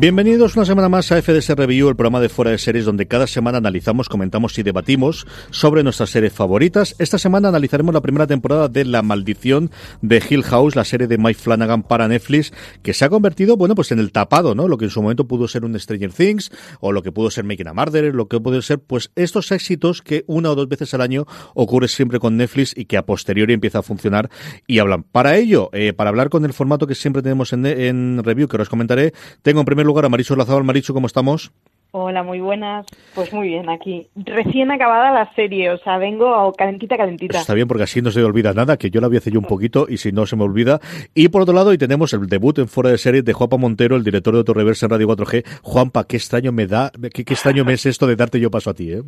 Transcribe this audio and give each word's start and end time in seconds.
Bienvenidos 0.00 0.56
una 0.56 0.64
semana 0.64 0.88
más 0.88 1.12
a 1.12 1.20
FDS 1.20 1.50
Review, 1.50 1.90
el 1.90 1.94
programa 1.94 2.20
de 2.20 2.30
fuera 2.30 2.50
de 2.50 2.56
series 2.56 2.86
donde 2.86 3.06
cada 3.06 3.26
semana 3.26 3.58
analizamos, 3.58 4.08
comentamos 4.08 4.58
y 4.58 4.62
debatimos 4.62 5.26
sobre 5.50 5.82
nuestras 5.82 6.08
series 6.08 6.32
favoritas. 6.32 6.96
Esta 6.98 7.18
semana 7.18 7.48
analizaremos 7.50 7.92
la 7.92 8.00
primera 8.00 8.26
temporada 8.26 8.68
de 8.68 8.86
La 8.86 9.02
Maldición 9.02 9.70
de 10.00 10.22
Hill 10.26 10.42
House, 10.44 10.74
la 10.74 10.86
serie 10.86 11.06
de 11.06 11.18
Mike 11.18 11.38
Flanagan 11.38 11.82
para 11.82 12.08
Netflix, 12.08 12.50
que 12.82 12.94
se 12.94 13.04
ha 13.04 13.10
convertido, 13.10 13.58
bueno, 13.58 13.74
pues 13.74 13.92
en 13.92 13.98
el 13.98 14.10
tapado, 14.10 14.54
¿no? 14.54 14.68
Lo 14.68 14.78
que 14.78 14.86
en 14.86 14.90
su 14.90 15.02
momento 15.02 15.28
pudo 15.28 15.46
ser 15.48 15.66
un 15.66 15.78
Stranger 15.78 16.14
Things, 16.14 16.50
o 16.80 16.92
lo 16.92 17.02
que 17.02 17.12
pudo 17.12 17.30
ser 17.30 17.44
Making 17.44 17.68
a 17.68 17.74
Murderer, 17.74 18.14
lo 18.14 18.26
que 18.26 18.40
puede 18.40 18.62
ser, 18.62 18.78
pues 18.78 19.10
estos 19.16 19.52
éxitos 19.52 20.00
que 20.00 20.24
una 20.26 20.50
o 20.50 20.54
dos 20.54 20.66
veces 20.66 20.94
al 20.94 21.02
año 21.02 21.26
ocurre 21.52 21.88
siempre 21.88 22.18
con 22.20 22.38
Netflix 22.38 22.72
y 22.74 22.86
que 22.86 22.96
a 22.96 23.04
posteriori 23.04 23.52
empieza 23.52 23.80
a 23.80 23.82
funcionar 23.82 24.30
y 24.66 24.78
hablan. 24.78 25.02
Para 25.02 25.36
ello, 25.36 25.68
eh, 25.74 25.92
para 25.92 26.08
hablar 26.08 26.30
con 26.30 26.46
el 26.46 26.54
formato 26.54 26.86
que 26.86 26.94
siempre 26.94 27.20
tenemos 27.20 27.52
en, 27.52 27.66
en 27.66 28.24
review, 28.24 28.48
que 28.48 28.56
os 28.56 28.70
comentaré, 28.70 29.12
tengo 29.42 29.60
en 29.60 29.66
primer 29.66 29.84
lugar 29.84 29.89
a 29.98 30.08
Maricho 30.08 30.36
Lazabal. 30.36 30.64
Maricho, 30.64 30.94
¿cómo 30.94 31.06
estamos? 31.06 31.52
Hola, 31.92 32.22
muy 32.22 32.38
buenas. 32.38 32.86
Pues 33.14 33.32
muy 33.32 33.48
bien, 33.48 33.68
aquí. 33.68 34.06
Recién 34.14 34.70
acabada 34.70 35.10
la 35.10 35.34
serie, 35.34 35.70
o 35.70 35.78
sea, 35.78 35.98
vengo 35.98 36.52
calentita, 36.52 36.96
calentita. 36.96 37.40
Está 37.40 37.54
bien, 37.54 37.66
porque 37.66 37.82
así 37.82 38.00
no 38.00 38.12
se 38.12 38.22
olvida 38.22 38.54
nada, 38.54 38.76
que 38.76 38.90
yo 38.90 39.00
la 39.00 39.08
vi 39.08 39.16
hace 39.16 39.32
yo 39.32 39.40
un 39.40 39.46
poquito 39.46 39.86
y 39.88 39.96
si 39.96 40.12
no 40.12 40.24
se 40.24 40.36
me 40.36 40.44
olvida. 40.44 40.80
Y 41.14 41.28
por 41.28 41.42
otro 41.42 41.52
lado, 41.52 41.72
y 41.72 41.78
tenemos 41.78 42.12
el 42.12 42.26
debut 42.28 42.60
en 42.60 42.68
fuera 42.68 42.90
de 42.90 42.98
serie 42.98 43.22
de 43.22 43.32
Juanpa 43.32 43.56
Montero, 43.56 43.96
el 43.96 44.04
director 44.04 44.44
de 44.44 44.54
Reverse 44.54 44.86
en 44.86 44.90
Radio 44.90 45.08
4G. 45.08 45.44
Juanpa, 45.62 46.04
qué 46.04 46.16
extraño 46.16 46.52
me 46.52 46.68
da, 46.68 46.92
qué, 47.12 47.24
qué 47.24 47.34
extraño 47.34 47.64
me 47.64 47.72
es 47.72 47.84
esto 47.86 48.06
de 48.06 48.14
darte 48.14 48.38
yo 48.38 48.52
paso 48.52 48.70
a 48.70 48.74
ti, 48.74 48.92
¿eh? 48.92 49.02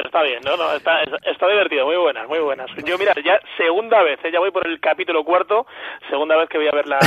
Está 0.00 0.22
bien, 0.22 0.40
no, 0.44 0.56
no, 0.56 0.72
está, 0.72 1.02
está 1.02 1.48
divertido, 1.48 1.86
muy 1.86 1.96
buenas, 1.96 2.28
muy 2.28 2.38
buenas. 2.38 2.70
Yo, 2.84 2.98
mira, 2.98 3.12
ya 3.24 3.38
segunda 3.56 4.02
vez, 4.02 4.18
¿eh? 4.24 4.30
ya 4.32 4.40
voy 4.40 4.50
por 4.50 4.66
el 4.66 4.80
capítulo 4.80 5.24
cuarto, 5.24 5.66
segunda 6.08 6.36
vez 6.36 6.48
que 6.48 6.58
voy 6.58 6.68
a 6.68 6.72
ver 6.72 6.86
la, 6.86 6.98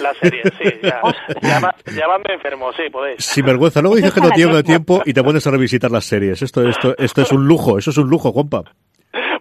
la 0.00 0.14
serie, 0.14 0.42
sí, 0.58 0.80
ya, 0.82 1.00
ya, 1.42 1.74
ya 1.94 2.18
me 2.18 2.34
enfermo, 2.34 2.72
sí, 2.72 2.84
podéis. 2.90 3.24
Sin 3.24 3.44
vergüenza, 3.44 3.80
luego 3.80 3.96
dices 3.96 4.12
que 4.12 4.20
no 4.20 4.30
tienes 4.30 4.64
tiempo 4.64 5.02
y 5.04 5.12
te 5.12 5.22
pones 5.22 5.46
a 5.46 5.50
revisitar 5.50 5.90
las 5.90 6.04
series. 6.04 6.42
Esto, 6.42 6.66
esto, 6.68 6.94
esto 6.98 7.22
es 7.22 7.32
un 7.32 7.46
lujo, 7.46 7.78
eso 7.78 7.90
es 7.90 7.98
un 7.98 8.08
lujo, 8.08 8.32
Juanpa. 8.32 8.64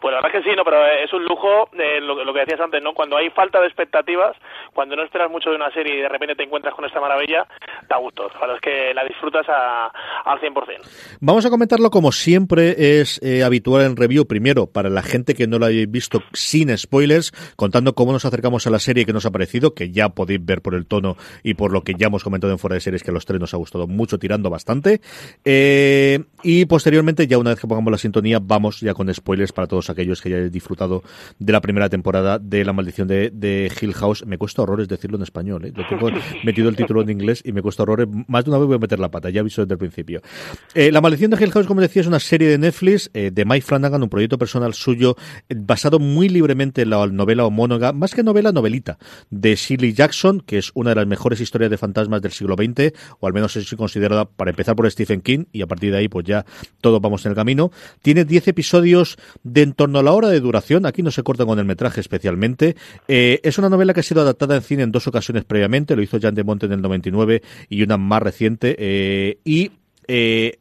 Pues 0.08 0.16
la 0.16 0.22
verdad 0.22 0.39
que 0.39 0.50
sí, 0.50 0.55
no, 0.55 0.63
pero 0.63 0.86
es 0.86 1.11
un 1.11 1.25
lujo 1.25 1.67
eh, 1.73 2.00
lo, 2.00 2.23
lo, 2.23 2.33
que 2.33 2.39
decías 2.39 2.61
antes, 2.61 2.81
¿no? 2.81 2.94
Cuando 2.94 3.17
hay 3.17 3.30
falta 3.30 3.59
de 3.59 3.67
expectativas, 3.67 4.38
cuando 4.73 4.95
no 4.95 5.03
esperas 5.03 5.30
mucho 5.30 5.50
de 5.50 5.58
una 5.58 5.69
serie 5.72 5.97
y 5.97 6.02
de 6.02 6.08
repente 6.08 6.33
te 6.33 6.44
encuentras 6.44 6.73
con 6.75 6.86
esta 6.86 7.02
maravilla, 7.02 7.45
da 7.89 7.97
gusto. 7.97 8.30
La 8.39 8.56
es 8.56 8.62
que 8.62 8.94
la 8.94 9.03
disfrutas 9.03 9.46
a, 9.50 9.88
al 10.23 10.40
100%. 10.40 11.17
Vamos 11.19 11.46
a 11.46 11.50
comentarlo 11.50 11.90
como 11.90 12.13
siempre 12.13 13.01
es 13.01 13.22
eh, 13.22 13.44
habitual 13.44 13.84
en 13.84 13.97
review. 13.97 14.25
Primero, 14.25 14.67
para 14.67 14.88
la 14.90 15.01
gente 15.01 15.35
que 15.35 15.46
no 15.46 15.59
la 15.59 15.66
haya 15.66 15.84
visto 15.90 16.23
sin 16.31 16.78
spoilers, 16.78 17.34
contando 17.57 17.94
cómo 17.94 18.13
nos 18.13 18.23
acercamos 18.23 18.66
a 18.66 18.69
la 18.69 18.79
serie 18.79 19.06
que 19.06 19.12
nos 19.12 19.25
ha 19.25 19.31
parecido, 19.31 19.73
que 19.73 19.91
ya 19.91 20.07
podéis 20.07 20.40
ver 20.46 20.62
por 20.62 20.73
el 20.73 20.88
tono 20.88 21.17
y 21.44 21.56
por 21.56 21.73
lo 21.73 21.81
que 21.81 21.96
ya 21.96 22.07
hemos 22.07 22.23
comentado 22.23 22.53
en 22.53 22.59
fuera 22.59 22.75
de 22.75 22.79
series, 22.79 23.03
que 23.03 23.12
a 23.12 23.13
los 23.13 23.25
tres 23.25 23.41
nos 23.41 23.53
ha 23.53 23.57
gustado 23.57 23.88
mucho, 23.88 24.17
tirando 24.17 24.50
bastante. 24.50 25.01
Eh, 25.44 26.23
y 26.44 26.63
posteriormente, 26.63 27.28
ya 27.28 27.38
una 27.38 27.50
vez 27.50 27.59
que 27.59 27.67
pongamos 27.67 27.91
la 27.91 27.97
sintonía, 27.97 28.40
vamos 28.41 28.79
ya 28.79 28.94
con 28.94 29.13
spoilers 29.13 29.51
para 29.51 29.67
todos 29.67 29.90
aquellos 29.90 29.97
que 29.97 30.30
ya 30.30 30.38
hayáis 30.38 30.52
disfrutado 30.52 31.03
de 31.40 31.53
la 31.53 31.62
primera 31.62 31.90
temporada 31.90 32.40
de 32.40 32.63
La 32.63 32.74
Maldición 32.74 33.08
de, 33.08 33.31
de 33.31 33.72
Hill 33.81 33.94
House. 33.94 34.25
Me 34.25 34.38
cuesta 34.38 34.62
horrores 34.62 34.88
decirlo 34.88 35.18
en 35.18 35.24
español, 35.24 35.66
¿eh? 35.66 35.74
Lo 35.75 35.88
tengo 35.88 36.09
metido 36.44 36.69
el 36.69 36.75
título 36.75 37.02
en 37.02 37.09
inglés 37.09 37.41
y 37.44 37.52
me 37.52 37.62
cuesta 37.62 37.84
horrores. 37.84 38.08
Más 38.28 38.46
de 38.46 38.52
una 38.52 38.59
vez 38.59 38.68
voy 38.68 38.75
a 38.75 38.80
meter 38.80 39.00
la 39.00 39.09
pata, 39.09 39.30
ya 39.30 39.41
aviso 39.41 39.62
desde 39.62 39.74
el 39.74 39.80
principio. 39.80 40.22
Eh, 40.74 40.91
la 40.91 41.02
Maldición 41.02 41.31
de 41.31 41.44
Hill 41.44 41.52
House, 41.52 41.68
como 41.68 41.81
decía, 41.81 42.02
es 42.02 42.08
una 42.08 42.19
serie 42.19 42.50
de 42.50 42.58
Netflix 42.58 43.09
eh, 43.13 43.31
de 43.34 43.46
Mike 43.46 43.66
Flanagan, 43.66 44.03
un 44.03 44.09
proyecto 44.09 44.38
personal 44.38 44.74
suyo, 44.74 45.16
basado 45.56 46.00
muy 46.00 46.29
libremente 46.29 46.84
en 46.84 46.91
la 46.91 47.06
novela 47.08 47.46
homóloga, 47.46 47.94
más 47.94 48.14
que 48.14 48.24
novela, 48.24 48.52
novelita, 48.52 48.97
de 49.29 49.56
Shirley 49.56 49.94
Jackson, 49.94 50.41
que 50.41 50.58
es 50.58 50.72
una 50.74 50.91
de 50.91 50.97
las 50.97 51.08
mejores 51.08 51.41
historias 51.41 51.72
de 51.72 51.78
fantasmas 51.78 52.22
del 52.22 52.31
siglo 52.31 52.56
XX, 52.56 52.94
o 53.19 53.28
al 53.28 53.34
menos 53.34 53.56
es 53.56 53.74
considerada, 53.75 54.25
para 54.25 54.52
empezar 54.52 54.75
por 54.75 54.90
Stephen 54.90 55.22
King, 55.22 55.46
y 55.52 55.62
a 55.62 55.68
partir 55.68 55.91
de 55.91 55.97
ahí, 55.97 56.08
pues 56.08 56.25
ya 56.25 56.46
todos 56.81 57.02
vamos 57.02 57.25
en 57.25 57.31
el 57.31 57.35
camino. 57.35 57.72
Tiene 58.02 58.25
10 58.25 58.50
episodios 58.50 59.18
de 59.44 59.64
torno 59.78 60.00
a 60.00 60.04
la 60.04 60.12
hora 60.12 60.28
de 60.28 60.42
duración, 60.42 60.86
aquí 60.86 61.04
no 61.04 61.12
se 61.12 61.24
corta 61.24 61.46
con 61.46 61.60
el 61.60 61.66
metraje 61.66 62.02
especialmente. 62.02 62.76
Eh, 63.08 63.40
es 63.44 63.58
una 63.58 63.70
novela 63.70 63.94
que 63.94 64.02
ha 64.02 64.04
sido 64.04 64.22
adaptada 64.22 64.56
en 64.56 64.64
cine 64.64 64.84
en 64.84 64.92
dos 64.92 65.08
ocasiones 65.08 65.46
previamente, 65.46 65.96
lo 65.96 66.02
hizo 66.02 66.20
Jan 66.20 66.36
de 66.36 66.44
Monte 66.44 66.66
en 66.66 66.74
el 66.74 66.82
99 66.82 67.44
y 67.70 67.84
una 67.84 67.98
más 67.98 68.22
reciente, 68.22 68.76
eh, 68.78 69.38
y 69.46 69.72
eh, 70.08 70.58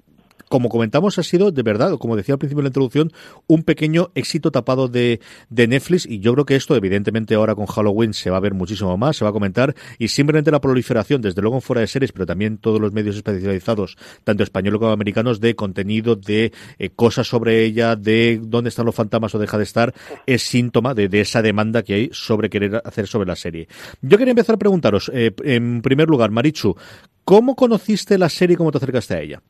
como 0.49 0.69
comentamos, 0.69 1.19
ha 1.19 1.23
sido 1.23 1.51
de 1.51 1.63
verdad, 1.63 1.97
como 1.99 2.17
decía 2.17 2.35
al 2.35 2.39
principio 2.39 2.63
de 2.63 2.65
la 2.65 2.69
introducción, 2.69 3.13
un 3.47 3.63
pequeño 3.63 4.11
éxito 4.15 4.51
tapado 4.51 4.89
de, 4.89 5.21
de 5.51 5.67
Netflix 5.67 6.07
y 6.07 6.21
yo 6.21 6.33
creo 6.35 6.47
que 6.47 6.57
esto, 6.57 6.77
evidentemente, 6.77 7.35
ahora 7.35 7.55
con 7.55 7.67
Halloween 7.67 8.15
se 8.15 8.31
va 8.31 8.37
a 8.37 8.41
ver 8.41 8.55
muchísimo 8.55 8.97
más, 8.97 9.17
se 9.17 9.25
va 9.25 9.31
a 9.31 9.33
comentar 9.33 9.75
y 9.99 10.09
simplemente 10.09 10.51
la 10.51 10.61
proliferación, 10.61 11.21
desde 11.21 11.43
luego 11.43 11.57
en 11.57 11.63
fuera 11.63 11.81
de 11.81 11.87
series, 11.87 12.13
pero 12.13 12.27
también 12.27 12.59
todos 12.59 12.81
los 12.81 12.93
medios 12.93 13.17
especializados, 13.17 13.97
tanto 14.25 14.43
españoles 14.43 14.79
como 14.79 14.93
americanos, 14.93 15.41
de 15.41 15.55
contenido, 15.55 16.17
de 16.17 16.53
eh, 16.79 16.91
cosas 16.91 17.27
sobre 17.27 17.65
ella, 17.65 17.97
de 17.97 18.41
dónde 18.43 18.69
están 18.69 18.87
los 18.87 18.95
fantasmas 18.95 19.35
o 19.35 19.39
deja 19.39 19.59
de 19.59 19.65
estar, 19.65 19.95
es 20.27 20.43
síntoma 20.43 20.95
de, 20.95 21.09
de, 21.09 21.21
esa 21.21 21.43
demanda 21.43 21.83
que 21.83 21.95
hay 21.95 22.11
sobre 22.13 22.49
querer 22.49 22.81
hacer 22.85 23.07
sobre 23.07 23.27
la 23.27 23.37
serie. 23.37 23.69
Yo 24.01 24.19
quería 24.19 24.33
empezar 24.33 24.55
a 24.55 24.59
preguntaros, 24.59 25.11
eh, 25.13 25.33
en 25.45 25.83
primer 25.83 26.09
lugar, 26.09 26.31
Marichu, 26.31 26.77
¿cómo 27.25 27.57
conociste 27.57 28.19
la 28.19 28.29
serie 28.29 28.55
y 28.55 28.57
cómo 28.57 28.71
te 28.71 28.79
acercaste 28.79 29.15
a 29.15 29.21
ella? 29.21 29.43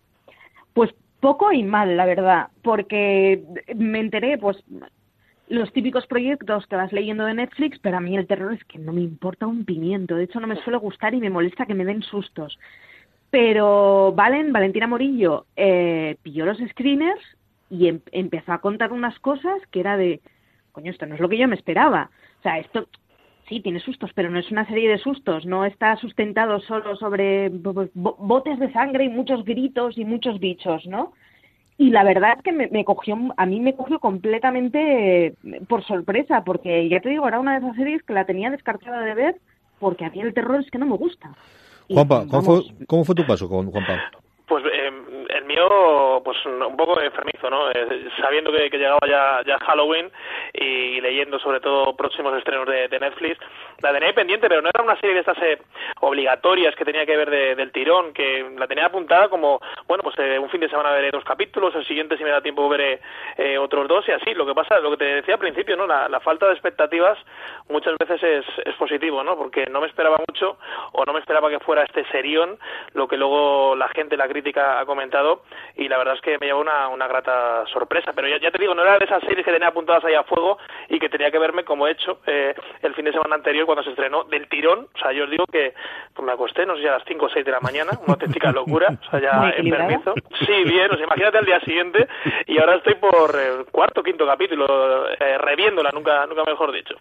Pues 0.76 0.94
poco 1.20 1.52
y 1.52 1.62
mal, 1.62 1.96
la 1.96 2.04
verdad, 2.04 2.48
porque 2.60 3.42
me 3.74 3.98
enteré, 3.98 4.36
pues, 4.36 4.62
los 5.48 5.72
típicos 5.72 6.06
proyectos 6.06 6.66
que 6.66 6.76
vas 6.76 6.92
leyendo 6.92 7.24
de 7.24 7.32
Netflix, 7.32 7.78
pero 7.78 7.96
a 7.96 8.00
mí 8.00 8.14
el 8.14 8.26
terror 8.26 8.52
es 8.52 8.62
que 8.64 8.78
no 8.78 8.92
me 8.92 9.00
importa 9.00 9.46
un 9.46 9.64
pimiento. 9.64 10.16
De 10.16 10.24
hecho, 10.24 10.38
no 10.38 10.46
me 10.46 10.62
suele 10.62 10.78
gustar 10.78 11.14
y 11.14 11.20
me 11.20 11.30
molesta 11.30 11.64
que 11.64 11.72
me 11.72 11.86
den 11.86 12.02
sustos. 12.02 12.58
Pero 13.30 14.12
Valen, 14.14 14.52
Valentina 14.52 14.86
Morillo, 14.86 15.46
eh, 15.56 16.18
pilló 16.22 16.44
los 16.44 16.58
screeners 16.58 17.22
y 17.70 17.88
em 17.88 18.00
empezó 18.12 18.52
a 18.52 18.60
contar 18.60 18.92
unas 18.92 19.18
cosas 19.20 19.56
que 19.70 19.80
era 19.80 19.96
de, 19.96 20.20
coño, 20.72 20.90
esto 20.90 21.06
no 21.06 21.14
es 21.14 21.22
lo 21.22 21.30
que 21.30 21.38
yo 21.38 21.48
me 21.48 21.56
esperaba. 21.56 22.10
O 22.40 22.42
sea, 22.42 22.58
esto 22.58 22.86
sí, 23.48 23.60
tiene 23.60 23.80
sustos, 23.80 24.10
pero 24.14 24.30
no 24.30 24.38
es 24.38 24.50
una 24.50 24.66
serie 24.66 24.88
de 24.88 24.98
sustos, 24.98 25.46
no 25.46 25.64
está 25.64 25.96
sustentado 25.96 26.60
solo 26.60 26.96
sobre 26.96 27.50
botes 27.50 28.58
de 28.58 28.72
sangre 28.72 29.04
y 29.04 29.08
muchos 29.08 29.44
gritos 29.44 29.96
y 29.98 30.04
muchos 30.04 30.38
bichos, 30.40 30.86
¿no? 30.86 31.12
Y 31.78 31.90
la 31.90 32.04
verdad 32.04 32.34
es 32.36 32.42
que 32.42 32.52
me, 32.52 32.68
me, 32.68 32.84
cogió, 32.84 33.18
a 33.36 33.46
mí 33.46 33.60
me 33.60 33.74
cogió 33.74 33.98
completamente 33.98 35.34
por 35.68 35.84
sorpresa, 35.84 36.42
porque 36.42 36.88
ya 36.88 37.00
te 37.00 37.10
digo, 37.10 37.28
era 37.28 37.38
una 37.38 37.52
de 37.52 37.66
esas 37.66 37.76
series 37.76 38.02
que 38.02 38.14
la 38.14 38.24
tenía 38.24 38.50
descartada 38.50 39.00
de 39.02 39.14
ver, 39.14 39.36
porque 39.78 40.06
a 40.06 40.10
mí 40.10 40.20
el 40.20 40.32
terror 40.32 40.60
es 40.60 40.70
que 40.70 40.78
no 40.78 40.86
me 40.86 40.96
gusta. 40.96 41.34
Juanpa, 41.88 42.26
¿cómo 42.28 42.42
fue, 42.42 42.62
¿cómo 42.86 43.04
fue 43.04 43.14
tu 43.14 43.26
paso 43.26 43.48
con 43.48 43.70
Juanpa? 43.70 44.10
Pues 44.48 44.64
eh, 44.64 44.90
mío, 45.56 46.20
pues 46.24 46.36
un 46.44 46.76
poco 46.76 47.00
enfermizo, 47.00 47.48
¿no? 47.48 47.70
Eh, 47.70 48.08
sabiendo 48.20 48.52
que, 48.52 48.68
llegaba 48.70 49.00
ya, 49.08 49.42
ya 49.46 49.58
Halloween 49.58 50.10
y 50.52 51.00
leyendo 51.00 51.38
sobre 51.38 51.60
todo 51.60 51.96
próximos 51.96 52.36
estrenos 52.36 52.66
de, 52.66 52.96
Netflix, 52.96 53.38
la 53.82 53.92
tenía 53.92 54.12
pendiente, 54.14 54.48
pero 54.48 54.62
no 54.62 54.68
era 54.68 54.82
una 54.82 54.98
serie 54.98 55.14
de 55.14 55.20
estas 55.20 55.38
eh, 55.42 55.58
obligatorias 56.00 56.74
que 56.74 56.84
tenía 56.84 57.04
que 57.04 57.16
ver 57.16 57.30
de, 57.30 57.54
del 57.54 57.72
tirón, 57.72 58.12
que 58.12 58.46
la 58.56 58.66
tenía 58.66 58.86
apuntada 58.86 59.28
como, 59.28 59.60
bueno, 59.86 60.02
pues 60.02 60.18
eh, 60.18 60.38
un 60.38 60.48
fin 60.48 60.60
de 60.60 60.68
semana 60.68 60.90
veré 60.92 61.10
dos 61.10 61.24
capítulos, 61.24 61.74
el 61.74 61.86
siguiente 61.86 62.16
si 62.16 62.24
me 62.24 62.30
da 62.30 62.40
tiempo 62.40 62.68
veré 62.68 63.00
eh, 63.36 63.58
otros 63.58 63.86
dos 63.88 64.08
y 64.08 64.12
así. 64.12 64.34
Lo 64.34 64.46
que 64.46 64.54
pasa, 64.54 64.78
lo 64.80 64.90
que 64.90 64.96
te 64.96 65.04
decía 65.04 65.34
al 65.34 65.40
principio, 65.40 65.76
¿no? 65.76 65.86
La, 65.86 66.08
la 66.08 66.20
falta 66.20 66.46
de 66.46 66.52
expectativas 66.52 67.18
muchas 67.68 67.96
veces 67.98 68.22
es, 68.22 68.46
es 68.66 68.74
positivo, 68.76 69.22
¿no? 69.22 69.36
Porque 69.36 69.66
no 69.66 69.80
me 69.80 69.86
esperaba 69.86 70.16
mucho 70.26 70.58
o 70.92 71.04
no 71.04 71.12
me 71.12 71.20
esperaba 71.20 71.50
que 71.50 71.60
fuera 71.60 71.84
este 71.84 72.04
serión, 72.06 72.58
lo 72.94 73.06
que 73.08 73.16
luego 73.16 73.76
la 73.76 73.88
gente, 73.88 74.16
la 74.16 74.28
crítica 74.28 74.80
ha 74.80 74.86
comentado 74.86 75.42
y 75.76 75.88
la 75.88 75.98
verdad 75.98 76.14
es 76.14 76.20
que 76.20 76.38
me 76.38 76.46
llevó 76.46 76.60
una, 76.60 76.88
una 76.88 77.06
grata 77.06 77.64
sorpresa. 77.72 78.12
Pero 78.14 78.28
ya, 78.28 78.40
ya 78.40 78.50
te 78.50 78.58
digo, 78.58 78.74
no 78.74 78.82
era 78.82 78.98
de 78.98 79.04
esas 79.04 79.22
series 79.22 79.44
que 79.44 79.52
tenía 79.52 79.68
apuntadas 79.68 80.04
ahí 80.04 80.14
a 80.14 80.24
fuego 80.24 80.58
y 80.88 80.98
que 80.98 81.08
tenía 81.08 81.30
que 81.30 81.38
verme 81.38 81.64
como 81.64 81.86
he 81.86 81.92
hecho 81.92 82.20
eh, 82.26 82.54
el 82.82 82.94
fin 82.94 83.04
de 83.04 83.12
semana 83.12 83.36
anterior 83.36 83.66
cuando 83.66 83.82
se 83.82 83.90
estrenó 83.90 84.24
del 84.24 84.48
tirón. 84.48 84.88
O 84.94 84.98
sea, 84.98 85.12
yo 85.12 85.24
os 85.24 85.30
digo 85.30 85.44
que 85.46 85.74
pues 86.14 86.26
me 86.26 86.32
acosté, 86.32 86.64
no 86.64 86.76
sé 86.76 86.82
si 86.82 86.88
a 86.88 86.92
las 86.92 87.04
5 87.06 87.26
o 87.26 87.28
6 87.28 87.44
de 87.44 87.52
la 87.52 87.60
mañana, 87.60 87.92
una 88.02 88.14
auténtica 88.14 88.52
locura, 88.52 88.98
o 89.06 89.10
sea, 89.10 89.20
ya 89.20 89.50
en 89.56 89.70
permiso. 89.70 90.14
Sí, 90.46 90.64
bien, 90.64 90.90
o 90.90 90.96
sea, 90.96 91.04
imagínate 91.04 91.38
al 91.38 91.46
día 91.46 91.60
siguiente 91.60 92.08
y 92.46 92.58
ahora 92.58 92.76
estoy 92.76 92.94
por 92.94 93.34
el 93.38 93.66
cuarto, 93.66 94.02
quinto 94.02 94.26
capítulo, 94.26 95.08
eh, 95.10 95.38
reviéndola, 95.38 95.90
nunca, 95.92 96.26
nunca 96.26 96.44
mejor 96.44 96.72
dicho. 96.72 96.94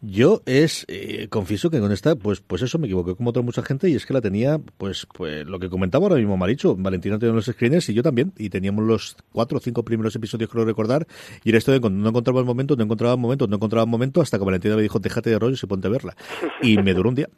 Yo 0.00 0.40
es, 0.46 0.84
eh, 0.88 1.28
confieso 1.28 1.70
que 1.70 1.80
con 1.80 1.92
esta, 1.92 2.16
pues, 2.16 2.40
pues 2.40 2.62
eso 2.62 2.78
me 2.78 2.86
equivoqué 2.86 3.14
como 3.16 3.30
otra 3.30 3.42
mucha 3.42 3.62
gente 3.62 3.88
y 3.88 3.94
es 3.94 4.06
que 4.06 4.12
la 4.12 4.20
tenía, 4.20 4.58
pues, 4.78 5.06
pues 5.12 5.46
lo 5.46 5.58
que 5.58 5.68
comentaba 5.68 6.04
ahora 6.04 6.16
mismo 6.16 6.36
Maricho, 6.36 6.74
Valentina 6.76 7.18
tenía 7.18 7.34
los 7.34 7.46
screeners 7.46 7.77
y 7.86 7.94
yo 7.94 8.02
también, 8.02 8.32
y 8.38 8.48
teníamos 8.48 8.84
los 8.84 9.16
cuatro 9.32 9.58
o 9.58 9.60
cinco 9.60 9.84
primeros 9.84 10.14
episodios, 10.16 10.50
creo 10.50 10.64
recordar, 10.64 11.06
y 11.44 11.50
era 11.50 11.58
esto 11.58 11.72
de 11.72 11.80
cuando 11.80 12.00
no 12.00 12.08
encontraba 12.08 12.40
el 12.40 12.46
momento, 12.46 12.76
no 12.76 12.84
encontraba 12.84 13.14
el 13.14 13.20
momento, 13.20 13.46
no 13.46 13.56
encontraba 13.56 13.84
el 13.84 13.90
momento, 13.90 14.20
hasta 14.20 14.38
que 14.38 14.44
Valentina 14.44 14.76
me 14.76 14.82
dijo, 14.82 14.98
déjate 14.98 15.30
de 15.30 15.38
rollo 15.38 15.56
y 15.62 15.66
ponte 15.66 15.88
a 15.88 15.90
verla. 15.90 16.16
Y 16.62 16.78
me 16.78 16.94
duró 16.94 17.10
un 17.10 17.14
día. 17.14 17.28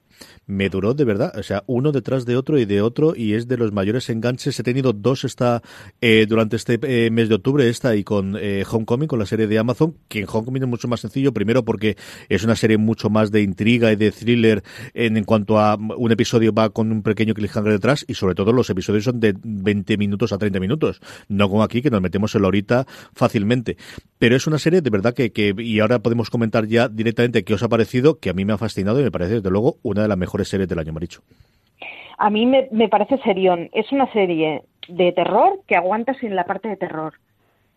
Me 0.47 0.69
duró 0.69 0.95
de 0.95 1.05
verdad, 1.05 1.33
o 1.39 1.43
sea, 1.43 1.65
uno 1.67 1.93
detrás 1.93 2.27
de 2.27 2.37
otro 2.37 2.59
y 2.59 2.65
de 2.65 2.83
otro, 2.83 3.15
y 3.17 3.35
es 3.35 3.49
de 3.49 3.57
los 3.57 3.73
mayores 3.73 4.11
enganches. 4.11 4.59
He 4.59 4.63
tenido 4.63 4.93
dos 4.93 5.25
esta 5.25 5.63
eh, 6.01 6.27
durante 6.29 6.57
este 6.57 6.79
eh, 6.83 7.11
mes 7.11 7.29
de 7.29 7.37
octubre, 7.37 7.69
esta 7.69 7.97
y 7.97 8.05
con 8.05 8.37
eh, 8.39 8.65
Homecoming, 8.71 9.09
con 9.09 9.19
la 9.19 9.27
serie 9.27 9.47
de 9.47 9.59
Amazon, 9.59 9.97
que 10.09 10.21
en 10.21 10.27
Homecoming 10.31 10.63
es 10.65 10.69
mucho 10.69 10.89
más 10.89 11.01
sencillo, 11.01 11.33
primero 11.33 11.65
porque 11.65 11.97
es 12.29 12.45
una 12.45 12.57
serie 12.57 12.79
mucho 12.79 13.11
más 13.11 13.31
de 13.31 13.43
intriga 13.43 13.93
y 13.93 13.97
de 13.97 14.11
thriller 14.13 14.63
en, 14.93 15.17
en 15.17 15.25
cuanto 15.25 15.59
a 15.59 15.77
un 15.77 16.13
episodio 16.13 16.53
va 16.53 16.71
con 16.71 16.93
un 16.93 17.03
pequeño 17.03 17.35
cliffhanger 17.35 17.73
detrás, 17.73 18.05
y 18.07 18.15
sobre 18.15 18.35
todo 18.35 18.53
los 18.53 18.69
episodios 18.71 19.05
son 19.05 19.21
de 19.21 19.35
20 19.43 19.97
minutos 19.97 20.30
a 20.33 20.39
30 20.39 20.61
minutos, 20.61 21.01
no 21.29 21.49
como 21.49 21.63
aquí 21.63 21.83
que 21.83 21.91
nos 21.91 22.01
metemos 22.01 22.35
en 22.35 22.43
la 22.43 22.49
horita 22.49 22.85
fácilmente. 23.15 23.77
Pero 24.19 24.37
es 24.37 24.47
una 24.47 24.59
serie 24.59 24.81
de 24.81 24.91
verdad 24.91 25.15
que, 25.15 25.33
que, 25.33 25.55
y 25.59 25.81
ahora 25.81 25.99
podemos 26.01 26.31
comentar 26.31 26.67
ya 26.67 26.89
directamente 26.89 27.45
qué 27.45 27.55
os 27.55 27.63
ha 27.63 27.69
parecido, 27.69 28.19
que 28.19 28.31
a 28.31 28.33
mí 28.33 28.45
me 28.45 28.53
ha 28.53 28.59
fascinado 28.59 29.01
y 29.01 29.05
me 29.05 29.11
parece 29.11 29.35
desde 29.35 29.51
luego 29.51 29.77
una 29.83 30.03
de 30.03 30.09
las 30.09 30.19
mejores 30.19 30.49
series 30.49 30.69
del 30.69 30.79
año, 30.79 30.93
Maricho. 30.93 31.23
A 32.19 32.29
mí 32.29 32.45
me, 32.45 32.69
me 32.71 32.89
parece 32.89 33.17
serión. 33.19 33.71
Es 33.73 33.91
una 33.93 34.13
serie 34.13 34.63
de 34.89 35.13
terror 35.13 35.61
que 35.67 35.77
aguanta 35.77 36.15
sin 36.15 36.37
la 36.37 36.45
parte 36.45 36.69
de 36.69 36.77
terror. 36.77 37.15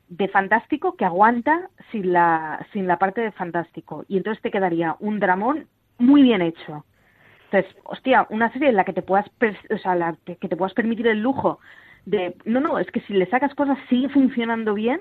De 0.09 0.27
fantástico 0.27 0.95
que 0.97 1.05
aguanta 1.05 1.69
sin 1.91 2.11
la, 2.11 2.65
sin 2.73 2.87
la 2.87 2.97
parte 2.99 3.21
de 3.21 3.31
fantástico. 3.31 4.03
Y 4.09 4.17
entonces 4.17 4.41
te 4.41 4.51
quedaría 4.51 4.97
un 4.99 5.19
dramón 5.19 5.67
muy 5.97 6.23
bien 6.23 6.41
hecho. 6.41 6.85
Entonces, 7.45 7.73
hostia, 7.85 8.27
una 8.29 8.51
serie 8.51 8.69
en 8.69 8.75
la 8.75 8.83
que 8.83 8.93
te 8.93 9.01
puedas, 9.01 9.27
o 9.69 9.77
sea, 9.77 9.95
la, 9.95 10.15
que 10.25 10.47
te 10.47 10.57
puedas 10.57 10.73
permitir 10.73 11.07
el 11.07 11.21
lujo 11.21 11.59
de, 12.05 12.35
no, 12.45 12.59
no, 12.59 12.79
es 12.79 12.89
que 12.91 13.01
si 13.01 13.13
le 13.13 13.25
sacas 13.27 13.53
cosas 13.55 13.77
sigue 13.89 14.09
funcionando 14.09 14.73
bien, 14.73 14.99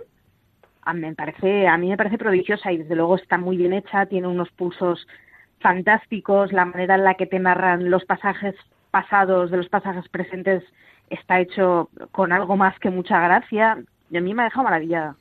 a 0.82 0.94
mí 0.94 1.00
me 1.00 1.14
parece, 1.14 1.69
a 1.69 1.76
mí 1.78 1.88
me 1.88 1.96
parece 1.96 2.19
prodigiosa 2.19 2.72
y 2.72 2.78
desde 2.78 2.96
luego 2.96 3.16
está 3.16 3.38
muy 3.38 3.56
bien 3.56 3.72
hecha, 3.72 4.06
tiene 4.06 4.28
unos 4.28 4.50
pulsos 4.50 5.06
fantásticos, 5.60 6.52
la 6.52 6.64
manera 6.64 6.96
en 6.96 7.04
la 7.04 7.14
que 7.14 7.26
te 7.26 7.38
narran 7.38 7.90
los 7.90 8.04
pasajes 8.04 8.54
pasados 8.90 9.50
de 9.50 9.56
los 9.56 9.69
pasajes 9.69 10.08
presentes 10.08 10.62
está 11.08 11.40
hecho 11.40 11.88
con 12.10 12.32
algo 12.32 12.56
más 12.56 12.78
que 12.78 12.90
mucha 12.90 13.20
gracia 13.20 13.78
y 14.10 14.16
a 14.16 14.20
mí 14.20 14.34
me 14.34 14.43
ha 14.43 14.46
dejado 14.46 14.64
maravillada. 14.64 15.16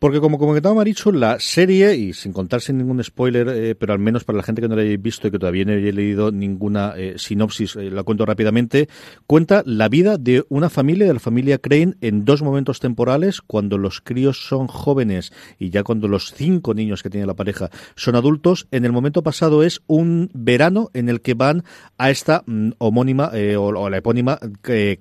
Porque 0.00 0.18
como 0.18 0.38
comentaba 0.38 0.74
Maricho, 0.74 1.12
la 1.12 1.38
serie, 1.40 1.94
y 1.94 2.14
sin 2.14 2.32
contar 2.32 2.62
sin 2.62 2.78
ningún 2.78 3.04
spoiler, 3.04 3.48
eh, 3.50 3.74
pero 3.74 3.92
al 3.92 3.98
menos 3.98 4.24
para 4.24 4.38
la 4.38 4.42
gente 4.42 4.62
que 4.62 4.68
no 4.68 4.74
la 4.74 4.80
haya 4.80 4.96
visto 4.96 5.28
y 5.28 5.30
que 5.30 5.38
todavía 5.38 5.66
no 5.66 5.72
haya 5.72 5.92
leído 5.92 6.32
ninguna 6.32 6.94
eh, 6.96 7.16
sinopsis, 7.18 7.76
eh, 7.76 7.90
la 7.90 8.02
cuento 8.02 8.24
rápidamente, 8.24 8.88
cuenta 9.26 9.62
la 9.66 9.90
vida 9.90 10.16
de 10.16 10.42
una 10.48 10.70
familia, 10.70 11.06
de 11.06 11.12
la 11.12 11.20
familia 11.20 11.58
Crane, 11.58 11.96
en 12.00 12.24
dos 12.24 12.40
momentos 12.40 12.80
temporales, 12.80 13.42
cuando 13.42 13.76
los 13.76 14.00
críos 14.00 14.48
son 14.48 14.68
jóvenes 14.68 15.34
y 15.58 15.68
ya 15.68 15.82
cuando 15.82 16.08
los 16.08 16.32
cinco 16.32 16.72
niños 16.72 17.02
que 17.02 17.10
tiene 17.10 17.26
la 17.26 17.34
pareja 17.34 17.68
son 17.94 18.16
adultos. 18.16 18.68
En 18.70 18.86
el 18.86 18.92
momento 18.92 19.22
pasado 19.22 19.62
es 19.62 19.82
un 19.86 20.30
verano 20.32 20.88
en 20.94 21.10
el 21.10 21.20
que 21.20 21.34
van 21.34 21.62
a 21.98 22.08
esta 22.08 22.42
mm, 22.46 22.70
homónima 22.78 23.32
o, 23.58 23.60
o, 23.60 23.90
la 23.90 23.98
epónima 23.98 24.38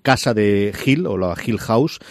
casa 0.01 0.33
de 0.33 0.73
Hill, 0.85 1.07
o 1.07 1.17
la 1.17 1.37
Hill 1.41 1.59
House, 1.59 2.01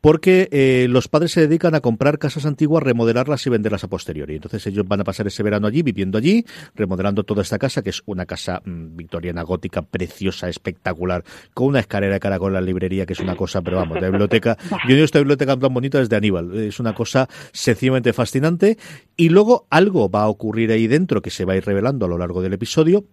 porque 0.00 0.48
eh, 0.52 0.86
los 0.88 1.08
padres 1.08 1.32
se 1.32 1.40
dedican 1.40 1.74
a 1.74 1.80
comprar 1.80 2.18
casas 2.18 2.46
antiguas, 2.46 2.82
remodelarlas 2.82 3.46
y 3.46 3.50
venderlas 3.50 3.84
a 3.84 3.88
posteriori. 3.88 4.36
Entonces 4.36 4.66
ellos 4.66 4.86
van 4.86 5.00
a 5.00 5.04
pasar 5.04 5.26
ese 5.26 5.42
verano 5.42 5.66
allí, 5.66 5.82
viviendo 5.82 6.18
allí, 6.18 6.44
remodelando 6.74 7.24
toda 7.24 7.42
esta 7.42 7.58
casa, 7.58 7.82
que 7.82 7.90
es 7.90 8.02
una 8.06 8.26
casa 8.26 8.62
mmm, 8.64 8.96
victoriana 8.96 9.42
gótica, 9.42 9.82
preciosa, 9.82 10.48
espectacular, 10.48 11.24
con 11.54 11.68
una 11.68 11.80
escalera 11.80 12.14
de 12.14 12.20
caracol 12.20 12.50
en 12.50 12.54
la 12.54 12.60
librería, 12.60 13.06
que 13.06 13.14
es 13.14 13.20
una 13.20 13.36
cosa, 13.36 13.62
pero 13.62 13.78
vamos, 13.78 14.00
de 14.00 14.10
biblioteca. 14.10 14.56
Yo 14.88 14.96
no 14.96 15.04
esta 15.04 15.18
biblioteca 15.18 15.56
tan 15.56 15.72
bonita 15.72 15.98
desde 15.98 16.16
Aníbal. 16.16 16.54
Es 16.56 16.78
una 16.78 16.94
cosa 16.94 17.28
sencillamente 17.52 18.12
fascinante. 18.12 18.78
Y 19.16 19.30
luego 19.30 19.66
algo 19.70 20.10
va 20.10 20.22
a 20.22 20.28
ocurrir 20.28 20.70
ahí 20.70 20.86
dentro 20.86 21.22
que 21.22 21.30
se 21.30 21.44
va 21.44 21.54
a 21.54 21.56
ir 21.56 21.64
revelando 21.64 22.06
a 22.06 22.08
lo 22.08 22.18
largo 22.18 22.42
del 22.42 22.52
episodio 22.52 23.06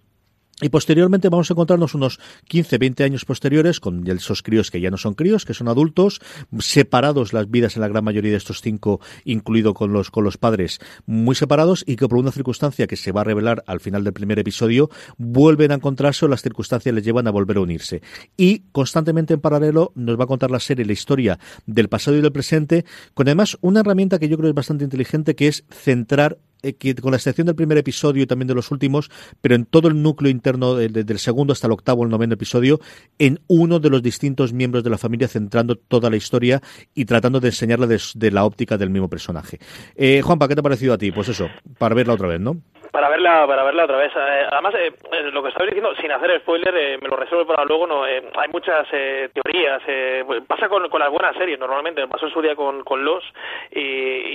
y 0.63 0.69
posteriormente 0.69 1.27
vamos 1.27 1.51
a 1.51 1.53
encontrarnos 1.53 1.93
unos 1.93 2.19
15, 2.47 2.77
20 2.77 3.03
años 3.03 3.25
posteriores 3.25 3.81
con 3.81 4.07
esos 4.07 4.41
críos 4.41 4.71
que 4.71 4.79
ya 4.79 4.89
no 4.89 4.97
son 4.97 5.13
críos, 5.13 5.43
que 5.43 5.53
son 5.53 5.67
adultos, 5.67 6.21
separados 6.59 7.33
las 7.33 7.51
vidas 7.51 7.75
en 7.75 7.81
la 7.81 7.89
gran 7.89 8.05
mayoría 8.05 8.31
de 8.31 8.37
estos 8.37 8.61
cinco, 8.61 9.01
incluido 9.25 9.73
con 9.73 9.91
los, 9.91 10.09
con 10.09 10.23
los 10.23 10.37
padres, 10.37 10.79
muy 11.05 11.35
separados 11.35 11.83
y 11.85 11.97
que 11.97 12.07
por 12.07 12.17
una 12.17 12.31
circunstancia 12.31 12.87
que 12.87 12.95
se 12.95 13.11
va 13.11 13.21
a 13.21 13.23
revelar 13.25 13.61
al 13.67 13.81
final 13.81 14.05
del 14.05 14.13
primer 14.13 14.39
episodio, 14.39 14.89
vuelven 15.17 15.71
a 15.71 15.75
encontrarse 15.75 16.23
o 16.23 16.29
las 16.29 16.41
circunstancias 16.41 16.95
les 16.95 17.03
llevan 17.03 17.27
a 17.27 17.31
volver 17.31 17.57
a 17.57 17.61
unirse. 17.61 18.01
Y 18.37 18.59
constantemente 18.71 19.33
en 19.33 19.41
paralelo 19.41 19.91
nos 19.95 20.17
va 20.17 20.23
a 20.23 20.27
contar 20.27 20.49
la 20.49 20.61
serie 20.61 20.85
la 20.85 20.93
historia 20.93 21.39
del 21.65 21.89
pasado 21.89 22.15
y 22.15 22.21
del 22.21 22.31
presente, 22.31 22.85
con 23.13 23.27
además 23.27 23.57
una 23.59 23.81
herramienta 23.81 24.17
que 24.17 24.29
yo 24.29 24.37
creo 24.37 24.49
es 24.49 24.55
bastante 24.55 24.85
inteligente, 24.85 25.35
que 25.35 25.47
es 25.47 25.65
centrar 25.69 26.37
que 26.71 26.95
con 26.95 27.11
la 27.11 27.17
excepción 27.17 27.45
del 27.47 27.55
primer 27.55 27.77
episodio 27.77 28.23
y 28.23 28.25
también 28.25 28.47
de 28.47 28.55
los 28.55 28.71
últimos, 28.71 29.11
pero 29.41 29.55
en 29.55 29.65
todo 29.65 29.89
el 29.89 30.01
núcleo 30.01 30.31
interno 30.31 30.75
de, 30.75 30.87
de, 30.87 31.03
del 31.03 31.19
segundo 31.19 31.51
hasta 31.51 31.67
el 31.67 31.73
octavo, 31.73 32.03
el 32.03 32.09
noveno 32.09 32.35
episodio, 32.35 32.79
en 33.19 33.41
uno 33.47 33.79
de 33.79 33.89
los 33.89 34.01
distintos 34.01 34.53
miembros 34.53 34.83
de 34.83 34.89
la 34.89 34.97
familia, 34.97 35.27
centrando 35.27 35.75
toda 35.75 36.09
la 36.09 36.15
historia 36.15 36.61
y 36.95 37.05
tratando 37.05 37.39
de 37.39 37.49
enseñarla 37.49 37.87
de, 37.87 37.99
de 38.15 38.31
la 38.31 38.45
óptica 38.45 38.77
del 38.77 38.89
mismo 38.89 39.09
personaje. 39.09 39.59
Eh, 39.95 40.21
Juanpa, 40.21 40.47
¿qué 40.47 40.55
te 40.55 40.61
ha 40.61 40.63
parecido 40.63 40.93
a 40.93 40.97
ti? 40.97 41.11
Pues 41.11 41.27
eso, 41.27 41.47
para 41.77 41.95
verla 41.95 42.13
otra 42.13 42.29
vez, 42.29 42.39
¿no? 42.39 42.61
Para 42.93 43.09
verla 43.09 43.47
para 43.47 43.63
verla 43.63 43.85
otra 43.85 43.97
vez. 43.97 44.11
Eh, 44.15 44.47
además 44.51 44.75
eh, 44.75 44.93
lo 45.31 45.41
que 45.41 45.49
estabais 45.49 45.71
diciendo 45.71 45.95
sin 45.99 46.11
hacer 46.11 46.39
spoiler 46.41 46.75
eh, 46.77 46.99
me 47.01 47.09
lo 47.09 47.15
resuelvo 47.15 47.47
para 47.47 47.65
luego 47.65 47.87
no 47.87 48.05
eh, 48.05 48.23
hay 48.35 48.49
muchas 48.49 48.87
eh, 48.91 49.31
teorías 49.33 49.81
eh, 49.87 50.23
pasa 50.47 50.69
con, 50.69 50.87
con 50.89 50.99
las 50.99 51.09
buenas 51.09 51.35
series 51.35 51.57
normalmente 51.57 52.07
pasó 52.07 52.27
en 52.27 52.33
su 52.33 52.41
día 52.43 52.55
con, 52.55 52.83
con 52.83 53.03
los 53.03 53.23
y, 53.71 53.79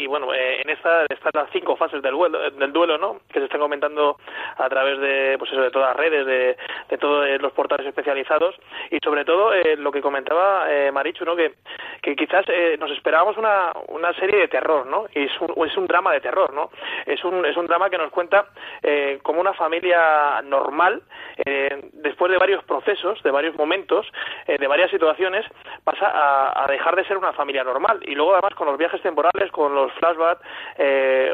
y 0.02 0.06
bueno 0.08 0.34
en 0.34 0.69
esta 0.70 1.05
están 1.08 1.31
las 1.34 1.50
cinco 1.52 1.76
fases 1.76 2.02
del 2.02 2.12
duelo, 2.12 2.50
del 2.50 2.72
duelo 2.72 2.99
no 2.99 3.20
que 3.32 3.38
se 3.38 3.44
están 3.44 3.60
comentando 3.60 4.17
a 4.56 4.69
través 4.69 4.98
de 4.98 5.36
pues 5.38 5.53
eso 5.53 5.60
de 5.60 5.70
todas 5.70 5.91
las 5.91 5.96
redes 5.96 6.27
de, 6.27 6.56
de 6.88 6.98
todos 6.98 7.29
los 7.41 7.53
portales 7.53 7.86
especializados 7.86 8.56
y 8.91 8.98
sobre 9.05 9.24
todo 9.24 9.53
lo 9.77 9.93
que 9.93 10.03
comentaba 10.03 10.67
Marichu 10.93 11.24
no 11.24 11.36
que 11.36 11.55
que 12.03 12.17
quizás 12.17 12.44
nos 12.81 12.91
esperábamos 12.91 13.36
una 13.36 13.72
una 13.86 14.12
serie 14.15 14.41
de 14.41 14.48
terror 14.48 14.84
no 14.86 15.06
y 15.15 15.27
es 15.27 15.41
un, 15.41 15.65
es 15.65 15.77
un 15.77 15.86
drama 15.86 16.12
de 16.12 16.20
terror 16.20 16.53
no 16.53 16.70
es 17.06 17.22
un 17.24 17.46
es 17.46 17.56
un 17.56 17.67
drama 17.67 17.88
que 17.88 17.98
nos 17.98 18.10
cuenta 18.10 18.47
eh, 18.82 19.19
como 19.22 19.40
una 19.40 19.52
familia 19.55 20.43
normal, 20.43 21.02
eh, 21.44 21.90
después 21.93 22.31
de 22.31 22.38
varios 22.38 22.64
procesos, 22.64 23.22
de 23.22 23.31
varios 23.31 23.56
momentos, 23.56 24.06
eh, 24.46 24.58
de 24.58 24.67
varias 24.67 24.90
situaciones, 24.90 25.44
pasa 25.84 26.06
a, 26.06 26.64
a, 26.64 26.67
dejar 26.67 26.96
de 26.96 27.05
ser 27.05 27.17
una 27.17 27.32
familia 27.32 27.64
normal. 27.64 28.00
Y 28.06 28.14
luego 28.14 28.32
además 28.32 28.55
con 28.55 28.67
los 28.67 28.78
viajes 28.78 29.00
temporales, 29.02 29.50
con 29.52 29.74
los 29.74 29.93
flashbacks 29.94 30.43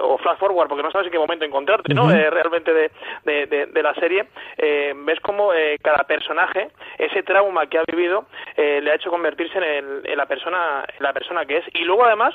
o 0.00 0.18
flash 0.18 0.38
forward, 0.38 0.68
porque 0.68 0.82
no 0.82 0.90
sabes 0.90 1.06
en 1.06 1.12
qué 1.12 1.18
momento 1.18 1.44
encontrarte, 1.44 1.94
¿no? 1.94 2.04
Uh 2.04 2.08
-huh. 2.08 2.30
realmente 2.30 2.72
de, 2.72 2.90
de, 3.24 3.46
de, 3.46 3.66
de, 3.66 3.82
la 3.82 3.94
serie, 3.94 4.26
ves 4.58 5.20
como 5.20 5.50
cada 5.82 6.04
personaje, 6.04 6.70
ese 6.98 7.22
trauma 7.22 7.66
que 7.66 7.78
ha 7.78 7.84
vivido, 7.86 8.26
le 8.56 8.90
ha 8.90 8.94
hecho 8.94 9.10
convertirse 9.10 9.58
en, 9.58 9.64
el, 9.64 10.00
en, 10.04 10.16
la 10.16 10.26
persona, 10.26 10.84
en 10.88 11.02
la 11.02 11.12
persona 11.12 11.44
que 11.46 11.58
es. 11.58 11.64
Y 11.74 11.84
luego 11.84 12.04
además 12.04 12.34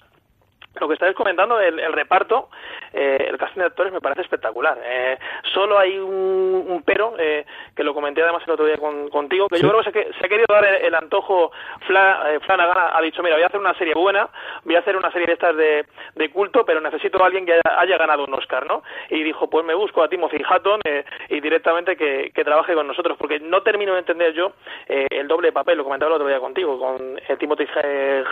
lo 0.76 0.88
que 0.88 0.94
estáis 0.94 1.16
comentando, 1.16 1.60
el, 1.60 1.80
el 1.80 1.94
reparto, 1.94 2.50
eh, 2.94 3.28
el 3.30 3.38
casting 3.38 3.60
de 3.60 3.68
actores 3.68 3.92
me 3.92 4.02
parece 4.02 4.22
espectacular. 4.22 4.78
Eh, 4.84 5.18
solo 5.54 5.78
hay 5.80 5.98
un, 5.98 6.66
un 6.68 6.84
pero, 6.84 7.16
eh, 7.18 7.46
que 7.76 7.84
lo 7.84 7.94
comenté 7.94 8.22
además 8.22 8.44
el 8.46 8.54
otro 8.54 8.66
día 8.66 8.78
con, 8.78 9.10
contigo, 9.10 9.48
que 9.50 9.58
sí. 9.58 9.64
yo 9.64 9.70
creo 9.70 9.84
que 9.84 9.92
se, 9.92 10.14
se, 10.14 10.26
ha 10.26 10.30
querido 10.30 10.46
dar 10.48 10.66
el, 10.66 10.86
el 10.86 10.96
antojo, 10.96 11.52
Fla, 11.88 12.34
eh, 12.34 12.40
Flanagan 12.42 12.92
ha 12.94 13.02
dicho, 13.02 13.24
mira, 13.24 13.36
voy 13.36 13.44
a 13.44 13.48
hacer 13.48 13.60
una 13.60 13.74
serie 13.76 13.94
buena, 13.94 14.30
voy 14.64 14.76
a 14.76 14.80
hacer 14.80 14.96
una 14.96 15.12
serie 15.12 15.28
de 15.28 15.34
estas 15.34 15.56
de, 15.56 15.86
de 16.16 16.32
culto, 16.32 16.64
pero 16.66 16.80
necesito 16.82 17.22
a 17.22 17.26
alguien 17.26 17.46
que 17.46 17.54
haya, 17.54 17.80
haya, 17.80 17.98
ganado 17.98 18.24
un 18.24 18.34
Oscar, 18.34 18.66
¿no? 18.66 18.84
Y 19.10 19.24
dijo, 19.24 19.50
pues 19.50 19.66
me 19.66 19.74
busco 19.74 20.04
a 20.04 20.08
Timothy 20.08 20.42
Hatton 20.48 20.82
y 21.30 21.40
directamente 21.42 21.98
que, 21.98 22.32
que, 22.34 22.44
trabaje 22.44 22.74
con 22.74 22.88
nosotros, 22.88 23.18
porque 23.18 23.40
no 23.40 23.62
termino 23.64 23.94
de 23.94 24.00
entender 24.00 24.34
yo 24.34 24.54
el 24.88 25.28
doble 25.28 25.52
papel, 25.52 25.78
lo 25.78 25.84
comentaba 25.84 26.10
el 26.10 26.16
otro 26.16 26.28
día 26.28 26.40
contigo, 26.40 26.80
con 26.80 27.20
Timothy 27.38 27.68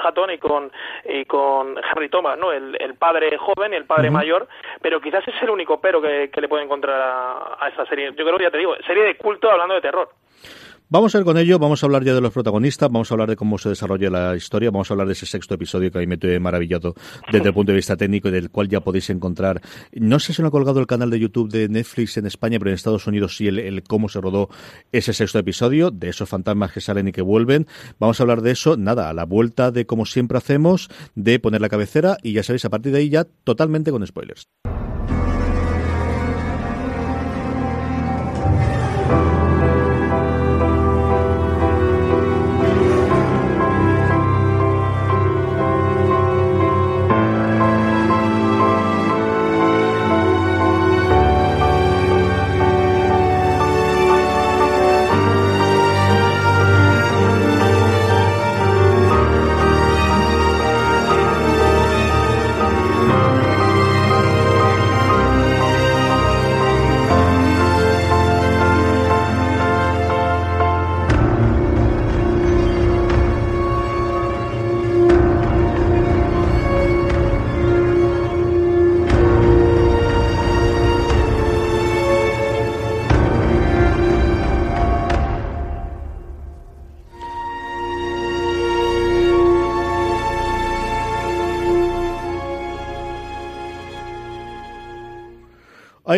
Hatton 0.03 0.31
y 0.31 0.37
con, 0.37 0.71
y 1.05 1.25
con 1.25 1.77
Henry 1.77 2.09
Thomas, 2.09 2.26
¿no? 2.35 2.51
El, 2.51 2.75
el 2.79 2.95
padre 2.95 3.37
joven 3.37 3.73
y 3.73 3.75
el 3.75 3.85
padre 3.85 4.09
uh 4.09 4.11
-huh. 4.11 4.15
mayor, 4.15 4.47
pero 4.81 4.99
quizás 4.99 5.27
es 5.27 5.41
el 5.41 5.49
único 5.49 5.79
pero 5.79 6.01
que, 6.01 6.29
que 6.31 6.41
le 6.41 6.47
puede 6.47 6.63
encontrar 6.63 6.99
a, 6.99 7.57
a, 7.59 7.69
esta 7.69 7.85
serie. 7.85 8.13
Yo 8.15 8.25
creo 8.25 8.37
que 8.37 8.43
ya 8.43 8.51
te 8.51 8.57
digo, 8.57 8.75
serie 8.85 9.03
de 9.03 9.15
culto 9.15 9.49
hablando 9.49 9.75
de 9.75 9.81
terror. 9.81 10.09
Vamos 10.89 11.13
a 11.13 11.17
ir 11.17 11.25
con 11.25 11.37
ello, 11.37 11.59
vamos 11.59 11.83
a 11.83 11.85
hablar 11.85 12.05
ya 12.05 12.13
de 12.13 12.21
los 12.21 12.31
protagonistas, 12.31 12.89
vamos 12.89 13.11
a 13.11 13.13
hablar 13.13 13.27
de 13.27 13.35
cómo 13.35 13.57
se 13.57 13.67
desarrolla 13.67 14.09
la 14.09 14.37
historia, 14.37 14.71
vamos 14.71 14.89
a 14.89 14.93
hablar 14.93 15.07
de 15.07 15.13
ese 15.13 15.25
sexto 15.25 15.55
episodio 15.55 15.91
que 15.91 15.97
a 15.97 15.99
mí 15.99 16.07
me 16.07 16.15
tuve 16.15 16.39
maravillado 16.39 16.95
desde 17.29 17.49
el 17.49 17.53
punto 17.53 17.73
de 17.73 17.75
vista 17.75 17.97
técnico 17.97 18.29
y 18.29 18.31
del 18.31 18.49
cual 18.49 18.69
ya 18.69 18.79
podéis 18.79 19.09
encontrar, 19.09 19.61
no 19.91 20.17
sé 20.17 20.31
si 20.31 20.41
lo 20.41 20.47
ha 20.47 20.51
colgado 20.51 20.79
el 20.79 20.87
canal 20.87 21.09
de 21.09 21.19
YouTube 21.19 21.51
de 21.51 21.67
Netflix 21.67 22.15
en 22.15 22.25
España, 22.25 22.57
pero 22.57 22.71
en 22.71 22.75
Estados 22.75 23.05
Unidos 23.05 23.35
sí 23.35 23.49
el, 23.49 23.83
cómo 23.83 24.07
se 24.07 24.21
rodó 24.21 24.47
ese 24.93 25.11
sexto 25.11 25.39
episodio, 25.39 25.91
de 25.91 26.07
esos 26.07 26.29
fantasmas 26.29 26.71
que 26.71 26.79
salen 26.79 27.09
y 27.09 27.11
que 27.11 27.21
vuelven. 27.21 27.67
Vamos 27.99 28.21
a 28.21 28.23
hablar 28.23 28.41
de 28.41 28.51
eso, 28.51 28.77
nada, 28.77 29.09
a 29.09 29.13
la 29.13 29.25
vuelta 29.25 29.71
de 29.71 29.85
como 29.85 30.05
siempre 30.05 30.37
hacemos, 30.37 30.89
de 31.15 31.37
poner 31.39 31.59
la 31.59 31.67
cabecera 31.67 32.15
y 32.23 32.31
ya 32.31 32.43
sabéis, 32.43 32.63
a 32.63 32.69
partir 32.69 32.93
de 32.93 32.99
ahí 32.99 33.09
ya 33.09 33.25
totalmente 33.43 33.91
con 33.91 34.07
spoilers. 34.07 34.47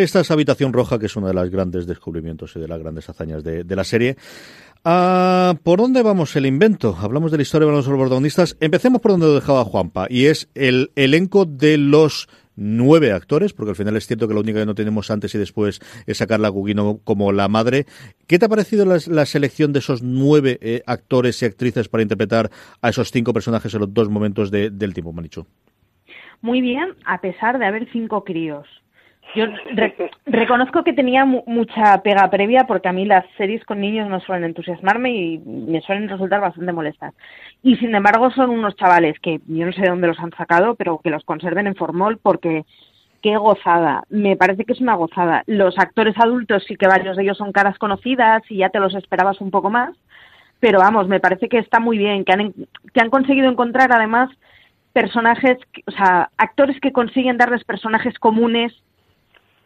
Ahí 0.09 0.11
está 0.11 0.21
esa 0.21 0.33
habitación 0.33 0.73
roja, 0.73 0.97
que 0.97 1.05
es 1.05 1.15
uno 1.15 1.27
de 1.27 1.35
los 1.35 1.51
grandes 1.51 1.85
descubrimientos 1.85 2.55
y 2.55 2.59
de 2.59 2.67
las 2.67 2.79
grandes 2.79 3.07
hazañas 3.07 3.43
de, 3.43 3.75
la 3.75 3.83
serie. 3.83 4.15
Ah, 4.83 5.53
¿Por 5.61 5.77
dónde 5.77 6.01
vamos 6.01 6.35
el 6.35 6.47
invento? 6.47 6.97
Hablamos 6.99 7.29
de 7.29 7.37
la 7.37 7.43
historia 7.43 7.67
de 7.67 7.73
los 7.75 7.87
protagonistas. 7.87 8.57
Empecemos 8.59 9.01
por 9.01 9.11
donde 9.11 9.27
lo 9.27 9.35
dejaba 9.35 9.63
Juanpa, 9.65 10.07
y 10.09 10.25
es 10.25 10.49
el 10.55 10.89
elenco 10.95 11.45
de 11.45 11.77
los 11.77 12.27
nueve 12.55 13.11
actores, 13.11 13.53
porque 13.53 13.69
al 13.69 13.75
final 13.75 13.95
es 13.97 14.07
cierto 14.07 14.27
que 14.27 14.33
lo 14.33 14.39
único 14.39 14.57
que 14.57 14.65
no 14.65 14.73
tenemos 14.73 15.11
antes 15.11 15.35
y 15.35 15.37
después 15.37 15.79
es 16.07 16.17
sacar 16.17 16.39
la 16.39 16.49
Gugino 16.49 17.01
como 17.03 17.31
la 17.31 17.47
madre. 17.47 17.85
¿Qué 18.25 18.39
te 18.39 18.47
ha 18.47 18.49
parecido 18.49 18.87
la, 18.87 19.25
selección 19.27 19.73
de 19.73 19.79
esos 19.79 20.01
nueve 20.01 20.57
eh, 20.59 20.81
actores 20.87 21.39
y 21.43 21.45
actrices 21.45 21.87
para 21.87 22.01
interpretar 22.01 22.49
a 22.81 22.89
esos 22.89 23.11
cinco 23.11 23.31
personajes 23.31 23.71
en 23.75 23.81
los 23.81 23.93
dos 23.93 24.09
momentos 24.09 24.49
del 24.49 24.91
tiempo, 24.95 25.13
Manichu? 25.13 25.45
Muy 26.41 26.61
bien, 26.61 26.95
a 27.05 27.21
pesar 27.21 27.59
de 27.59 27.65
haber 27.67 27.87
cinco 27.91 28.23
críos. 28.23 28.65
Yo 29.35 29.45
reconozco 30.25 30.83
que 30.83 30.93
tenía 30.93 31.23
mucha 31.23 32.01
pega 32.01 32.29
previa 32.29 32.65
porque 32.65 32.89
a 32.89 32.93
mí 32.93 33.05
las 33.05 33.25
series 33.37 33.63
con 33.63 33.79
niños 33.79 34.09
no 34.09 34.19
suelen 34.21 34.45
entusiasmarme 34.45 35.11
y 35.11 35.37
me 35.37 35.81
suelen 35.81 36.09
resultar 36.09 36.41
bastante 36.41 36.73
molestas. 36.73 37.13
Y 37.61 37.75
sin 37.75 37.93
embargo 37.93 38.31
son 38.31 38.49
unos 38.49 38.75
chavales 38.75 39.19
que 39.19 39.39
yo 39.47 39.65
no 39.65 39.71
sé 39.71 39.81
de 39.81 39.89
dónde 39.89 40.07
los 40.07 40.19
han 40.19 40.31
sacado, 40.31 40.75
pero 40.75 40.99
que 41.03 41.11
los 41.11 41.23
conserven 41.25 41.67
en 41.67 41.75
formol 41.75 42.17
porque 42.17 42.65
qué 43.21 43.37
gozada. 43.37 44.03
Me 44.09 44.35
parece 44.35 44.65
que 44.65 44.73
es 44.73 44.81
una 44.81 44.95
gozada. 44.95 45.43
Los 45.45 45.77
actores 45.77 46.15
adultos 46.17 46.63
sí 46.67 46.75
que 46.75 46.87
varios 46.87 47.15
de 47.15 47.23
ellos 47.23 47.37
son 47.37 47.51
caras 47.51 47.77
conocidas 47.77 48.41
y 48.49 48.57
ya 48.57 48.69
te 48.69 48.79
los 48.79 48.95
esperabas 48.95 49.41
un 49.41 49.51
poco 49.51 49.69
más, 49.69 49.95
pero 50.59 50.79
vamos, 50.79 51.07
me 51.07 51.19
parece 51.19 51.49
que 51.49 51.59
está 51.59 51.79
muy 51.79 51.99
bien, 51.99 52.25
que 52.25 52.33
han, 52.33 52.53
que 52.93 53.01
han 53.01 53.09
conseguido 53.11 53.49
encontrar 53.49 53.91
además 53.91 54.29
personajes, 54.91 55.57
o 55.85 55.91
sea, 55.91 56.29
actores 56.37 56.79
que 56.81 56.91
consiguen 56.91 57.37
darles 57.37 57.63
personajes 57.63 58.17
comunes 58.17 58.73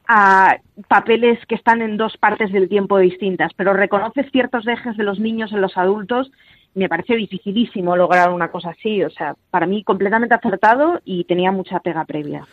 a 0.07 0.57
papeles 0.87 1.39
que 1.47 1.55
están 1.55 1.81
en 1.81 1.97
dos 1.97 2.17
partes 2.17 2.51
del 2.51 2.69
tiempo 2.69 2.97
distintas, 2.97 3.51
pero 3.55 3.73
reconoces 3.73 4.31
ciertos 4.31 4.67
ejes 4.67 4.97
de 4.97 5.03
los 5.03 5.19
niños 5.19 5.51
en 5.51 5.61
los 5.61 5.77
adultos. 5.77 6.31
Me 6.75 6.89
parece 6.89 7.15
dificilísimo 7.15 7.95
lograr 7.95 8.31
una 8.31 8.49
cosa 8.49 8.71
así. 8.71 9.03
O 9.03 9.09
sea, 9.09 9.35
para 9.51 9.67
mí 9.67 9.83
completamente 9.83 10.35
acertado 10.35 11.01
y 11.05 11.23
tenía 11.25 11.51
mucha 11.51 11.79
pega 11.79 12.05
previa. 12.05 12.45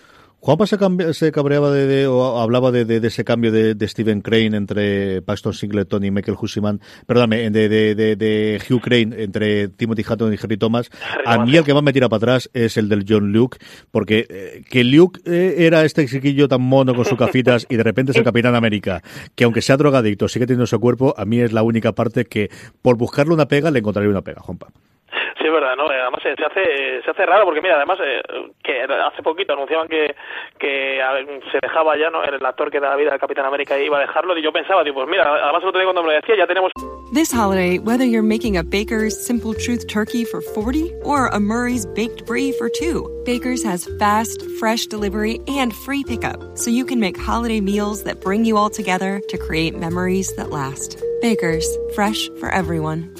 Juanpa 0.42 0.66
se, 0.66 0.78
se 1.12 1.32
cabreaba 1.32 1.70
de, 1.70 2.06
o 2.06 2.40
hablaba 2.40 2.70
de, 2.70 2.86
de, 2.86 3.06
ese 3.06 3.24
cambio 3.24 3.52
de, 3.52 3.74
de 3.74 3.88
Stephen 3.88 4.22
Crane 4.22 4.56
entre 4.56 5.20
Paxton 5.20 5.52
Singleton 5.52 6.02
y 6.04 6.10
Michael 6.10 6.38
Hussiman, 6.40 6.80
perdóname, 7.06 7.50
de, 7.50 8.62
Hugh 8.68 8.80
Crane 8.80 9.22
entre 9.22 9.68
Timothy 9.68 10.02
Hutton 10.08 10.32
y 10.32 10.38
Harry 10.42 10.56
Thomas. 10.56 10.90
A 11.26 11.44
mí 11.44 11.54
el 11.56 11.64
que 11.64 11.74
más 11.74 11.82
me 11.82 11.92
tira 11.92 12.08
para 12.08 12.16
atrás 12.16 12.50
es 12.54 12.78
el 12.78 12.88
del 12.88 13.04
John 13.06 13.32
Luke, 13.32 13.58
porque 13.90 14.26
eh, 14.30 14.62
que 14.68 14.82
Luke 14.82 15.20
eh, 15.26 15.56
era 15.58 15.84
este 15.84 16.06
chiquillo 16.06 16.48
tan 16.48 16.62
mono 16.62 16.94
con 16.94 17.04
sus 17.04 17.18
cafitas 17.18 17.66
y 17.68 17.76
de 17.76 17.82
repente 17.82 18.12
es 18.12 18.18
el 18.18 18.24
Capitán 18.24 18.54
América, 18.54 19.02
que 19.34 19.44
aunque 19.44 19.60
sea 19.60 19.76
drogadicto, 19.76 20.26
sigue 20.26 20.46
teniendo 20.46 20.66
su 20.66 20.80
cuerpo, 20.80 21.14
a 21.18 21.26
mí 21.26 21.40
es 21.40 21.52
la 21.52 21.62
única 21.62 21.92
parte 21.92 22.24
que 22.24 22.50
por 22.80 22.96
buscarle 22.96 23.34
una 23.34 23.46
pega 23.46 23.70
le 23.70 23.80
encontraría 23.80 24.10
una 24.10 24.22
pega, 24.22 24.40
Juanpa. 24.40 24.68
Sí, 25.40 25.46
es 25.46 25.52
verdad, 25.52 25.74
¿no? 25.74 25.86
Además 25.86 26.20
se 26.22 26.32
hace, 26.32 27.02
se 27.02 27.10
hace 27.10 27.24
raro 27.24 27.46
porque, 27.46 27.62
mira, 27.62 27.76
además 27.76 27.98
eh, 28.04 28.20
que 28.62 28.82
hace 28.82 29.22
poquito 29.22 29.54
anunciaban 29.54 29.88
que, 29.88 30.14
que 30.58 31.00
se 31.50 31.58
dejaba 31.62 31.96
ya, 31.96 32.10
¿no? 32.10 32.22
El 32.22 32.44
actor 32.44 32.70
que 32.70 32.78
da 32.78 32.90
la 32.90 32.96
vida 32.96 33.12
al 33.12 33.18
Capitán 33.18 33.46
América 33.46 33.78
iba 33.78 33.96
a 33.96 34.00
dejarlo 34.02 34.36
y 34.36 34.42
yo 34.42 34.52
pensaba, 34.52 34.84
digo, 34.84 34.96
pues 34.96 35.08
mira, 35.08 35.22
además 35.22 35.62
el 35.62 35.68
otro 35.68 35.80
día 35.80 35.86
cuando 35.86 36.02
me 36.02 36.08
lo 36.08 36.14
decía 36.14 36.36
ya 36.36 36.46
tenemos... 36.46 36.72
This 37.14 37.32
holiday, 37.32 37.78
whether 37.78 38.04
you're 38.04 38.22
making 38.22 38.58
a 38.58 38.62
Baker's 38.62 39.18
Simple 39.18 39.54
Truth 39.54 39.88
turkey 39.88 40.26
for 40.26 40.42
40 40.42 40.92
or 41.02 41.28
a 41.28 41.40
Murray's 41.40 41.86
Baked 41.86 42.26
Brie 42.26 42.52
for 42.52 42.68
2, 42.68 43.22
Baker's 43.24 43.64
has 43.64 43.88
fast, 43.98 44.44
fresh 44.58 44.86
delivery 44.86 45.40
and 45.48 45.74
free 45.74 46.04
pickup 46.04 46.58
so 46.58 46.70
you 46.70 46.84
can 46.84 47.00
make 47.00 47.18
holiday 47.18 47.62
meals 47.62 48.04
that 48.04 48.20
bring 48.20 48.44
you 48.44 48.58
all 48.58 48.68
together 48.68 49.22
to 49.28 49.38
create 49.38 49.74
memories 49.74 50.34
that 50.36 50.50
last. 50.50 51.02
Baker's, 51.22 51.66
fresh 51.94 52.28
for 52.38 52.50
everyone. 52.50 53.19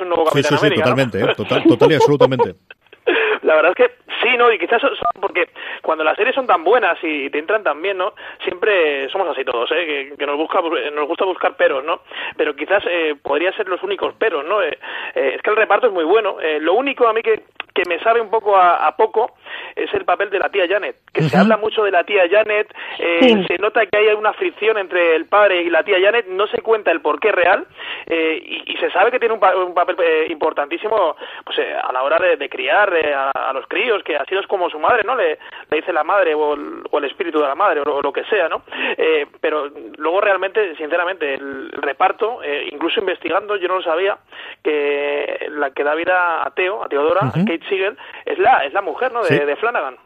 un 0.00 0.08
nuevo 0.08 0.24
Capitán 0.24 0.58
sí, 0.58 0.68
sí, 0.68 0.74
totalmente, 0.74 1.20
¿eh? 1.20 1.34
total, 1.36 1.64
total 1.68 1.92
y 1.92 1.94
absolutamente. 1.94 2.54
La 3.50 3.56
verdad 3.56 3.72
es 3.76 3.88
que 3.88 3.94
sí, 4.22 4.36
¿no? 4.36 4.52
Y 4.52 4.60
quizás 4.60 4.80
porque 5.20 5.48
cuando 5.82 6.04
las 6.04 6.16
series 6.16 6.36
son 6.36 6.46
tan 6.46 6.62
buenas 6.62 6.96
y 7.02 7.28
te 7.30 7.38
entran 7.40 7.64
tan 7.64 7.82
bien, 7.82 7.98
¿no? 7.98 8.12
Siempre 8.44 9.08
somos 9.10 9.28
así 9.28 9.44
todos, 9.44 9.68
¿eh? 9.72 10.14
Que, 10.16 10.24
nos, 10.24 10.36
busca, 10.36 10.60
nos 10.60 11.08
gusta 11.08 11.24
buscar 11.24 11.56
peros, 11.56 11.84
¿no? 11.84 12.02
Pero 12.36 12.54
quizás 12.54 12.84
eh, 12.88 13.16
podría 13.20 13.50
ser 13.52 13.68
los 13.68 13.82
únicos 13.82 14.14
peros, 14.14 14.44
¿no? 14.44 14.62
Eh, 14.62 14.78
eh, 15.16 15.32
es 15.34 15.42
que 15.42 15.50
el 15.50 15.56
reparto 15.56 15.88
es 15.88 15.92
muy 15.92 16.04
bueno. 16.04 16.36
lo 16.60 16.74
único 16.74 17.08
a 17.08 17.12
mí 17.12 17.22
que, 17.22 17.42
que 17.74 17.82
me 17.88 17.98
sabe 18.00 18.20
un 18.20 18.30
poco 18.30 18.56
a, 18.56 18.94
poco 18.96 19.34
es 19.74 19.92
el 19.94 20.04
papel 20.04 20.30
de 20.30 20.38
la 20.38 20.48
tía 20.48 20.68
Janet, 20.68 20.96
que 21.12 21.22
se 21.22 21.36
habla 21.36 21.56
mucho 21.56 21.82
de 21.82 21.90
la 21.90 22.04
tía 22.04 22.28
Janet, 22.30 22.72
se 22.98 23.58
nota 23.58 23.86
que 23.86 23.98
hay 23.98 24.08
una 24.14 24.32
fricción 24.32 24.78
entre 24.78 25.16
el 25.16 25.26
padre 25.26 25.62
y 25.62 25.70
la 25.70 25.82
tía 25.82 25.98
Janet, 26.00 26.26
no 26.26 26.46
se 26.48 26.60
cuenta 26.62 26.90
el 26.90 27.00
porqué 27.00 27.32
real 27.32 27.66
y, 28.06 28.76
se 28.80 28.90
sabe 28.90 29.10
que 29.10 29.18
tiene 29.18 29.34
un, 29.34 29.74
papel 29.74 29.96
importantísimo 30.30 31.16
pues, 31.44 31.58
a 31.58 31.92
la 31.92 32.02
hora 32.02 32.18
de, 32.18 32.48
criar 32.48 32.92
a, 32.94 33.30
los 33.52 33.66
críos, 33.66 34.02
que 34.02 34.16
así 34.16 34.34
es 34.34 34.46
como 34.46 34.70
su 34.70 34.78
madre, 34.78 35.02
¿no? 35.04 35.16
Le, 35.16 35.38
le 35.70 35.76
dice 35.76 35.92
la 35.92 36.04
madre 36.04 36.34
o 36.34 36.54
el, 36.54 37.04
espíritu 37.04 37.40
de 37.40 37.48
la 37.48 37.54
madre 37.54 37.80
o 37.80 38.02
lo, 38.02 38.12
que 38.12 38.24
sea, 38.24 38.48
¿no? 38.48 38.62
Eh, 38.96 39.26
pero 39.40 39.68
luego 39.98 40.20
realmente, 40.20 40.76
sinceramente, 40.76 41.34
el, 41.34 41.70
reparto, 41.72 42.42
eh, 42.42 42.68
incluso 42.70 43.00
investigando, 43.00 43.56
yo 43.56 43.68
no 43.68 43.76
lo 43.76 43.82
sabía, 43.82 44.18
que 44.62 45.48
la 45.50 45.70
que 45.70 45.84
da 45.84 45.94
vida 45.94 46.46
a 46.46 46.50
Teo, 46.50 46.84
a 46.84 46.88
Teodora, 46.88 47.32
Kate 47.32 47.60
Siegel, 47.68 47.96
es 48.24 48.38
la, 48.38 48.64
es 48.64 48.72
la 48.72 48.82
mujer, 48.82 49.12
¿no? 49.12 49.22
De, 49.22 49.46
de 49.46 49.56
Flanagan. 49.56 49.96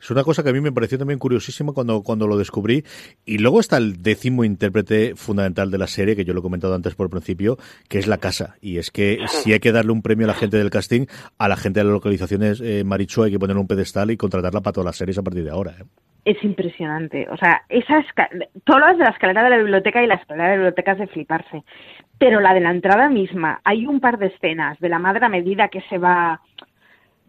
Es 0.00 0.10
una 0.10 0.22
cosa 0.22 0.42
que 0.42 0.50
a 0.50 0.52
mí 0.52 0.60
me 0.60 0.72
pareció 0.72 0.98
también 0.98 1.18
curiosísima 1.18 1.72
cuando, 1.72 2.02
cuando 2.02 2.26
lo 2.26 2.36
descubrí. 2.36 2.84
Y 3.24 3.38
luego 3.38 3.60
está 3.60 3.76
el 3.76 4.02
décimo 4.02 4.44
intérprete 4.44 5.14
fundamental 5.16 5.70
de 5.70 5.78
la 5.78 5.86
serie, 5.86 6.14
que 6.14 6.24
yo 6.24 6.34
lo 6.34 6.40
he 6.40 6.42
comentado 6.42 6.74
antes 6.74 6.94
por 6.94 7.06
el 7.06 7.10
principio, 7.10 7.56
que 7.88 7.98
es 7.98 8.06
la 8.06 8.18
casa. 8.18 8.56
Y 8.60 8.78
es 8.78 8.90
que 8.90 9.18
si 9.26 9.52
hay 9.52 9.60
que 9.60 9.72
darle 9.72 9.92
un 9.92 10.02
premio 10.02 10.26
a 10.26 10.28
la 10.28 10.34
gente 10.34 10.56
del 10.56 10.70
casting, 10.70 11.06
a 11.36 11.48
la 11.48 11.56
gente 11.56 11.80
de 11.80 11.84
las 11.84 11.92
localizaciones, 11.92 12.60
eh, 12.60 12.84
Marichu, 12.84 13.24
hay 13.24 13.32
que 13.32 13.38
ponerle 13.38 13.60
un 13.60 13.66
pedestal 13.66 14.10
y 14.10 14.16
contratarla 14.16 14.60
para 14.60 14.72
todas 14.72 14.86
las 14.86 14.96
series 14.96 15.18
a 15.18 15.22
partir 15.22 15.44
de 15.44 15.50
ahora. 15.50 15.72
¿eh? 15.72 15.84
Es 16.24 16.42
impresionante. 16.44 17.26
O 17.30 17.36
sea, 17.36 17.62
esa 17.68 18.04
todo 18.64 18.78
lo 18.78 18.86
de 18.86 18.98
la 18.98 19.10
escalera 19.10 19.44
de 19.44 19.50
la 19.50 19.56
biblioteca 19.56 20.02
y 20.02 20.06
la 20.06 20.16
escalera 20.16 20.44
de 20.44 20.50
la 20.50 20.56
biblioteca 20.56 20.92
es 20.92 20.98
de 20.98 21.06
fliparse. 21.08 21.64
Pero 22.18 22.40
la 22.40 22.52
de 22.52 22.60
la 22.60 22.70
entrada 22.70 23.08
misma, 23.08 23.60
hay 23.64 23.86
un 23.86 24.00
par 24.00 24.18
de 24.18 24.26
escenas 24.26 24.78
de 24.80 24.88
la 24.88 24.98
madre 24.98 25.24
a 25.24 25.28
medida 25.28 25.68
que 25.68 25.80
se 25.88 25.98
va 25.98 26.40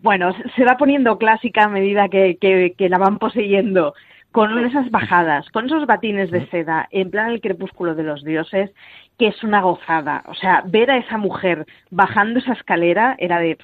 bueno, 0.01 0.34
se 0.56 0.65
va 0.65 0.77
poniendo 0.77 1.18
clásica 1.18 1.65
a 1.65 1.70
medida 1.70 2.10
que, 2.10 2.38
que, 2.39 2.89
la 2.89 2.98
van 2.98 3.18
poseyendo, 3.18 3.94
con 4.32 4.58
esas 4.63 4.89
bajadas, 4.91 5.50
con 5.50 5.65
esos 5.65 5.86
batines 5.86 6.32
de 6.32 6.46
seda, 6.48 6.88
en 6.91 7.10
plan 7.10 7.32
el 7.32 7.41
crepúsculo 7.41 7.96
de 7.96 8.03
los 8.03 8.24
dioses, 8.24 8.72
que 9.18 9.27
es 9.27 9.44
una 9.44 9.62
gozada. 9.62 10.24
O 10.27 10.36
sea, 10.36 10.63
ver 10.65 10.91
a 10.91 10.98
esa 10.98 11.18
mujer 11.18 11.65
bajando 11.89 12.39
esa 12.39 12.53
escalera 12.53 13.15
era 13.20 13.39
de 13.39 13.58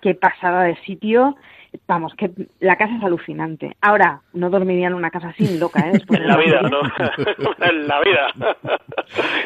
qué 0.00 0.14
pasada 0.14 0.62
de 0.62 0.76
sitio 0.76 1.36
vamos, 1.86 2.14
que 2.14 2.30
la 2.60 2.76
casa 2.76 2.96
es 2.96 3.04
alucinante. 3.04 3.76
Ahora, 3.80 4.20
no 4.32 4.50
dormiría 4.50 4.88
en 4.88 4.94
una 4.94 5.10
casa 5.10 5.28
así, 5.28 5.58
loca, 5.58 5.80
¿eh? 5.80 6.00
en 6.10 6.26
la 6.26 6.36
vida, 6.36 6.60
¿no? 6.62 6.80
en 7.60 7.88
la 7.88 8.00
vida. 8.00 8.28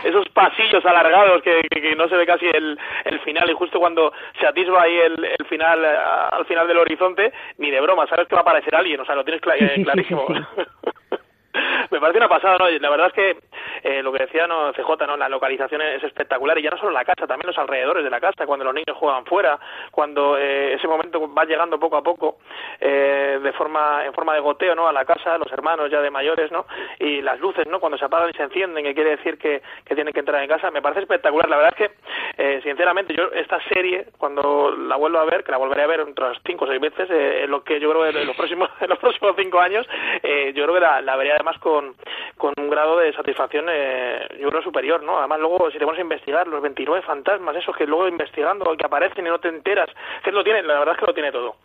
Esos 0.04 0.28
pasillos 0.30 0.84
alargados 0.84 1.42
que, 1.42 1.60
que, 1.70 1.94
no 1.96 2.08
se 2.08 2.16
ve 2.16 2.26
casi 2.26 2.46
el, 2.46 2.78
el, 3.04 3.20
final 3.20 3.50
y 3.50 3.54
justo 3.54 3.78
cuando 3.78 4.12
se 4.38 4.46
atisba 4.46 4.82
ahí 4.82 4.96
el, 4.96 5.24
el 5.24 5.46
final, 5.46 5.84
eh, 5.84 5.96
al 6.32 6.44
final 6.46 6.66
del 6.66 6.78
horizonte, 6.78 7.32
ni 7.58 7.70
de 7.70 7.80
broma, 7.80 8.06
sabes 8.06 8.28
que 8.28 8.34
va 8.34 8.40
a 8.40 8.42
aparecer 8.42 8.74
alguien, 8.74 9.00
o 9.00 9.04
sea, 9.04 9.14
lo 9.14 9.24
tienes 9.24 9.42
clarísimo. 9.42 10.26
Me 11.90 12.00
parece 12.00 12.18
una 12.18 12.28
pasada, 12.28 12.58
¿no? 12.58 12.68
La 12.68 12.90
verdad 12.90 13.08
es 13.08 13.12
que 13.12 13.36
eh, 13.82 14.02
lo 14.02 14.12
que 14.12 14.24
decía 14.24 14.46
no 14.46 14.72
CJ, 14.72 15.06
¿no? 15.06 15.16
La 15.16 15.28
localización 15.28 15.80
es 15.82 16.02
espectacular 16.04 16.58
y 16.58 16.62
ya 16.62 16.70
no 16.70 16.78
solo 16.78 16.90
la 16.90 17.04
casa, 17.04 17.26
también 17.26 17.48
los 17.48 17.58
alrededores 17.58 18.04
de 18.04 18.10
la 18.10 18.20
casa, 18.20 18.46
cuando 18.46 18.64
los 18.64 18.74
niños 18.74 18.96
juegan 18.96 19.24
fuera, 19.24 19.58
cuando 19.90 20.36
eh, 20.38 20.74
ese 20.74 20.86
momento 20.86 21.32
va 21.32 21.44
llegando 21.44 21.78
poco 21.78 21.96
a 21.96 22.02
poco 22.02 22.38
eh, 22.78 23.40
de 23.42 23.52
forma 23.52 24.04
en 24.04 24.12
forma 24.12 24.34
de 24.34 24.40
goteo, 24.40 24.74
¿no? 24.74 24.86
A 24.86 24.92
la 24.92 25.04
casa, 25.04 25.38
los 25.38 25.50
hermanos 25.52 25.90
ya 25.90 26.00
de 26.00 26.10
mayores, 26.10 26.50
¿no? 26.52 26.66
Y 26.98 27.22
las 27.22 27.40
luces, 27.40 27.66
¿no? 27.66 27.80
Cuando 27.80 27.98
se 27.98 28.04
apagan 28.04 28.30
y 28.30 28.36
se 28.36 28.42
encienden, 28.42 28.84
que 28.84 28.94
quiere 28.94 29.16
decir 29.16 29.38
que, 29.38 29.62
que 29.84 29.94
tienen 29.94 30.12
que 30.12 30.20
entrar 30.20 30.42
en 30.42 30.48
casa, 30.48 30.70
me 30.70 30.82
parece 30.82 31.00
espectacular. 31.00 31.48
La 31.48 31.56
verdad 31.56 31.74
es 31.76 31.88
que, 31.88 31.94
eh, 32.42 32.60
sinceramente, 32.62 33.14
yo 33.14 33.30
esta 33.32 33.60
serie, 33.68 34.06
cuando 34.18 34.70
la 34.76 34.96
vuelvo 34.96 35.18
a 35.18 35.24
ver, 35.24 35.44
que 35.44 35.52
la 35.52 35.58
volveré 35.58 35.82
a 35.82 35.86
ver 35.86 36.00
otras 36.00 36.38
cinco 36.46 36.64
o 36.64 36.68
seis 36.68 36.80
veces, 36.80 37.08
eh, 37.10 37.46
lo 37.48 37.64
que 37.64 37.80
yo 37.80 37.90
creo 37.90 38.12
que 38.12 38.20
en 38.20 38.26
los 38.26 38.36
próximos, 38.36 38.70
en 38.80 38.88
los 38.88 38.98
próximos 38.98 39.34
cinco 39.36 39.60
años, 39.60 39.86
eh, 40.22 40.52
yo 40.54 40.64
creo 40.64 40.74
que 40.74 40.80
la, 40.80 41.00
la 41.00 41.16
vería 41.16 41.39
además 41.40 41.58
con, 41.58 41.94
con 42.36 42.52
un 42.56 42.70
grado 42.70 42.98
de 42.98 43.12
satisfacción, 43.12 43.66
eh, 43.70 44.28
yo 44.40 44.48
creo, 44.48 44.62
superior, 44.62 45.02
¿no? 45.02 45.18
Además, 45.18 45.40
luego, 45.40 45.70
si 45.70 45.78
te 45.78 45.84
a 45.84 46.00
investigar, 46.00 46.46
los 46.46 46.62
29 46.62 47.02
fantasmas, 47.02 47.56
esos 47.56 47.76
que 47.76 47.86
luego 47.86 48.08
investigando, 48.08 48.76
que 48.76 48.86
aparecen 48.86 49.26
y 49.26 49.30
no 49.30 49.38
te 49.38 49.48
enteras, 49.48 49.88
que 50.22 50.30
lo 50.30 50.44
tiene, 50.44 50.62
la 50.62 50.78
verdad 50.78 50.94
es 50.94 51.00
que 51.00 51.06
lo 51.06 51.14
tiene 51.14 51.32
todo. 51.32 51.56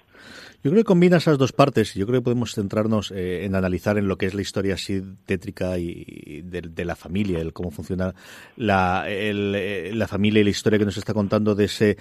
Yo 0.64 0.72
creo 0.72 0.82
que 0.82 0.88
combina 0.88 1.18
esas 1.18 1.38
dos 1.38 1.52
partes. 1.52 1.94
Yo 1.94 2.08
creo 2.08 2.22
que 2.22 2.24
podemos 2.24 2.56
centrarnos 2.56 3.12
eh, 3.12 3.46
en 3.46 3.54
analizar 3.54 4.00
en 4.00 4.08
lo 4.08 4.18
que 4.18 4.26
es 4.26 4.34
la 4.34 4.42
historia 4.42 4.74
así 4.74 5.00
tétrica 5.28 5.78
y 5.78 6.42
de, 6.42 6.86
la 6.86 6.96
familia, 6.96 7.40
el 7.40 7.54
cómo 7.54 7.70
funciona 7.70 8.16
la, 8.58 9.06
eh, 9.08 9.92
la 9.94 10.08
familia 10.08 10.42
y 10.42 10.44
la 10.44 10.50
historia 10.50 10.80
que 10.80 10.86
nos 10.86 10.98
está 10.98 11.14
contando 11.14 11.54
de 11.54 11.66
ese, 11.66 11.98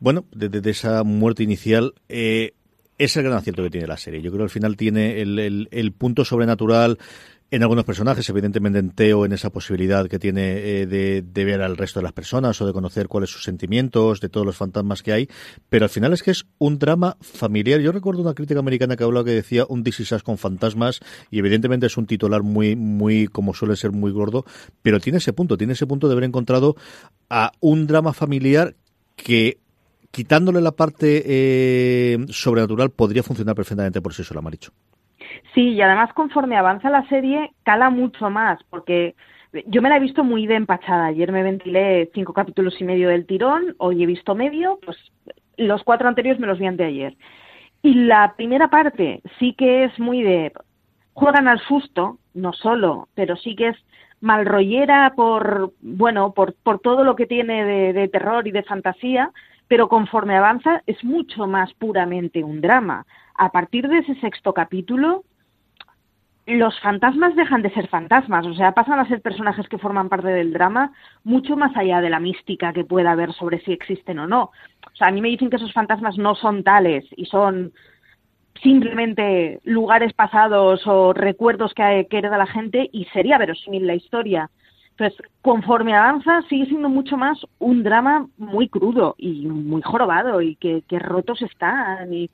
bueno, 0.00 0.24
de, 0.32 0.68
esa 0.68 1.04
muerte 1.04 1.44
inicial. 1.44 1.94
Eh, 2.08 2.54
es 3.00 3.16
el 3.16 3.22
gran 3.22 3.38
acierto 3.38 3.62
que 3.62 3.70
tiene 3.70 3.86
la 3.86 3.96
serie. 3.96 4.20
Yo 4.20 4.30
creo 4.30 4.40
que 4.40 4.44
al 4.44 4.50
final 4.50 4.76
tiene 4.76 5.22
el, 5.22 5.92
punto 5.96 6.22
sobrenatural, 6.22 6.98
en 7.50 7.62
algunos 7.62 7.86
personajes, 7.86 8.28
evidentemente 8.28 8.78
en 8.78 8.90
Teo, 8.90 9.24
en 9.24 9.32
esa 9.32 9.48
posibilidad 9.48 10.06
que 10.06 10.18
tiene 10.18 10.58
eh, 10.58 10.86
de, 10.86 11.22
de, 11.22 11.44
ver 11.46 11.62
al 11.62 11.78
resto 11.78 11.98
de 11.98 12.04
las 12.04 12.12
personas 12.12 12.60
o 12.60 12.66
de 12.66 12.74
conocer 12.74 13.08
cuáles 13.08 13.30
son 13.30 13.38
sus 13.38 13.44
sentimientos, 13.44 14.20
de 14.20 14.28
todos 14.28 14.44
los 14.44 14.54
fantasmas 14.54 15.02
que 15.02 15.14
hay, 15.14 15.28
pero 15.70 15.86
al 15.86 15.88
final 15.88 16.12
es 16.12 16.22
que 16.22 16.30
es 16.30 16.44
un 16.58 16.78
drama 16.78 17.16
familiar. 17.22 17.80
Yo 17.80 17.90
recuerdo 17.90 18.20
una 18.20 18.34
crítica 18.34 18.60
americana 18.60 18.96
que 18.96 19.04
hablaba 19.04 19.24
que 19.24 19.32
decía 19.32 19.64
un 19.66 19.82
This 19.82 20.14
con 20.22 20.36
fantasmas 20.36 21.00
y 21.30 21.38
evidentemente 21.38 21.86
es 21.86 21.96
un 21.96 22.06
titular 22.06 22.42
muy, 22.42 22.76
muy, 22.76 23.28
como 23.28 23.54
suele 23.54 23.76
ser, 23.76 23.92
muy 23.92 24.12
gordo, 24.12 24.44
pero 24.82 25.00
tiene 25.00 25.18
ese 25.18 25.32
punto, 25.32 25.56
tiene 25.56 25.72
ese 25.72 25.86
punto 25.86 26.06
de 26.06 26.12
haber 26.12 26.24
encontrado 26.24 26.76
a 27.30 27.52
un 27.60 27.86
drama 27.86 28.12
familiar 28.12 28.76
que 29.16 29.58
quitándole 30.10 30.60
la 30.60 30.72
parte 30.72 31.22
eh, 31.24 32.18
sobrenatural 32.28 32.90
podría 32.90 33.22
funcionar 33.22 33.54
perfectamente 33.54 34.00
por 34.00 34.14
sí 34.14 34.24
solo, 34.24 34.42
Maricho. 34.42 34.72
Sí, 35.54 35.70
y 35.70 35.82
además 35.82 36.12
conforme 36.14 36.56
avanza 36.56 36.90
la 36.90 37.06
serie 37.08 37.52
cala 37.62 37.90
mucho 37.90 38.30
más, 38.30 38.60
porque 38.70 39.14
yo 39.66 39.82
me 39.82 39.88
la 39.88 39.96
he 39.96 40.00
visto 40.00 40.24
muy 40.24 40.46
de 40.46 40.54
empachada. 40.54 41.06
Ayer 41.06 41.32
me 41.32 41.42
ventilé 41.42 42.10
cinco 42.14 42.32
capítulos 42.32 42.80
y 42.80 42.84
medio 42.84 43.08
del 43.08 43.26
tirón, 43.26 43.74
hoy 43.78 44.02
he 44.02 44.06
visto 44.06 44.34
medio, 44.34 44.78
pues 44.84 44.96
los 45.56 45.82
cuatro 45.82 46.08
anteriores 46.08 46.40
me 46.40 46.46
los 46.46 46.58
vi 46.58 46.66
anteayer. 46.66 47.16
Y 47.82 47.94
la 47.94 48.34
primera 48.36 48.68
parte 48.68 49.22
sí 49.38 49.54
que 49.56 49.84
es 49.84 49.98
muy 49.98 50.22
de 50.22 50.52
juegan 51.14 51.48
al 51.48 51.60
susto, 51.60 52.18
no 52.34 52.52
solo, 52.52 53.08
pero 53.14 53.36
sí 53.36 53.56
que 53.56 53.68
es 53.68 53.76
malrollera 54.20 55.14
por 55.16 55.72
bueno 55.80 56.32
por, 56.32 56.54
por 56.54 56.78
todo 56.78 57.04
lo 57.04 57.16
que 57.16 57.26
tiene 57.26 57.64
de, 57.64 57.92
de 57.92 58.08
terror 58.08 58.46
y 58.46 58.50
de 58.50 58.62
fantasía, 58.62 59.30
pero 59.70 59.88
conforme 59.88 60.36
avanza 60.36 60.82
es 60.88 61.04
mucho 61.04 61.46
más 61.46 61.72
puramente 61.74 62.42
un 62.42 62.60
drama. 62.60 63.06
A 63.36 63.52
partir 63.52 63.86
de 63.86 63.98
ese 63.98 64.16
sexto 64.16 64.52
capítulo 64.52 65.22
los 66.44 66.80
fantasmas 66.80 67.36
dejan 67.36 67.62
de 67.62 67.70
ser 67.70 67.86
fantasmas, 67.86 68.44
o 68.46 68.54
sea, 68.54 68.72
pasan 68.72 68.98
a 68.98 69.06
ser 69.06 69.22
personajes 69.22 69.68
que 69.68 69.78
forman 69.78 70.08
parte 70.08 70.26
del 70.26 70.52
drama 70.52 70.92
mucho 71.22 71.56
más 71.56 71.76
allá 71.76 72.00
de 72.00 72.10
la 72.10 72.18
mística 72.18 72.72
que 72.72 72.82
pueda 72.82 73.12
haber 73.12 73.32
sobre 73.32 73.60
si 73.60 73.70
existen 73.70 74.18
o 74.18 74.26
no. 74.26 74.50
O 74.92 74.96
sea, 74.96 75.06
a 75.06 75.12
mí 75.12 75.20
me 75.20 75.28
dicen 75.28 75.50
que 75.50 75.56
esos 75.56 75.72
fantasmas 75.72 76.18
no 76.18 76.34
son 76.34 76.64
tales 76.64 77.04
y 77.16 77.26
son 77.26 77.72
simplemente 78.60 79.60
lugares 79.62 80.12
pasados 80.14 80.84
o 80.88 81.12
recuerdos 81.12 81.74
que, 81.74 82.08
que 82.10 82.18
hereda 82.18 82.38
la 82.38 82.46
gente 82.46 82.90
y 82.92 83.04
sería 83.12 83.38
verosímil 83.38 83.86
la 83.86 83.94
historia. 83.94 84.50
Entonces, 85.00 85.26
conforme 85.40 85.94
avanza, 85.94 86.42
sigue 86.50 86.66
siendo 86.66 86.90
mucho 86.90 87.16
más 87.16 87.38
un 87.58 87.82
drama 87.82 88.28
muy 88.36 88.68
crudo 88.68 89.14
y 89.16 89.46
muy 89.46 89.80
jorobado 89.80 90.42
y 90.42 90.56
que, 90.56 90.82
rotos 90.98 91.40
están 91.40 92.12
y 92.12 92.28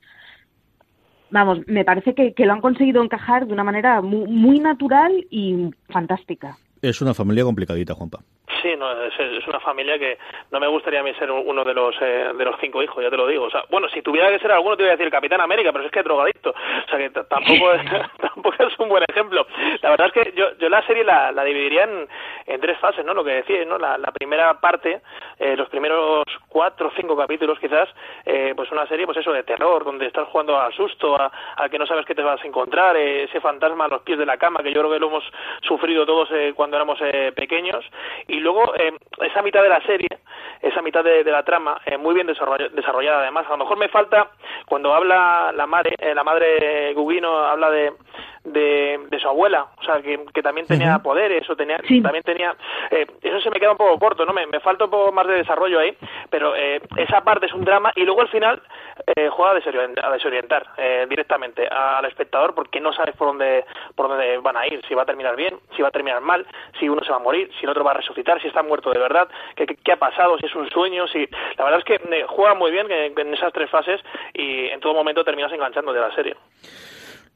vamos, 1.31 1.61
me 1.69 1.85
parece 1.85 2.13
que, 2.13 2.35
que, 2.35 2.45
lo 2.45 2.55
han 2.55 2.61
conseguido 2.61 3.05
encajar 3.05 3.47
de 3.47 3.53
una 3.53 3.63
manera 3.63 4.03
muy, 4.03 4.27
muy 4.27 4.59
natural 4.59 5.13
y 5.31 5.71
fantástica. 5.91 6.59
Es 6.83 7.01
una 7.01 7.15
familia 7.15 7.45
complicadita, 7.45 7.95
Juanpa. 7.95 8.19
Sí, 8.63 8.77
no, 8.77 8.91
es, 9.03 9.47
una 9.49 9.61
familia 9.61 9.99
que 9.99 10.19
no 10.53 10.61
me 10.61 10.69
gustaría 10.69 11.01
a 11.01 11.03
mí 11.03 11.13
ser 11.15 11.31
uno 11.31 11.65
de 11.65 11.75
los 11.75 11.95
eh, 12.01 12.33
de 12.37 12.45
los 12.45 12.57
cinco 12.61 12.83
hijos, 12.83 13.03
ya 13.03 13.11
te 13.11 13.17
lo 13.17 13.27
digo. 13.27 13.45
O 13.45 13.51
sea, 13.51 13.65
bueno, 13.71 13.89
si 13.89 14.03
tuviera 14.03 14.31
que 14.31 14.39
ser 14.39 14.53
alguno 14.53 14.77
te 14.77 14.85
iba 14.85 14.93
a 14.93 14.97
decir 14.97 15.11
Capitán 15.11 15.41
América, 15.41 15.73
pero 15.73 15.85
es 15.85 15.91
que 15.91 15.99
es 15.99 16.05
drogadicto. 16.05 16.51
O 16.51 16.89
sea, 16.89 16.99
que 16.99 17.11
tampoco 17.11 17.73
es, 17.73 17.83
tampoco 18.21 18.55
es 18.67 18.79
un 18.79 18.89
buen 18.89 19.05
ejemplo. 19.09 19.47
La 19.83 19.91
verdad 19.91 20.07
es 20.09 20.13
que 20.13 20.33
yo, 20.37 20.57
yo 20.59 20.69
la 20.69 20.87
serie 20.87 21.05
la, 21.05 21.33
la 21.33 21.45
dividiría 21.45 21.85
en, 21.85 22.09
en 22.47 22.61
tres 22.61 22.79
fases, 22.79 23.05
¿no? 23.05 23.15
Lo 23.15 23.25
que 23.25 23.33
decía, 23.33 23.65
¿no? 23.65 23.79
La, 23.79 23.99
la 23.99 24.13
primera 24.13 24.61
parte, 24.61 25.01
eh, 25.39 25.57
los 25.57 25.69
primeros 25.69 26.25
cuatro 26.49 26.89
o 26.89 26.93
cinco 26.97 27.17
capítulos 27.17 27.59
quizás, 27.59 27.89
eh, 28.25 28.53
pues 28.57 28.71
una 28.71 28.87
serie, 28.87 29.07
pues 29.07 29.19
eso, 29.19 29.33
de 29.33 29.43
terror, 29.43 29.85
donde 29.85 30.07
estás 30.07 30.29
jugando 30.29 30.59
al 30.59 30.73
susto, 30.73 31.21
a, 31.21 31.31
a 31.57 31.69
que 31.69 31.79
no 31.79 31.87
sabes 31.87 32.07
qué 32.07 32.15
te 32.15 32.23
vas 32.23 32.43
a 32.43 32.47
encontrar, 32.47 32.97
eh, 32.97 33.25
ese 33.25 33.41
fantasma 33.41 33.87
a 33.87 33.89
los 33.89 34.03
pies 34.03 34.19
de 34.19 34.27
la 34.27 34.37
cama, 34.37 34.63
que 34.63 34.73
yo 34.73 34.81
creo 34.81 34.93
que 34.93 34.99
lo 34.99 35.09
hemos 35.09 35.25
sufrido 35.63 36.07
todos 36.07 36.29
eh, 36.33 36.53
cuando 36.55 36.77
éramos 36.77 36.99
eh, 37.03 37.33
pequeños. 37.35 37.85
Y 38.27 38.36
luego, 38.41 38.75
eh, 38.77 38.93
esa 39.23 39.43
mitad 39.43 39.63
de 39.63 39.69
la 39.69 39.81
serie, 39.83 40.09
esa 40.61 40.83
mitad 40.83 41.05
de, 41.05 41.25
la 41.25 41.43
trama, 41.43 41.81
eh, 41.85 41.97
muy 41.97 42.15
bien 42.15 42.27
desarrollada, 42.27 43.21
además. 43.21 43.47
A 43.47 43.51
lo 43.51 43.59
mejor 43.59 43.79
me 43.79 43.89
falta, 43.89 44.31
cuando 44.67 44.95
habla 44.95 45.53
la 45.55 45.67
madre, 45.67 45.95
eh, 45.99 46.15
la 46.15 46.25
madre 46.25 46.93
Gugino 46.95 47.37
habla 47.39 47.71
de, 47.71 47.93
de, 48.47 49.01
de 49.11 49.19
su 49.19 49.29
abuela, 49.29 49.67
o 49.79 49.83
sea, 49.83 50.01
que, 50.01 50.25
que 50.33 50.43
también 50.43 50.67
tenía 50.67 50.99
poderes, 50.99 51.49
o 51.51 51.57
tenía, 51.57 51.79
también 51.79 52.23
tenía, 52.23 52.55
eh, 52.91 53.07
eso 53.23 53.41
se 53.41 53.51
me 53.51 53.59
queda 53.61 53.73
un 53.73 53.77
poco 53.77 53.99
corto, 53.99 54.25
¿no? 54.25 54.33
Me, 54.33 54.47
me, 54.47 54.61
falta 54.61 54.85
un 54.85 54.91
poco 54.91 55.13
más 55.13 55.27
de 55.27 55.35
desarrollo 55.35 55.79
ahí, 55.79 55.97
pero 56.31 56.55
eh, 56.57 56.81
esa 56.97 57.23
parte 57.23 57.47
es 57.47 57.53
un 57.53 57.65
drama 57.65 57.93
y 57.95 58.05
luego 58.05 58.21
al 58.21 58.29
final 58.29 58.63
eh, 59.15 59.29
juega 59.31 59.53
a 59.53 59.55
desorientar, 59.55 60.05
a 60.05 60.13
desorientar 60.13 60.67
eh, 60.77 61.07
directamente 61.09 61.67
al 61.69 62.05
espectador 62.07 62.55
porque 62.55 62.81
no 62.81 62.93
sabes 62.93 63.17
por 63.17 63.29
dónde, 63.29 63.65
por 63.95 64.09
dónde 64.09 64.39
van 64.39 64.57
a 64.57 64.67
ir, 64.67 64.83
si 64.87 64.95
va 64.95 65.03
a 65.03 65.07
terminar 65.07 65.37
bien, 65.37 65.59
si 65.75 65.83
va 65.83 65.89
a 65.89 65.93
terminar 65.93 66.21
mal, 66.21 66.47
si 66.79 66.89
uno 66.89 67.03
se 67.03 67.11
va 67.11 67.17
a 67.17 67.21
morir, 67.21 67.51
si 67.59 67.65
el 67.65 67.71
otro 67.71 67.85
va 67.85 67.93
a 67.93 67.95
resucitar, 67.95 68.41
si 68.41 68.49
está 68.49 68.63
muerto 68.63 68.91
de 68.91 68.99
verdad, 68.99 69.29
qué, 69.55 69.67
qué, 69.67 69.77
qué 69.77 69.93
ha 69.93 69.97
pasado, 69.97 70.39
si 70.39 70.47
es 70.47 70.55
un 70.55 70.69
sueño, 70.71 71.07
si, 71.09 71.29
la 71.57 71.65
verdad 71.65 71.81
es 71.81 71.85
que 71.85 71.95
eh, 71.95 72.25
juega 72.29 72.55
muy 72.55 72.71
bien 72.71 72.91
en, 72.91 73.19
en 73.19 73.35
esas 73.35 73.53
tres 73.53 73.71
fases 73.71 74.01
y 74.35 74.67
en 74.67 74.81
todo 74.81 74.95
momento 74.95 75.25
terminas 75.25 75.53
enganchando 75.53 75.93
de 75.93 76.01
la 76.01 76.15
serie. 76.15 76.37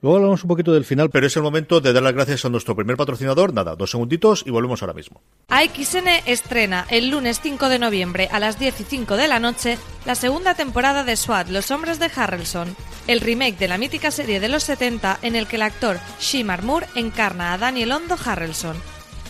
Luego 0.02 0.16
hablamos 0.16 0.42
un 0.44 0.48
poquito 0.48 0.72
del 0.72 0.86
final, 0.86 1.10
pero 1.10 1.26
es 1.26 1.36
el 1.36 1.42
momento 1.42 1.80
de 1.80 1.92
dar 1.92 2.02
las 2.02 2.14
gracias 2.14 2.44
a 2.46 2.48
nuestro 2.48 2.74
primer 2.74 2.96
patrocinador. 2.96 3.52
Nada, 3.52 3.76
dos 3.76 3.90
segunditos 3.90 4.42
y 4.46 4.50
volvemos 4.50 4.80
ahora 4.82 4.94
mismo. 4.94 5.20
AXN 5.48 6.08
estrena 6.24 6.86
el 6.88 7.10
lunes 7.10 7.40
5 7.42 7.68
de 7.68 7.78
noviembre 7.78 8.28
a 8.32 8.40
las 8.40 8.58
10 8.58 8.80
y 8.80 8.84
5 8.84 9.18
de 9.18 9.28
la 9.28 9.40
noche 9.40 9.76
la 10.06 10.14
segunda 10.14 10.54
temporada 10.54 11.04
de 11.04 11.16
SWAT, 11.16 11.48
Los 11.48 11.70
Hombres 11.70 11.98
de 11.98 12.10
Harrelson, 12.14 12.74
el 13.08 13.20
remake 13.20 13.58
de 13.58 13.68
la 13.68 13.76
mítica 13.76 14.10
serie 14.10 14.40
de 14.40 14.48
los 14.48 14.62
70 14.62 15.18
en 15.20 15.36
el 15.36 15.46
que 15.46 15.56
el 15.56 15.62
actor 15.62 15.98
Shimar 16.18 16.62
Moore 16.62 16.86
encarna 16.94 17.52
a 17.52 17.58
Daniel 17.58 17.92
Hondo 17.92 18.16
Harrelson. 18.24 18.76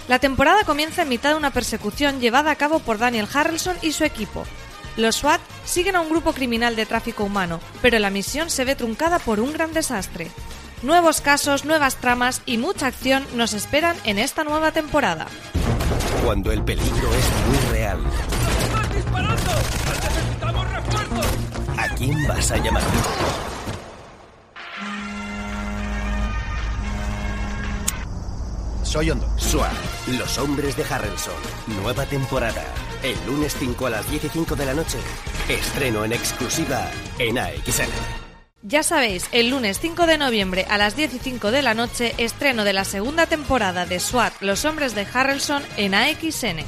La 0.07 0.21
temporada 0.21 0.63
comienza 0.65 1.03
en 1.03 1.09
mitad 1.09 1.31
de 1.31 1.37
una 1.37 1.53
persecución 1.53 2.21
llevada 2.21 2.53
a 2.53 2.57
cabo 2.57 2.79
por 2.79 2.99
Daniel 2.99 3.27
Harrelson 3.33 3.77
y 3.83 3.91
su 3.91 4.05
equipo. 4.05 4.45
Los 4.97 5.17
SWAT 5.17 5.41
siguen 5.65 5.97
a 5.97 6.01
un 6.01 6.11
grupo 6.11 6.33
criminal 6.33 6.77
de 6.77 6.87
tráfico 6.87 7.25
humano, 7.25 7.61
pero 7.83 7.99
la 7.99 8.11
misión 8.11 8.51
se 8.51 8.65
ve 8.65 8.77
truncada 8.77 9.19
por 9.19 9.41
un 9.41 9.53
gran 9.53 9.73
desastre. 9.73 10.31
Nuevos 10.83 11.21
casos, 11.21 11.66
nuevas 11.66 11.97
tramas 11.97 12.40
y 12.47 12.57
mucha 12.57 12.87
acción 12.87 13.27
nos 13.35 13.53
esperan 13.53 13.97
en 14.05 14.19
esta 14.19 14.45
nueva 14.45 14.73
temporada. 14.73 15.27
Cuando 16.25 16.53
el 16.53 16.62
peligro 16.64 17.14
es 17.14 17.49
muy 17.49 17.73
real. 17.73 18.01
¡Están 18.62 18.95
disparando! 18.95 19.53
¡Necesitamos 20.03 20.73
refuerzos! 20.73 21.27
¿A 21.77 21.95
quién 21.97 22.27
vas 22.27 22.51
a 22.51 22.57
llamar? 22.57 22.83
Soy 28.83 29.11
Hondo. 29.11 29.29
SWAT, 29.38 29.71
Los 30.19 30.38
Hombres 30.38 30.77
de 30.77 30.85
Harrelson. 30.85 31.35
Nueva 31.83 32.07
temporada. 32.07 32.64
El 33.03 33.16
lunes 33.27 33.55
5 33.59 33.87
a 33.87 33.90
las 33.90 34.11
10 34.11 34.25
y 34.25 34.29
5 34.31 34.57
de 34.57 34.66
la 34.66 34.75
noche. 34.75 34.99
Estreno 35.49 36.05
en 36.05 36.12
exclusiva 36.12 36.90
en 37.19 37.38
AXN. 37.38 38.20
Ya 38.62 38.83
sabéis, 38.83 39.31
el 39.33 39.49
lunes 39.49 39.81
5 39.81 40.07
de 40.07 40.18
noviembre 40.18 40.66
a 40.68 40.77
las 40.77 40.94
10 40.94 41.14
y 41.14 41.18
5 41.18 41.51
de 41.51 41.62
la 41.62 41.73
noche, 41.73 42.12
estreno 42.18 42.64
de 42.64 42.75
la 42.75 42.85
segunda 42.85 43.25
temporada 43.25 43.87
de 43.87 43.99
SWAT, 43.99 44.35
Los 44.42 44.66
Hombres 44.66 44.94
de 44.94 45.07
Harrelson 45.12 45.62
en 45.79 45.94
AXN. 45.94 46.59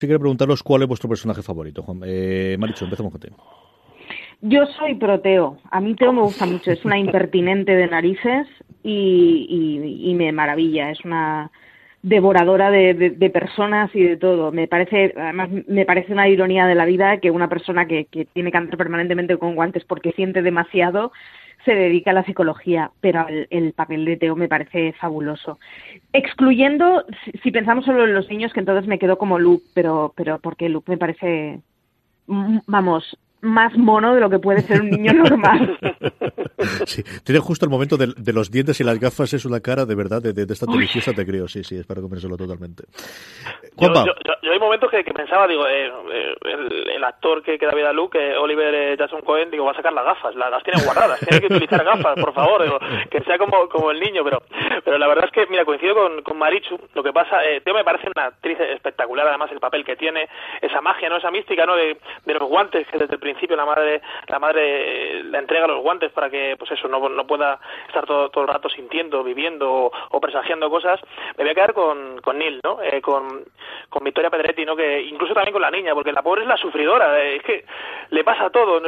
Sí 0.00 0.06
quiero 0.06 0.18
preguntaros 0.18 0.62
cuál 0.62 0.82
es 0.82 0.88
vuestro 0.88 1.10
personaje 1.10 1.42
favorito, 1.42 1.82
Juan. 1.82 2.00
Eh, 2.06 2.56
Maricho, 2.58 2.86
empezamos 2.86 3.12
contigo. 3.12 3.36
Yo 4.40 4.64
soy 4.78 4.94
proteo. 4.94 5.58
A 5.70 5.80
mí 5.80 5.94
Teo 5.94 6.14
me 6.14 6.22
gusta 6.22 6.46
mucho. 6.46 6.70
Es 6.70 6.82
una 6.86 6.98
impertinente 6.98 7.72
de 7.72 7.86
narices 7.88 8.46
y, 8.82 9.46
y, 9.50 10.10
y 10.10 10.14
me 10.14 10.32
maravilla. 10.32 10.90
Es 10.90 11.04
una 11.04 11.50
devoradora 12.06 12.70
de, 12.70 13.30
personas 13.32 13.90
y 13.92 14.02
de 14.02 14.16
todo. 14.16 14.52
Me 14.52 14.68
parece, 14.68 15.12
además, 15.16 15.50
me 15.66 15.84
parece 15.84 16.12
una 16.12 16.28
ironía 16.28 16.64
de 16.66 16.76
la 16.76 16.84
vida 16.84 17.18
que 17.18 17.32
una 17.32 17.48
persona 17.48 17.86
que, 17.86 18.04
que 18.04 18.26
tiene 18.26 18.52
que 18.52 18.58
andar 18.58 18.76
permanentemente 18.76 19.36
con 19.36 19.56
guantes 19.56 19.84
porque 19.84 20.12
siente 20.12 20.40
demasiado 20.40 21.10
se 21.64 21.74
dedica 21.74 22.12
a 22.12 22.14
la 22.14 22.24
psicología, 22.24 22.92
pero 23.00 23.26
el, 23.26 23.48
el 23.50 23.72
papel 23.72 24.04
de 24.04 24.16
Teo 24.16 24.36
me 24.36 24.46
parece 24.46 24.92
fabuloso. 24.92 25.58
Excluyendo, 26.12 27.04
si, 27.42 27.50
pensamos 27.50 27.84
solo 27.84 28.04
en 28.04 28.14
los 28.14 28.30
niños, 28.30 28.52
que 28.52 28.60
entonces 28.60 28.86
me 28.86 29.00
quedo 29.00 29.18
como 29.18 29.40
Luke, 29.40 29.64
pero, 29.74 30.12
pero 30.14 30.38
porque 30.38 30.68
Luke 30.68 30.88
me 30.88 30.98
parece, 30.98 31.58
vamos, 32.28 33.18
más 33.40 33.76
mono 33.76 34.14
de 34.14 34.20
lo 34.20 34.30
que 34.30 34.38
puede 34.38 34.62
ser 34.62 34.80
un 34.80 34.90
niño 34.90 35.12
normal. 35.24 35.78
Sí, 36.86 37.02
tiene 37.24 37.40
justo 37.40 37.64
el 37.64 37.70
momento 37.70 37.96
de, 37.96 38.12
de, 38.16 38.32
los 38.32 38.50
dientes 38.50 38.80
y 38.80 38.84
las 38.84 38.98
gafas, 38.98 39.32
es 39.34 39.44
una 39.44 39.60
cara 39.60 39.84
de 39.84 39.94
verdad 39.94 40.22
de, 40.22 40.32
de, 40.32 40.46
de 40.46 40.52
esta 40.52 40.66
deliciosa, 40.66 41.12
te 41.12 41.24
creo, 41.26 41.46
sí, 41.48 41.62
sí, 41.62 41.76
es 41.76 41.86
para 41.86 42.00
comérselo 42.00 42.36
totalmente. 42.36 42.84
Yo, 43.76 43.88
yo, 43.92 44.04
yo, 44.04 44.32
yo, 44.42 44.52
hay 44.52 44.58
momentos 44.58 44.90
que, 44.90 45.04
que 45.04 45.12
pensaba, 45.12 45.46
digo, 45.46 45.66
eh, 45.66 45.86
eh, 45.86 46.34
el, 46.44 46.90
el, 46.90 47.04
actor 47.04 47.42
que, 47.42 47.58
que 47.58 47.66
da 47.66 47.74
vida 47.74 47.90
a 47.90 47.92
Luke, 47.92 48.18
eh, 48.18 48.36
Oliver 48.36 48.74
eh, 48.74 48.96
Jackson 48.96 49.20
Cohen, 49.20 49.50
digo, 49.50 49.66
va 49.66 49.72
a 49.72 49.76
sacar 49.76 49.92
las 49.92 50.04
gafas, 50.04 50.34
las, 50.34 50.50
las 50.50 50.62
tiene 50.62 50.82
guardadas, 50.82 51.20
tiene 51.20 51.40
que 51.40 51.54
utilizar 51.54 51.84
gafas, 51.84 52.18
por 52.18 52.32
favor, 52.32 52.62
digo, 52.62 52.78
que 53.10 53.20
sea 53.22 53.36
como, 53.36 53.68
como 53.68 53.90
el 53.90 54.00
niño, 54.00 54.24
pero, 54.24 54.42
pero 54.82 54.98
la 54.98 55.06
verdad 55.08 55.26
es 55.26 55.32
que, 55.32 55.46
mira, 55.50 55.64
coincido 55.64 55.94
con, 55.94 56.22
con 56.22 56.38
Marichu, 56.38 56.78
lo 56.94 57.02
que 57.02 57.12
pasa, 57.12 57.44
eh, 57.44 57.60
Teo 57.60 57.74
me 57.74 57.84
parece 57.84 58.08
una 58.14 58.26
actriz 58.26 58.58
espectacular, 58.58 59.28
además 59.28 59.50
el 59.52 59.60
papel 59.60 59.84
que 59.84 59.96
tiene, 59.96 60.28
esa 60.62 60.80
magia, 60.80 61.08
¿no? 61.10 61.18
Esa 61.18 61.30
mística, 61.30 61.66
¿no? 61.66 61.76
De, 61.76 61.98
de 62.24 62.34
los 62.34 62.48
guantes, 62.48 62.86
que 62.88 62.98
desde 62.98 63.14
el 63.14 63.20
principio 63.26 63.56
la 63.56 63.64
madre, 63.64 64.00
la 64.28 64.38
madre 64.38 65.22
le 65.24 65.38
entrega 65.38 65.66
los 65.66 65.82
guantes 65.82 66.12
para 66.12 66.30
que, 66.30 66.56
pues 66.58 66.70
eso, 66.70 66.88
no, 66.88 67.08
no 67.08 67.26
pueda 67.26 67.58
estar 67.88 68.06
todo, 68.06 68.28
todo 68.30 68.44
el 68.44 68.50
rato 68.50 68.68
sintiendo, 68.68 69.24
viviendo 69.24 69.70
o, 69.70 69.92
o, 70.10 70.20
presagiando 70.20 70.70
cosas, 70.70 71.00
me 71.36 71.44
voy 71.44 71.50
a 71.50 71.54
quedar 71.54 71.74
con, 71.74 72.20
con 72.20 72.38
Neil, 72.38 72.60
¿no? 72.62 72.80
Eh, 72.82 73.00
con, 73.00 73.44
con 73.88 74.04
Victoria 74.04 74.30
Pedretti, 74.30 74.64
¿no? 74.64 74.76
Que 74.76 75.02
incluso 75.02 75.34
también 75.34 75.52
con 75.52 75.62
la 75.62 75.70
niña, 75.70 75.94
porque 75.94 76.12
la 76.12 76.22
pobre 76.22 76.42
es 76.42 76.48
la 76.48 76.56
sufridora, 76.56 77.20
eh, 77.20 77.36
es 77.36 77.42
que 77.42 77.64
le 78.10 78.24
pasa 78.24 78.50
todo, 78.50 78.80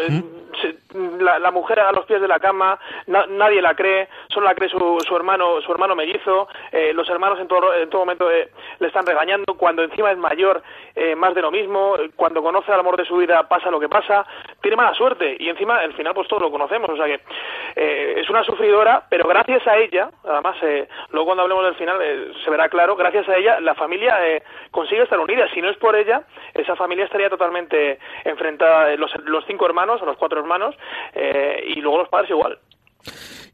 la, 1.21 1.39
la, 1.39 1.51
mujer 1.51 1.81
a 1.81 1.93
los 1.93 2.07
pies 2.07 2.21
de 2.21 2.29
la 2.29 2.39
cama, 2.39 2.79
na, 3.07 3.27
nadie 3.27 3.61
la 3.61 3.75
cree, 3.75 4.09
solo 4.29 4.47
la 4.47 4.55
cree 4.55 4.69
su, 4.69 4.99
su 5.07 5.17
hermano, 5.17 5.61
su 5.61 5.73
hermano 5.73 5.95
mellizo, 5.95 6.49
eh, 6.73 6.93
los 6.95 7.09
hermanos 7.09 7.39
en 7.41 7.49
todo, 7.49 7.75
en 7.75 7.89
todo 7.91 8.03
momento 8.03 8.31
eh, 8.31 8.51
le 8.79 8.87
están 8.87 9.07
regañando, 9.07 9.55
cuando 9.55 9.83
encima 9.83 10.11
es 10.11 10.19
mayor, 10.19 10.63
eh, 10.95 11.15
más 11.15 11.35
de 11.35 11.43
lo 11.43 11.51
mismo, 11.51 11.97
cuando 12.17 12.43
conoce 12.43 12.73
al 12.73 12.81
amor 12.81 12.97
de 12.97 13.05
su 13.05 13.17
vida 13.17 13.49
pasa 13.49 13.71
lo 13.71 13.81
que 13.81 13.89
pasa, 13.89 14.27
tiene 14.61 14.77
mala 14.77 14.95
suerte 14.95 15.37
y 15.39 15.49
encima 15.49 15.79
al 15.79 15.95
final 15.95 16.15
pues 16.15 16.29
todos 16.29 16.43
lo 16.43 16.51
conocemos, 16.51 16.91
o 16.91 16.97
sea 16.97 17.07
que 17.07 17.21
eh, 17.77 18.21
es 18.21 18.29
una 18.31 18.45
sufridora, 18.45 19.05
pero 19.09 19.29
gracias 19.29 19.67
a 19.67 19.77
ella, 19.77 20.11
además 20.25 20.57
eh, 20.63 20.89
luego 21.11 21.27
cuando 21.27 21.43
hablemos 21.43 21.65
del 21.65 21.75
final 21.77 21.99
eh, 22.03 22.33
se 22.45 22.51
verá 22.51 22.69
claro, 22.69 22.97
gracias 22.97 23.29
a 23.29 23.37
ella 23.37 23.61
la 23.61 23.75
familia 23.75 24.27
eh, 24.27 24.43
consigue 24.71 25.03
estar 25.03 25.19
unida, 25.19 25.49
si 25.53 25.61
no 25.61 25.71
es 25.71 25.77
por 25.77 25.97
ella, 25.97 26.23
esa 26.55 26.77
familia 26.77 27.05
estaría 27.05 27.31
totalmente 27.31 27.99
enfrentada, 28.25 28.95
los, 28.97 29.11
los 29.25 29.45
cinco 29.47 29.67
hermanos, 29.67 30.01
los 30.03 30.17
cuatro 30.17 30.41
hermanos, 30.41 30.75
eh, 31.15 31.65
y 31.69 31.81
luego 31.81 31.99
los 31.99 32.09
padres 32.09 32.31
igual. 32.31 32.59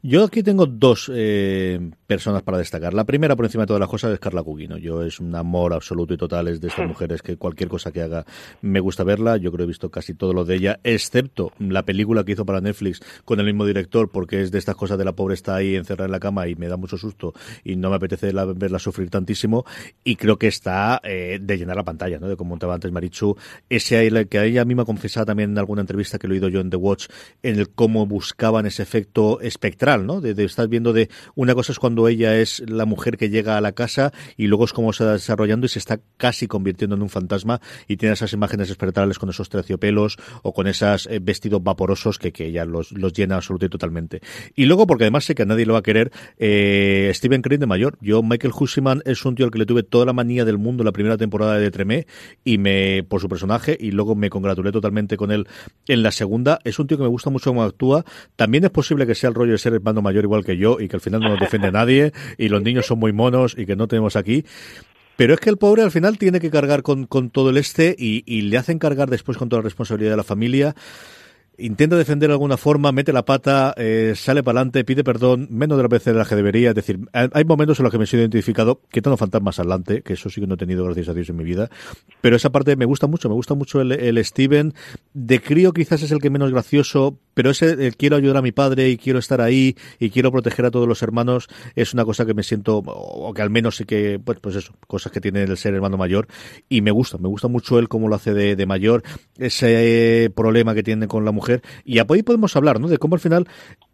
Yo 0.07 0.23
aquí 0.23 0.43
tengo 0.43 0.67
dos 0.67 1.11
eh, 1.11 1.79
personas 2.05 2.43
para 2.43 2.59
destacar. 2.59 2.93
La 2.93 3.05
primera, 3.05 3.35
por 3.35 3.45
encima 3.45 3.63
de 3.63 3.69
todas 3.69 3.79
las 3.79 3.89
cosas, 3.89 4.13
es 4.13 4.19
Carla 4.19 4.41
Gugino. 4.41 4.77
Yo 4.77 5.01
es 5.01 5.19
un 5.19 5.33
amor 5.33 5.73
absoluto 5.73 6.13
y 6.13 6.17
total 6.17 6.47
es 6.47 6.61
de 6.61 6.67
estas 6.67 6.87
mujeres 6.87 7.23
que 7.23 7.37
cualquier 7.37 7.69
cosa 7.69 7.91
que 7.91 8.03
haga 8.03 8.23
me 8.61 8.79
gusta 8.79 9.03
verla. 9.03 9.37
Yo 9.37 9.51
creo 9.51 9.57
que 9.57 9.63
he 9.63 9.67
visto 9.67 9.89
casi 9.89 10.13
todo 10.13 10.31
lo 10.31 10.45
de 10.45 10.57
ella, 10.57 10.79
excepto 10.83 11.53
la 11.57 11.85
película 11.85 12.23
que 12.23 12.33
hizo 12.33 12.45
para 12.45 12.61
Netflix 12.61 13.01
con 13.25 13.39
el 13.39 13.47
mismo 13.47 13.65
director, 13.65 14.11
porque 14.11 14.41
es 14.41 14.51
de 14.51 14.59
estas 14.59 14.75
cosas 14.75 14.99
de 14.99 15.05
la 15.05 15.13
pobre 15.13 15.33
está 15.33 15.55
ahí 15.55 15.75
encerrada 15.75 16.05
en 16.05 16.11
la 16.11 16.19
cama 16.19 16.47
y 16.47 16.53
me 16.53 16.67
da 16.67 16.77
mucho 16.77 16.97
susto 16.97 17.33
y 17.63 17.75
no 17.75 17.89
me 17.89 17.95
apetece 17.95 18.31
la, 18.31 18.45
verla 18.45 18.77
sufrir 18.77 19.09
tantísimo. 19.09 19.65
Y 20.03 20.17
creo 20.17 20.37
que 20.37 20.45
está 20.45 21.01
eh, 21.03 21.39
de 21.41 21.57
llenar 21.57 21.77
la 21.77 21.83
pantalla, 21.83 22.19
¿no? 22.19 22.27
De 22.27 22.37
como 22.37 22.51
contaba 22.51 22.75
antes 22.75 22.91
Marichu, 22.91 23.35
ese 23.69 24.27
que 24.29 24.43
ella 24.43 24.65
misma 24.65 24.85
confesaba 24.85 25.25
también 25.25 25.49
en 25.49 25.57
alguna 25.57 25.81
entrevista 25.81 26.19
que 26.19 26.27
lo 26.27 26.35
he 26.35 26.37
oído 26.37 26.49
yo 26.49 26.59
en 26.59 26.69
The 26.69 26.77
Watch, 26.77 27.07
en 27.41 27.57
el 27.57 27.69
cómo 27.71 28.05
buscaban 28.05 28.67
ese 28.67 28.83
efecto 28.83 29.41
espectral 29.41 29.94
¿no? 30.03 30.21
De, 30.21 30.33
de 30.33 30.43
estar 30.43 30.67
viendo 30.67 30.93
de 30.93 31.09
una 31.35 31.55
cosa 31.55 31.71
es 31.71 31.79
cuando 31.79 32.07
ella 32.07 32.37
es 32.37 32.63
la 32.67 32.85
mujer 32.85 33.17
que 33.17 33.29
llega 33.29 33.57
a 33.57 33.61
la 33.61 33.71
casa 33.71 34.11
y 34.37 34.47
luego 34.47 34.65
es 34.65 34.73
como 34.73 34.93
se 34.93 35.03
va 35.03 35.13
desarrollando 35.13 35.65
y 35.65 35.69
se 35.69 35.79
está 35.79 35.99
casi 36.17 36.47
convirtiendo 36.47 36.95
en 36.95 37.01
un 37.01 37.09
fantasma 37.09 37.61
y 37.87 37.97
tiene 37.97 38.13
esas 38.13 38.33
imágenes 38.33 38.69
espectrales 38.69 39.19
con 39.19 39.29
esos 39.29 39.49
terciopelos 39.49 40.17
o 40.43 40.53
con 40.53 40.67
esos 40.67 41.07
eh, 41.07 41.19
vestidos 41.21 41.63
vaporosos 41.63 42.19
que, 42.19 42.31
que 42.31 42.47
ella 42.47 42.65
los, 42.65 42.91
los 42.91 43.13
llena 43.13 43.35
absolutamente 43.35 43.65
y 43.65 43.69
totalmente. 43.69 44.21
Y 44.55 44.65
luego, 44.65 44.87
porque 44.87 45.05
además 45.05 45.25
sé 45.25 45.35
que 45.35 45.43
a 45.43 45.45
nadie 45.45 45.65
lo 45.65 45.73
va 45.73 45.79
a 45.79 45.83
querer, 45.83 46.11
eh, 46.37 47.11
Steven 47.13 47.41
Crane 47.41 47.59
de 47.59 47.65
mayor. 47.65 47.97
Yo, 48.01 48.21
Michael 48.23 48.53
Hussiman 48.57 49.01
es 49.05 49.23
un 49.25 49.35
tío 49.35 49.45
al 49.45 49.51
que 49.51 49.59
le 49.59 49.65
tuve 49.65 49.83
toda 49.83 50.05
la 50.05 50.13
manía 50.13 50.45
del 50.45 50.57
mundo 50.57 50.83
la 50.83 50.91
primera 50.91 51.17
temporada 51.17 51.57
de 51.57 51.71
Tremé 51.71 52.07
y 52.43 52.57
me, 52.57 53.03
por 53.03 53.21
su 53.21 53.29
personaje, 53.29 53.77
y 53.79 53.91
luego 53.91 54.15
me 54.15 54.29
congratulé 54.29 54.71
totalmente 54.71 55.17
con 55.17 55.31
él 55.31 55.47
en 55.87 56.03
la 56.03 56.11
segunda. 56.11 56.59
Es 56.63 56.79
un 56.79 56.87
tío 56.87 56.97
que 56.97 57.03
me 57.03 57.09
gusta 57.09 57.29
mucho 57.29 57.49
cómo 57.49 57.63
actúa. 57.63 58.05
También 58.35 58.63
es 58.63 58.71
posible 58.71 59.05
que 59.07 59.15
sea 59.15 59.29
el 59.29 59.35
rollo 59.35 59.53
de 59.53 59.57
ser 59.57 59.73
hermano 59.75 60.01
mayor 60.01 60.23
igual 60.23 60.43
que 60.43 60.57
yo 60.57 60.79
y 60.79 60.87
que 60.87 60.95
al 60.95 61.01
final 61.01 61.21
no 61.21 61.29
nos 61.29 61.39
defiende 61.39 61.71
nadie 61.71 62.11
y 62.37 62.49
los 62.49 62.61
niños 62.61 62.85
son 62.85 62.99
muy 62.99 63.13
monos 63.13 63.55
y 63.57 63.65
que 63.65 63.75
no 63.75 63.87
tenemos 63.87 64.15
aquí. 64.15 64.45
Pero 65.15 65.33
es 65.33 65.39
que 65.39 65.49
el 65.49 65.57
pobre 65.57 65.81
al 65.81 65.91
final 65.91 66.17
tiene 66.17 66.39
que 66.39 66.51
cargar 66.51 66.81
con, 66.83 67.05
con 67.05 67.29
todo 67.29 67.49
el 67.49 67.57
este 67.57 67.95
y, 67.97 68.23
y, 68.25 68.41
le 68.41 68.57
hacen 68.57 68.79
cargar 68.79 69.09
después 69.09 69.37
con 69.37 69.47
toda 69.47 69.61
la 69.61 69.65
responsabilidad 69.65 70.11
de 70.11 70.17
la 70.17 70.23
familia. 70.23 70.75
Intenta 71.57 71.95
defender 71.95 72.29
de 72.29 72.33
alguna 72.33 72.57
forma, 72.57 72.91
mete 72.91 73.13
la 73.13 73.25
pata, 73.25 73.73
eh, 73.77 74.13
sale 74.15 74.43
para 74.43 74.59
adelante, 74.59 74.83
pide 74.83 75.03
perdón, 75.03 75.47
menos 75.49 75.77
de 75.77 75.83
las 75.83 75.89
veces 75.89 76.13
de 76.13 76.19
las 76.19 76.27
que 76.27 76.35
debería. 76.35 76.69
Es 76.69 76.75
decir, 76.75 76.99
hay 77.13 77.45
momentos 77.45 77.79
en 77.79 77.83
los 77.83 77.91
que 77.91 77.97
me 77.97 78.03
he 78.03 78.07
sido 78.07 78.21
identificado 78.21 78.81
quitando 78.91 79.17
fantasmas 79.17 79.59
adelante, 79.59 80.01
que 80.01 80.13
eso 80.13 80.29
sí 80.29 80.41
que 80.41 80.47
no 80.47 80.55
he 80.55 80.57
tenido, 80.57 80.83
gracias 80.85 81.09
a 81.09 81.13
Dios, 81.13 81.29
en 81.29 81.37
mi 81.37 81.43
vida. 81.43 81.69
Pero 82.21 82.35
esa 82.35 82.51
parte 82.51 82.75
me 82.75 82.85
gusta 82.85 83.07
mucho, 83.07 83.29
me 83.29 83.35
gusta 83.35 83.53
mucho 83.53 83.81
el, 83.81 83.91
el 83.91 84.23
Steven. 84.23 84.73
De 85.13 85.41
crío 85.41 85.73
quizás 85.73 86.01
es 86.03 86.11
el 86.11 86.19
que 86.19 86.29
menos 86.29 86.51
gracioso, 86.51 87.17
pero 87.33 87.51
ese 87.51 87.71
el 87.85 87.95
quiero 87.95 88.15
ayudar 88.15 88.37
a 88.37 88.41
mi 88.41 88.51
padre 88.51 88.89
y 88.89 88.97
quiero 88.97 89.19
estar 89.19 89.41
ahí 89.41 89.75
y 89.99 90.09
quiero 90.09 90.31
proteger 90.31 90.65
a 90.65 90.71
todos 90.71 90.87
los 90.87 91.01
hermanos 91.01 91.47
es 91.75 91.93
una 91.93 92.05
cosa 92.05 92.25
que 92.25 92.33
me 92.33 92.43
siento, 92.43 92.77
o 92.85 93.33
que 93.33 93.41
al 93.41 93.49
menos 93.49 93.77
sí 93.77 93.85
que, 93.85 94.19
pues, 94.23 94.39
pues 94.39 94.55
eso, 94.55 94.73
cosas 94.87 95.11
que 95.11 95.21
tiene 95.21 95.43
el 95.43 95.57
ser 95.57 95.73
hermano 95.73 95.97
mayor 95.97 96.27
y 96.69 96.81
me 96.81 96.91
gusta, 96.91 97.17
me 97.17 97.27
gusta 97.27 97.47
mucho 97.47 97.79
él 97.79 97.87
cómo 97.87 98.07
lo 98.07 98.15
hace 98.15 98.33
de, 98.33 98.55
de 98.55 98.65
mayor, 98.65 99.03
ese 99.37 100.31
problema 100.35 100.73
que 100.73 100.83
tiene 100.83 101.07
con 101.07 101.25
la 101.25 101.31
mujer 101.31 101.44
y 101.83 101.99
ahí 101.99 102.23
podemos 102.23 102.55
hablar, 102.55 102.79
¿no? 102.79 102.87
De 102.87 102.97
cómo 102.97 103.15
al 103.15 103.21
final 103.21 103.47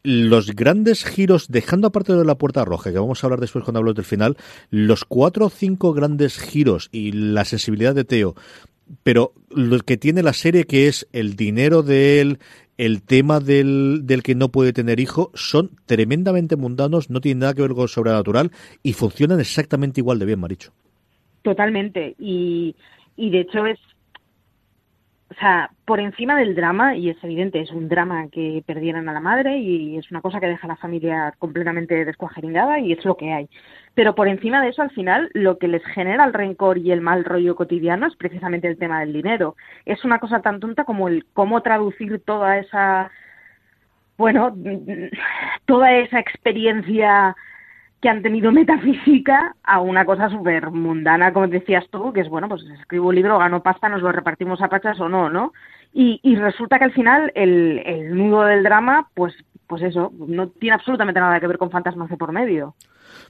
los 0.03 0.55
grandes 0.55 1.05
giros, 1.05 1.47
dejando 1.49 1.87
aparte 1.87 2.13
de 2.13 2.25
la 2.25 2.37
puerta 2.37 2.65
roja, 2.65 2.91
que 2.91 2.99
vamos 2.99 3.23
a 3.23 3.27
hablar 3.27 3.39
después 3.39 3.63
cuando 3.63 3.79
hablo 3.79 3.93
del 3.93 4.05
final, 4.05 4.37
los 4.69 5.05
cuatro 5.05 5.45
o 5.45 5.49
cinco 5.49 5.93
grandes 5.93 6.39
giros 6.39 6.89
y 6.91 7.11
la 7.11 7.45
sensibilidad 7.45 7.95
de 7.95 8.03
Teo, 8.03 8.35
pero 9.03 9.33
lo 9.49 9.79
que 9.79 9.97
tiene 9.97 10.23
la 10.23 10.33
serie 10.33 10.65
que 10.65 10.87
es 10.87 11.07
el 11.13 11.35
dinero 11.35 11.83
de 11.83 12.21
él, 12.21 12.39
el 12.77 13.03
tema 13.03 13.39
del, 13.39 14.01
del 14.03 14.23
que 14.23 14.35
no 14.35 14.49
puede 14.49 14.73
tener 14.73 14.99
hijo, 14.99 15.31
son 15.33 15.71
tremendamente 15.85 16.55
mundanos, 16.55 17.09
no 17.09 17.21
tienen 17.21 17.39
nada 17.39 17.53
que 17.53 17.61
ver 17.61 17.73
con 17.73 17.87
sobrenatural 17.87 18.51
y 18.83 18.93
funcionan 18.93 19.39
exactamente 19.39 20.01
igual 20.01 20.19
de 20.19 20.25
bien, 20.25 20.39
Maricho. 20.39 20.71
Totalmente. 21.43 22.15
Y, 22.19 22.75
y 23.15 23.29
de 23.29 23.41
hecho 23.41 23.65
es 23.65 23.79
o 25.32 25.34
sea, 25.36 25.72
por 25.86 26.02
encima 26.02 26.36
del 26.36 26.56
drama, 26.56 26.98
y 26.98 27.10
es 27.10 27.24
evidente, 27.24 27.62
es 27.62 27.72
un 27.72 27.88
drama 27.88 28.28
que 28.30 28.63
perdieran 28.65 29.08
a 29.08 29.13
la 29.13 29.22
madre 29.22 29.58
y 29.60 29.98
es 29.98 30.12
una 30.12 30.20
cosa 30.20 30.41
que 30.41 30.48
deja 30.48 30.67
a 30.67 30.72
la 30.72 30.76
familia 30.76 31.34
completamente 31.39 32.04
descuajeringada 32.04 32.80
y 32.80 32.91
es 32.91 33.06
lo 33.06 33.15
que 33.15 33.32
hay. 33.32 33.50
Pero 33.94 34.13
por 34.13 34.28
encima 34.28 34.62
de 34.62 34.70
eso, 34.70 34.82
al 34.82 34.91
final, 34.91 35.30
lo 35.34 35.58
que 35.58 35.70
les 35.70 35.86
genera 35.86 36.26
el 36.26 36.34
rencor 36.34 36.78
y 36.78 36.91
el 36.91 37.00
mal 37.00 37.24
rollo 37.24 37.56
cotidiano 37.56 38.08
es 38.08 38.15
precisamente 38.17 38.67
el 38.67 38.78
tema 38.78 39.00
del 39.00 39.13
dinero. 39.13 39.56
Es 39.86 40.04
una 40.04 40.20
cosa 40.20 40.41
tan 40.41 40.60
tonta 40.60 40.84
como 40.84 41.08
el 41.08 41.26
cómo 41.32 41.62
traducir 41.62 42.20
toda 42.26 42.58
esa, 42.58 43.10
bueno, 44.17 44.54
toda 45.65 45.94
esa 45.94 46.20
experiencia 46.20 47.38
que 48.01 48.09
han 48.09 48.21
tenido 48.21 48.51
metafísica 48.51 49.55
a 49.63 49.79
una 49.79 50.05
cosa 50.05 50.29
súper 50.29 50.71
mundana, 50.71 51.31
como 51.31 51.47
decías 51.47 51.85
tú, 51.89 52.11
que 52.11 52.21
es, 52.21 52.29
bueno, 52.29 52.49
pues 52.49 52.63
escribo 52.79 53.09
un 53.09 53.15
libro, 53.15 53.37
gano 53.37 53.63
pasta, 53.63 53.89
nos 53.89 54.01
lo 54.01 54.11
repartimos 54.11 54.61
a 54.61 54.69
pachas 54.69 54.99
o 54.99 55.07
no, 55.07 55.29
¿no? 55.29 55.53
Y, 55.93 56.19
y 56.23 56.35
resulta 56.35 56.79
que 56.79 56.85
al 56.85 56.93
final 56.93 57.31
el, 57.35 57.81
el 57.85 58.17
nudo 58.17 58.43
del 58.43 58.63
drama, 58.63 59.09
pues, 59.13 59.33
pues 59.67 59.81
eso, 59.83 60.11
no 60.17 60.47
tiene 60.47 60.75
absolutamente 60.75 61.19
nada 61.19 61.39
que 61.39 61.47
ver 61.47 61.57
con 61.57 61.71
fantasmas 61.71 62.09
de 62.09 62.17
por 62.17 62.31
medio. 62.31 62.75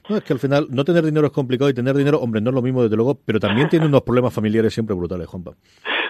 No, 0.08 0.16
es 0.16 0.24
que 0.24 0.32
al 0.32 0.38
final 0.38 0.66
no 0.70 0.84
tener 0.84 1.04
dinero 1.04 1.26
es 1.26 1.32
complicado 1.32 1.70
y 1.70 1.74
tener 1.74 1.94
dinero, 1.94 2.18
hombre, 2.18 2.40
no 2.40 2.50
es 2.50 2.54
lo 2.54 2.62
mismo 2.62 2.82
desde 2.82 2.96
luego, 2.96 3.18
pero 3.24 3.38
también 3.38 3.68
tiene 3.68 3.86
unos 3.86 4.02
problemas 4.02 4.34
familiares 4.34 4.72
siempre 4.72 4.94
brutales, 4.94 5.26
Juanpa. 5.26 5.52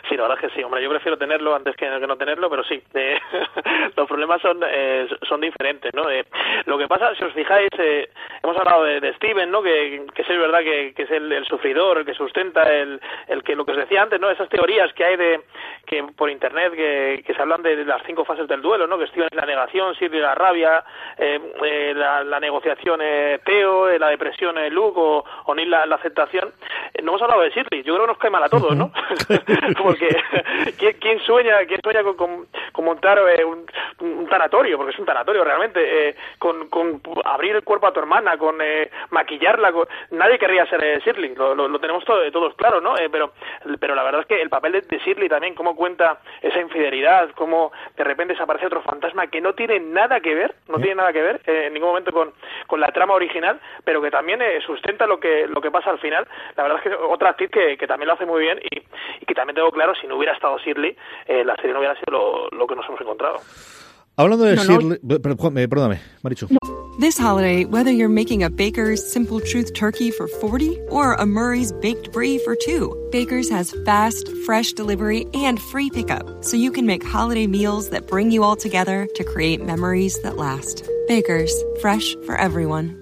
Sí, 0.09 0.17
la 0.17 0.25
verdad 0.25 0.39
es 0.43 0.51
que 0.51 0.57
sí, 0.57 0.63
hombre, 0.63 0.83
yo 0.83 0.91
prefiero 0.91 1.17
tenerlo 1.17 1.55
antes 1.55 1.75
que, 1.77 1.89
no 1.89 2.17
tenerlo, 2.17 2.51
pero 2.51 2.65
sí, 2.65 2.83
eh, 2.95 3.19
los 3.97 4.07
problemas 4.07 4.43
son 4.43 4.61
eh, 4.69 5.09
son 5.29 5.41
diferentes, 5.41 5.91
¿no? 5.95 6.11
Eh, 6.11 6.25
lo 6.67 6.77
que 6.77 6.89
pasa, 6.89 7.15
si 7.15 7.25
os 7.25 7.33
fijáis, 7.33 7.69
eh, 7.79 8.11
hemos 8.43 8.57
hablado 8.57 8.85
de, 8.85 9.13
Steven, 9.15 9.51
¿no? 9.51 9.63
Que, 9.63 10.05
que 10.15 10.23
es 10.23 10.29
verdad 10.29 10.61
que, 10.61 10.93
es 10.97 11.11
el, 11.11 11.45
sufridor, 11.47 11.99
el 11.99 12.05
que 12.05 12.15
sustenta, 12.15 12.63
el, 12.63 13.01
el 13.29 13.43
que 13.43 13.57
lo 13.57 13.65
que 13.65 13.73
os 13.73 13.79
decía 13.79 14.03
antes, 14.03 14.21
¿no? 14.21 14.31
Esas 14.31 14.49
teorías 14.49 14.93
que 14.93 15.05
hay 15.05 15.17
de 15.17 15.41
que 15.87 16.03
por 16.17 16.31
internet 16.31 16.73
que, 16.75 17.33
se 17.35 17.41
hablan 17.41 17.63
de, 17.63 17.85
las 17.85 18.03
cinco 18.07 18.25
fases 18.25 18.47
del 18.49 18.61
duelo, 18.61 18.87
¿no? 18.87 18.99
Que 18.99 19.07
Steven 19.07 19.29
es 19.31 19.37
la 19.37 19.47
negación, 19.47 19.95
Sirri 19.95 20.21
la 20.21 20.35
rabia, 20.35 20.85
la, 21.95 22.25
la, 22.25 22.41
negociación 22.41 23.01
Teo, 23.45 23.62
la 23.99 24.09
depresión 24.09 24.57
Luke 24.71 24.99
o, 24.99 25.25
o 25.45 25.55
Neil 25.55 25.71
la, 25.71 25.87
la 25.87 25.97
aceptación. 25.97 26.53
no 27.03 27.13
hemos 27.13 27.23
hablado 27.23 27.43
de 27.43 27.51
Shirley, 27.51 27.83
yo 27.83 27.95
creo 27.95 28.07
que 28.07 28.13
nos 28.13 28.19
cae 28.19 28.31
mal 28.31 28.43
a 28.43 28.49
todos, 28.49 28.77
¿no? 28.77 28.93
Porque 29.83 30.09
¿quién, 31.01 31.21
sueña, 31.21 31.59
quién 31.67 31.81
sueña 31.83 32.03
con, 32.03 32.47
montar 32.85 33.19
eh, 33.19 33.45
un, 33.45 33.67
tanatorio? 34.29 34.77
Porque 34.77 34.93
es 34.93 34.99
un 34.99 35.07
tanatorio 35.07 35.45
realmente, 35.45 36.09
eh, 36.09 36.17
con, 36.39 36.69
abrir 37.25 37.57
el 37.57 37.65
cuerpo 37.65 37.87
a 37.87 37.93
tu 37.93 38.01
hermana, 38.01 38.37
con 38.37 38.57
eh, 38.61 38.91
maquillarla, 39.11 39.73
nadie 40.11 40.39
querría 40.39 40.67
ser 40.67 41.03
Shirley, 41.03 41.35
lo, 41.35 41.79
tenemos 41.79 42.05
todos 42.05 42.55
claro, 42.55 42.81
¿no? 42.81 42.95
pero, 43.11 43.33
pero 43.79 43.95
la 43.95 44.03
verdad 44.03 44.23
es 44.23 44.27
que 44.27 44.41
el 44.41 44.51
papel 44.51 44.73
de, 44.73 44.99
Shirley 44.99 45.29
también, 45.29 45.55
cómo 45.55 45.77
cuenta 45.77 46.19
esa 46.41 46.61
infidelidad, 46.61 47.31
cómo 47.35 47.73
de 47.97 48.05
repente 48.05 48.35
desaparece 48.35 48.67
otro 48.67 48.83
fantasma 48.83 49.27
que 49.27 49.41
no 49.41 49.55
tiene 49.55 49.81
nada 49.81 50.21
que 50.21 50.35
ver, 50.35 50.55
no 50.69 50.77
tiene 50.77 50.97
nada 50.97 51.13
que 51.13 51.23
ver 51.23 51.41
en 51.47 51.73
ningún 51.73 51.91
momento 51.91 52.13
con, 52.13 52.33
con 52.67 52.81
la 52.81 52.89
trama 52.89 53.15
original, 53.15 53.52
pero 53.85 54.01
que 54.03 54.11
también 54.11 54.41
sustenta 54.67 55.07
lo 55.07 55.19
que, 55.19 55.47
lo 55.47 55.61
que 55.61 55.71
pasa 55.71 55.91
al 55.91 55.99
final. 55.99 56.27
La 56.57 56.65
verdad 56.65 56.79
es 56.85 56.91
que 56.91 56.97
otra 56.97 57.31
actriz 57.31 57.51
que, 57.51 57.77
que 57.77 57.87
también 57.87 58.09
lo 58.09 58.15
hace 58.15 58.27
muy 58.27 58.43
bien 58.43 58.59
y, 58.59 58.79
y 58.79 59.27
que 59.27 59.35
también 59.35 59.57
tengo 59.57 59.71
claro 59.71 59.95
si 59.95 60.07
no 60.07 60.17
hubiera 60.17 60.35
estado 60.35 60.59
Shirley, 60.59 60.97
eh, 61.27 61.45
la 61.45 61.57
serie 61.57 61.73
no 61.73 61.79
hubiera 61.79 61.95
sido 61.95 62.13
lo, 62.13 62.49
lo 62.51 62.67
que 62.67 62.77
nos 62.77 62.87
hemos 62.89 63.01
encontrado. 63.01 63.41
Hablando 64.17 64.45
de 64.45 64.57
no, 64.57 64.63
Shirley, 64.63 64.99
no. 65.03 65.19
perdóname, 65.19 66.01
Marichu. 66.23 66.49
This 67.01 67.17
holiday, 67.17 67.65
whether 67.65 67.91
you're 67.91 68.11
making 68.11 68.43
a 68.43 68.51
Baker's 68.51 69.01
Simple 69.11 69.41
Truth 69.41 69.73
turkey 69.73 70.11
for 70.11 70.29
40 70.29 70.79
or 70.91 71.15
a 71.15 71.25
Murray's 71.25 71.73
Baked 71.73 72.13
Brie 72.13 72.39
for 72.45 72.55
2, 72.55 73.09
Baker's 73.11 73.49
has 73.49 73.75
fast, 73.87 74.29
fresh 74.45 74.73
delivery 74.75 75.27
and 75.33 75.59
free 75.59 75.89
pickup, 75.89 76.45
so 76.45 76.59
you 76.59 76.71
can 76.71 76.85
make 76.85 77.03
holiday 77.03 77.47
meals 77.47 77.89
that 77.91 78.07
bring 78.07 78.31
you 78.31 78.45
all 78.45 78.57
together 78.57 79.09
to 79.15 79.25
create 79.25 79.65
memories 79.65 80.21
that 80.21 80.37
last. 80.37 80.87
Baker's, 81.09 81.55
fresh 81.81 82.15
for 82.27 82.37
everyone. 82.37 83.02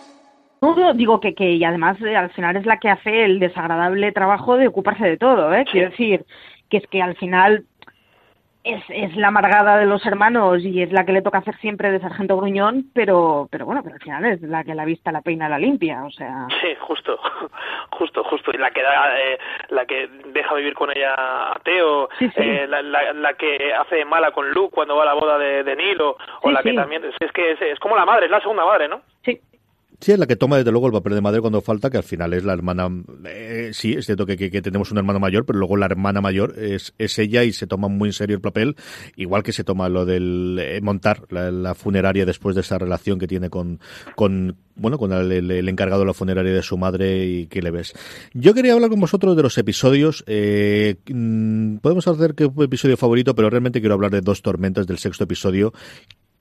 No, 0.61 0.93
digo 0.93 1.19
que, 1.19 1.33
que 1.33 1.53
y 1.53 1.63
además 1.63 1.99
eh, 2.01 2.15
al 2.15 2.29
final 2.31 2.55
es 2.55 2.67
la 2.67 2.77
que 2.77 2.89
hace 2.89 3.25
el 3.25 3.39
desagradable 3.39 4.11
trabajo 4.11 4.57
de 4.57 4.67
ocuparse 4.67 5.03
de 5.03 5.17
todo, 5.17 5.51
¿eh? 5.53 5.65
Quiero 5.69 5.89
decir 5.89 6.23
que 6.69 6.77
es 6.77 6.87
que 6.87 7.01
al 7.01 7.15
final 7.15 7.65
es, 8.63 8.83
es 8.89 9.15
la 9.15 9.29
amargada 9.29 9.77
de 9.77 9.87
los 9.87 10.05
hermanos 10.05 10.63
y 10.63 10.83
es 10.83 10.91
la 10.91 11.03
que 11.03 11.13
le 11.13 11.23
toca 11.23 11.39
hacer 11.39 11.57
siempre 11.57 11.91
de 11.91 11.99
sargento 11.99 12.37
gruñón, 12.37 12.91
pero 12.93 13.47
pero 13.49 13.65
bueno, 13.65 13.81
pero 13.81 13.95
al 13.95 14.01
final 14.01 14.25
es 14.25 14.41
la 14.43 14.63
que 14.63 14.75
la 14.75 14.85
vista, 14.85 15.11
la 15.11 15.21
peina, 15.21 15.49
la 15.49 15.57
limpia, 15.57 16.03
o 16.03 16.11
sea. 16.11 16.45
Sí, 16.61 16.75
justo, 16.79 17.17
justo, 17.93 18.23
justo. 18.23 18.51
Y 18.53 18.59
la 18.59 18.69
que 18.69 18.83
da, 18.83 19.19
eh, 19.19 19.39
la 19.69 19.85
que 19.87 20.07
deja 20.27 20.53
vivir 20.53 20.75
con 20.75 20.91
ella 20.95 21.15
a 21.15 21.59
Teo, 21.63 22.07
sí, 22.19 22.29
sí. 22.29 22.41
Eh, 22.41 22.67
la, 22.67 22.83
la, 22.83 23.13
la, 23.13 23.33
que 23.33 23.73
hace 23.73 24.05
mala 24.05 24.31
con 24.31 24.51
Luke 24.51 24.75
cuando 24.75 24.95
va 24.95 25.03
a 25.03 25.07
la 25.07 25.13
boda 25.15 25.39
de, 25.39 25.63
de 25.63 25.75
Nilo, 25.75 26.17
o 26.43 26.49
sí, 26.49 26.53
la 26.53 26.61
que 26.61 26.73
también, 26.73 27.03
es, 27.03 27.15
es 27.19 27.31
que 27.31 27.53
es, 27.53 27.61
es 27.63 27.79
como 27.79 27.95
la 27.95 28.05
madre, 28.05 28.25
es 28.25 28.31
la 28.31 28.41
segunda 28.41 28.63
madre, 28.63 28.87
¿no? 28.87 29.01
Sí. 29.25 29.41
Sí, 30.01 30.11
es 30.11 30.17
la 30.17 30.25
que 30.25 30.35
toma 30.35 30.57
desde 30.57 30.71
luego 30.71 30.87
el 30.87 30.93
papel 30.93 31.13
de 31.13 31.21
madre 31.21 31.41
cuando 31.41 31.61
falta, 31.61 31.91
que 31.91 31.97
al 31.97 32.03
final 32.03 32.33
es 32.33 32.43
la 32.43 32.53
hermana. 32.53 32.89
Eh, 33.23 33.69
sí, 33.71 33.93
es 33.93 34.07
cierto 34.07 34.25
que, 34.25 34.35
que, 34.35 34.61
tenemos 34.63 34.89
una 34.89 35.01
hermana 35.01 35.19
mayor, 35.19 35.45
pero 35.45 35.59
luego 35.59 35.77
la 35.77 35.85
hermana 35.85 36.21
mayor 36.21 36.57
es, 36.57 36.95
es 36.97 37.19
ella 37.19 37.43
y 37.43 37.53
se 37.53 37.67
toma 37.67 37.87
muy 37.87 38.09
en 38.09 38.13
serio 38.13 38.35
el 38.35 38.41
papel, 38.41 38.75
igual 39.15 39.43
que 39.43 39.53
se 39.53 39.63
toma 39.63 39.89
lo 39.89 40.05
del 40.05 40.57
eh, 40.59 40.81
montar 40.81 41.21
la, 41.29 41.75
funeraria 41.75 42.25
después 42.25 42.55
de 42.55 42.61
esa 42.61 42.79
relación 42.79 43.19
que 43.19 43.27
tiene 43.27 43.51
con, 43.51 43.79
con 44.15 44.57
bueno, 44.75 44.97
con 44.97 45.13
el, 45.13 45.69
encargado 45.69 46.01
de 46.01 46.07
la 46.07 46.13
funeraria 46.15 46.51
de 46.51 46.63
su 46.63 46.79
madre 46.79 47.27
y 47.27 47.45
que 47.45 47.61
le 47.61 47.69
ves. 47.69 47.93
Yo 48.33 48.55
quería 48.55 48.73
hablar 48.73 48.89
con 48.89 48.99
vosotros 48.99 49.35
de 49.35 49.43
los 49.43 49.55
episodios. 49.59 50.23
Eh, 50.25 50.95
podemos 51.79 52.07
hacer 52.07 52.33
que 52.33 52.45
un 52.45 52.63
episodio 52.63 52.97
favorito, 52.97 53.35
pero 53.35 53.51
realmente 53.51 53.79
quiero 53.79 53.93
hablar 53.93 54.09
de 54.09 54.21
dos 54.21 54.41
tormentas 54.41 54.87
del 54.87 54.97
sexto 54.97 55.25
episodio 55.25 55.73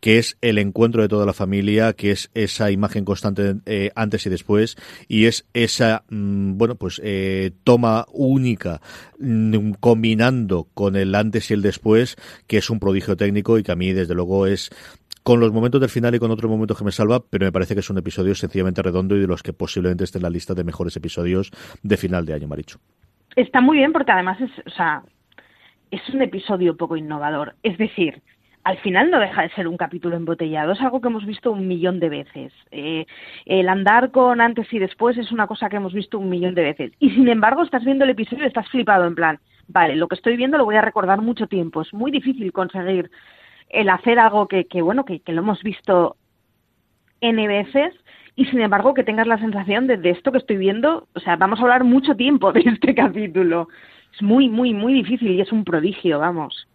que 0.01 0.19
es 0.19 0.37
el 0.41 0.59
encuentro 0.59 1.03
de 1.03 1.09
toda 1.09 1.27
la 1.27 1.33
familia, 1.33 1.93
que 1.93 2.11
es 2.11 2.31
esa 2.35 2.71
imagen 2.71 3.05
constante 3.05 3.57
eh, 3.67 3.91
antes 3.95 4.27
y 4.27 4.31
después, 4.31 4.77
y 5.09 5.27
es 5.27 5.47
esa, 5.55 6.05
mmm, 6.09 6.57
bueno, 6.57 6.75
pues 6.75 7.01
eh, 7.05 7.53
toma 7.65 8.07
única, 8.13 8.81
mmm, 9.19 9.73
combinando 9.81 10.69
con 10.75 10.97
el 10.97 11.15
antes 11.15 11.51
y 11.51 11.55
el 11.55 11.63
después, 11.63 12.17
que 12.47 12.59
es 12.59 12.71
un 12.71 12.81
prodigio 12.81 13.17
técnico 13.17 13.59
y 13.59 13.63
que 13.63 13.73
a 13.73 13.77
mí, 13.77 13.93
desde 13.93 14.15
luego, 14.15 14.47
es 14.47 14.71
con 15.23 15.39
los 15.39 15.53
momentos 15.53 15.81
del 15.81 15.91
final 15.91 16.15
y 16.15 16.19
con 16.19 16.31
otros 16.31 16.51
momentos 16.51 16.79
que 16.79 16.85
me 16.85 16.93
salva, 16.93 17.21
pero 17.21 17.45
me 17.45 17.53
parece 17.53 17.75
que 17.75 17.81
es 17.81 17.91
un 17.91 17.99
episodio 17.99 18.35
sencillamente 18.35 18.83
redondo 18.83 19.17
y 19.17 19.21
de 19.21 19.27
los 19.27 19.43
que 19.43 19.53
posiblemente 19.53 20.05
esté 20.05 20.19
en 20.19 20.23
la 20.23 20.31
lista 20.31 20.55
de 20.55 20.65
mejores 20.65 20.97
episodios 20.97 21.51
de 21.83 21.97
final 21.97 22.25
de 22.25 22.35
año, 22.35 22.49
Maricho. 22.49 22.79
Está 23.37 23.61
muy 23.61 23.79
bien 23.79 23.93
porque 23.93 24.13
además 24.13 24.41
es, 24.41 24.51
o 24.67 24.71
sea, 24.71 25.03
es 25.91 26.01
un 26.09 26.23
episodio 26.23 26.77
poco 26.77 26.97
innovador. 26.97 27.55
Es 27.63 27.77
decir, 27.79 28.23
al 28.63 28.77
final 28.79 29.11
no 29.11 29.19
deja 29.19 29.43
de 29.43 29.51
ser 29.51 29.67
un 29.67 29.77
capítulo 29.77 30.17
embotellado, 30.17 30.73
es 30.73 30.81
algo 30.81 31.01
que 31.01 31.09
hemos 31.09 31.25
visto 31.25 31.51
un 31.51 31.67
millón 31.67 31.99
de 31.99 32.09
veces. 32.11 32.53
Eh, 32.71 33.07
el 33.47 33.69
andar 33.69 34.11
con 34.11 34.41
antes 34.41 34.73
y 34.73 34.79
después 34.79 35.17
es 35.17 35.33
una 35.33 35.47
cosa 35.47 35.69
que 35.69 35.77
hemos 35.77 35.95
visto 35.95 36.19
un 36.19 36.29
millón 36.29 36.55
de 36.55 36.63
veces. 36.63 36.93
Y 36.99 37.11
sin 37.11 37.29
embargo, 37.29 37.63
estás 37.63 37.85
viendo 37.85 38.05
el 38.05 38.11
episodio 38.11 38.45
y 38.45 38.49
estás 38.49 38.69
flipado 38.69 39.07
en 39.07 39.15
plan, 39.15 39.39
vale, 39.69 39.97
lo 39.97 40.09
que 40.09 40.17
estoy 40.17 40.37
viendo 40.37 40.59
lo 40.59 40.67
voy 40.67 40.77
a 40.77 40.83
recordar 40.83 41.23
mucho 41.23 41.47
tiempo. 41.47 41.81
Es 41.81 41.95
muy 41.95 42.11
difícil 42.11 42.53
conseguir 42.53 43.11
el 43.71 43.89
hacer 43.89 44.19
algo 44.19 44.47
que, 44.47 44.67
que 44.67 44.83
bueno, 44.83 45.05
que, 45.05 45.21
que 45.21 45.33
lo 45.33 45.41
hemos 45.41 45.63
visto 45.63 46.17
N 47.21 47.49
veces 47.49 47.95
y 48.37 48.45
sin 48.47 48.61
embargo 48.61 48.95
que 48.95 49.05
tengas 49.05 49.27
la 49.27 49.39
sensación 49.39 49.87
de, 49.87 49.97
de 49.97 50.11
esto 50.11 50.33
que 50.33 50.39
estoy 50.39 50.57
viendo, 50.57 51.09
o 51.15 51.21
sea, 51.21 51.37
vamos 51.37 51.59
a 51.61 51.63
hablar 51.63 51.85
mucho 51.85 52.15
tiempo 52.15 52.53
de 52.53 52.61
este 52.61 52.95
capítulo. 52.95 53.69
Es 54.15 54.23
muy, 54.23 54.49
muy, 54.49 54.75
muy 54.75 54.93
difícil 54.93 55.31
y 55.31 55.41
es 55.41 55.53
un 55.53 55.65
prodigio, 55.65 56.19
vamos. 56.19 56.67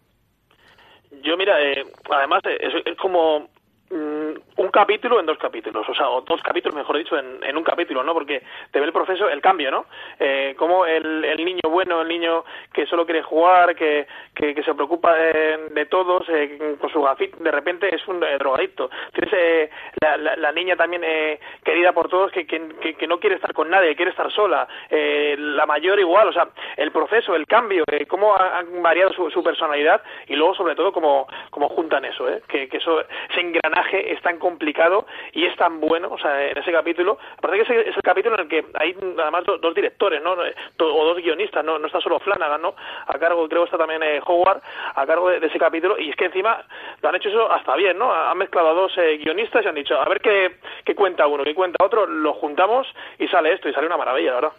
Yo, 1.22 1.36
mira, 1.36 1.60
eh, 1.62 1.84
además 2.10 2.42
eh, 2.44 2.58
es, 2.60 2.86
es 2.86 2.96
como 2.98 3.48
mm, 3.90 4.38
un 4.56 4.68
capítulo 4.68 5.20
en 5.20 5.26
dos 5.26 5.38
capítulos, 5.38 5.86
o 5.88 5.94
sea, 5.94 6.08
o 6.08 6.22
dos 6.22 6.40
capítulos, 6.42 6.74
mejor 6.74 6.96
dicho, 6.96 7.18
en, 7.18 7.42
en 7.42 7.56
un 7.56 7.62
capítulo, 7.62 8.02
¿no? 8.02 8.14
Porque 8.14 8.42
te 8.70 8.80
ve 8.80 8.86
el 8.86 8.92
proceso, 8.92 9.28
el 9.28 9.40
cambio, 9.42 9.70
¿no? 9.70 9.86
Eh, 10.18 10.54
como 10.56 10.86
el, 10.86 11.24
el 11.24 11.44
niño 11.44 11.60
bueno, 11.68 12.00
el 12.00 12.08
niño 12.08 12.44
que 12.72 12.86
solo 12.86 13.04
quiere 13.04 13.22
jugar, 13.22 13.74
que, 13.76 14.06
que, 14.34 14.54
que 14.54 14.62
se 14.62 14.74
preocupa 14.74 15.14
de, 15.14 15.86
todos, 15.90 16.26
eh, 16.30 16.76
con 16.80 16.90
su 16.90 17.02
gafit, 17.02 17.36
de 17.36 17.50
repente 17.50 17.94
es 17.94 18.06
un 18.08 18.22
eh, 18.24 18.38
drogadicto. 18.38 18.90
Tienes 19.12 19.32
eh, 19.34 19.70
la, 20.00 20.16
la, 20.16 20.36
la 20.36 20.52
niña 20.52 20.74
también 20.76 21.02
eh, 21.04 21.38
querida 21.62 21.92
por 21.92 22.08
todos, 22.08 22.32
que, 22.32 22.46
que, 22.46 22.94
que, 22.96 23.06
no 23.06 23.20
quiere 23.20 23.36
estar 23.36 23.52
con 23.52 23.68
nadie, 23.70 23.94
quiere 23.94 24.10
estar 24.10 24.30
sola. 24.32 24.66
Eh, 24.90 25.36
la 25.38 25.66
mayor 25.66 25.98
igual, 26.00 26.28
o 26.28 26.32
sea, 26.32 26.48
el 26.76 26.90
proceso, 26.92 27.34
el 27.36 27.46
cambio, 27.46 27.84
cómo 28.08 28.34
ha- 28.34 28.58
han 28.58 28.82
variado 28.82 29.12
su, 29.12 29.30
su 29.30 29.42
personalidad 29.42 30.02
y 30.26 30.34
luego, 30.34 30.54
sobre 30.54 30.74
todo, 30.74 30.92
cómo, 30.92 31.28
cómo 31.50 31.68
juntan 31.68 32.04
eso, 32.04 32.28
¿eh? 32.28 32.42
Que, 32.48 32.68
que 32.68 32.78
eso, 32.78 33.00
ese 33.30 33.40
engranaje 33.40 34.12
es 34.12 34.20
tan 34.22 34.38
complicado 34.46 35.06
y 35.32 35.44
es 35.44 35.56
tan 35.56 35.80
bueno, 35.80 36.08
o 36.10 36.18
sea, 36.18 36.46
en 36.50 36.56
ese 36.58 36.70
capítulo, 36.72 37.18
aparte 37.36 37.56
que 37.64 37.80
es 37.90 37.96
el 37.96 38.02
capítulo 38.02 38.34
en 38.36 38.40
el 38.42 38.48
que 38.48 38.64
hay 38.74 38.94
además 39.20 39.44
do- 39.44 39.58
dos 39.58 39.74
directores, 39.74 40.22
¿no? 40.22 40.32
Eh, 40.44 40.54
O 40.78 41.04
dos 41.04 41.16
guionistas, 41.18 41.64
¿no? 41.64 41.78
No 41.78 41.86
está 41.86 42.00
solo 42.00 42.18
Flanagan, 42.20 42.62
¿no? 42.62 42.74
A 43.06 43.18
cargo, 43.18 43.48
creo 43.48 43.62
que 43.62 43.66
está 43.66 43.78
también 43.78 44.02
eh, 44.02 44.20
Howard, 44.24 44.60
a 44.94 45.06
cargo 45.06 45.28
de, 45.30 45.40
de 45.40 45.46
ese 45.48 45.58
capítulo, 45.58 45.98
y 45.98 46.10
es 46.10 46.16
que 46.16 46.26
encima 46.26 46.62
lo 47.02 47.08
han 47.08 47.16
hecho 47.16 47.28
eso 47.28 47.50
hasta 47.50 47.74
bien, 47.76 47.98
¿no? 47.98 48.12
Han 48.12 48.38
mezclado 48.38 48.68
a 48.68 48.74
dos 48.74 48.92
eh, 48.98 49.18
guionistas 49.18 49.64
y 49.64 49.68
han 49.68 49.74
dicho, 49.74 50.00
a 50.00 50.08
ver 50.08 50.20
qué, 50.20 50.56
qué 50.84 50.94
cuenta 50.94 51.26
uno, 51.26 51.42
qué 51.44 51.54
cuenta 51.54 51.84
otro, 51.84 52.06
lo 52.06 52.32
juntamos 52.34 52.86
y 53.18 53.26
sale 53.28 53.52
esto, 53.52 53.68
y 53.68 53.72
sale 53.74 53.86
una 53.86 53.96
maravilla, 53.96 54.30
la 54.30 54.40
verdad. 54.40 54.52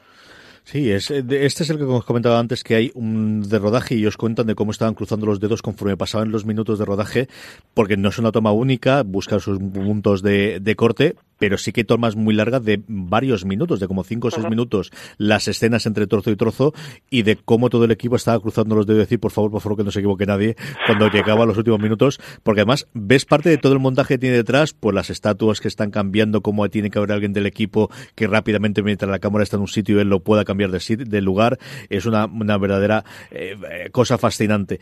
Sí, 0.69 0.91
es, 0.91 1.12
eh, 1.12 1.23
este 1.30 1.63
es 1.63 1.69
el 1.69 1.77
que 1.77 1.86
os 1.86 2.03
comentaba 2.03 2.39
antes, 2.39 2.62
que 2.62 2.75
hay 2.75 2.91
un 2.93 3.41
de 3.41 3.58
rodaje 3.58 3.95
y 3.95 4.06
os 4.06 4.17
cuentan 4.17 4.47
de 4.47 4.53
cómo 4.53 4.71
estaban 4.71 4.95
cruzando 4.95 5.25
los 5.25 5.39
dedos 5.39 5.62
conforme 5.62 5.95
pasaban 5.95 6.30
los 6.30 6.45
minutos 6.45 6.77
de 6.77 6.84
rodaje, 6.84 7.30
porque 7.73 7.95
no 7.95 8.10
es 8.10 8.19
una 8.19 8.34
toma 8.34 8.51
única, 8.51 9.03
buscan 9.03 9.39
sus 9.39 9.60
puntos 9.60 10.21
de, 10.21 10.60
de 10.60 10.75
corte, 10.75 11.15
pero 11.38 11.58
sí 11.58 11.71
que 11.71 11.84
tomas 11.84 12.15
muy 12.15 12.34
largas 12.36 12.63
de 12.63 12.82
varios 12.88 13.45
minutos, 13.45 13.80
de 13.80 13.88
como 13.88 14.04
cinco 14.04 14.28
o 14.30 14.32
seis 14.32 14.47
minutos, 14.50 14.91
las 15.17 15.47
escenas 15.47 15.86
entre 15.86 16.08
trozo 16.08 16.32
y 16.32 16.36
trozo, 16.36 16.73
y 17.10 17.23
de 17.23 17.36
cómo 17.36 17.69
todo 17.69 17.86
el 17.86 17.91
equipo 17.91 18.15
estaba 18.15 18.39
cruzando 18.39 18.76
los 18.76 18.86
dedos 18.86 19.00
y 19.00 19.04
decir, 19.06 19.19
por 19.19 19.32
favor, 19.32 19.52
por 19.52 19.62
favor, 19.62 19.78
que 19.78 19.84
no 19.84 19.91
se 19.91 20.00
equivoque 20.00 20.26
nadie, 20.26 20.56
cuando 20.86 21.08
llegaba 21.13 21.43
a 21.43 21.45
los 21.45 21.58
últimos 21.58 21.80
minutos, 21.80 22.19
porque 22.43 22.62
además 22.62 22.88
ves 22.93 23.26
parte 23.26 23.50
de 23.50 23.58
todo 23.58 23.73
el 23.73 23.80
montaje 23.80 24.15
que 24.15 24.19
tiene 24.19 24.36
detrás, 24.36 24.73
pues 24.73 24.93
las 24.95 25.10
estatuas 25.10 25.60
que 25.62 25.67
están 25.67 25.91
cambiando, 25.91 26.41
cómo 26.41 26.67
tiene 26.69 26.89
que 26.89 26.97
haber 27.00 27.12
alguien 27.12 27.34
del 27.34 27.45
equipo 27.45 27.89
que 28.15 28.28
rápidamente, 28.28 28.82
mientras 28.84 29.10
la 29.10 29.19
cámara 29.19 29.43
está 29.43 29.58
en 29.58 29.62
un 29.62 29.67
sitio, 29.67 30.02
él 30.02 30.10
lo 30.10 30.21
pueda 30.21 30.43
cambiar 30.45 30.71
de, 30.71 30.80
sit- 30.80 31.06
de 31.08 31.21
lugar, 31.21 31.58
es 31.89 32.06
una, 32.06 32.26
una 32.26 32.58
verdadera 32.58 33.04
eh, 33.32 33.56
eh, 33.71 33.89
cosa 33.91 34.17
fascinante. 34.17 34.80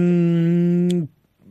Em, 0.00 1.06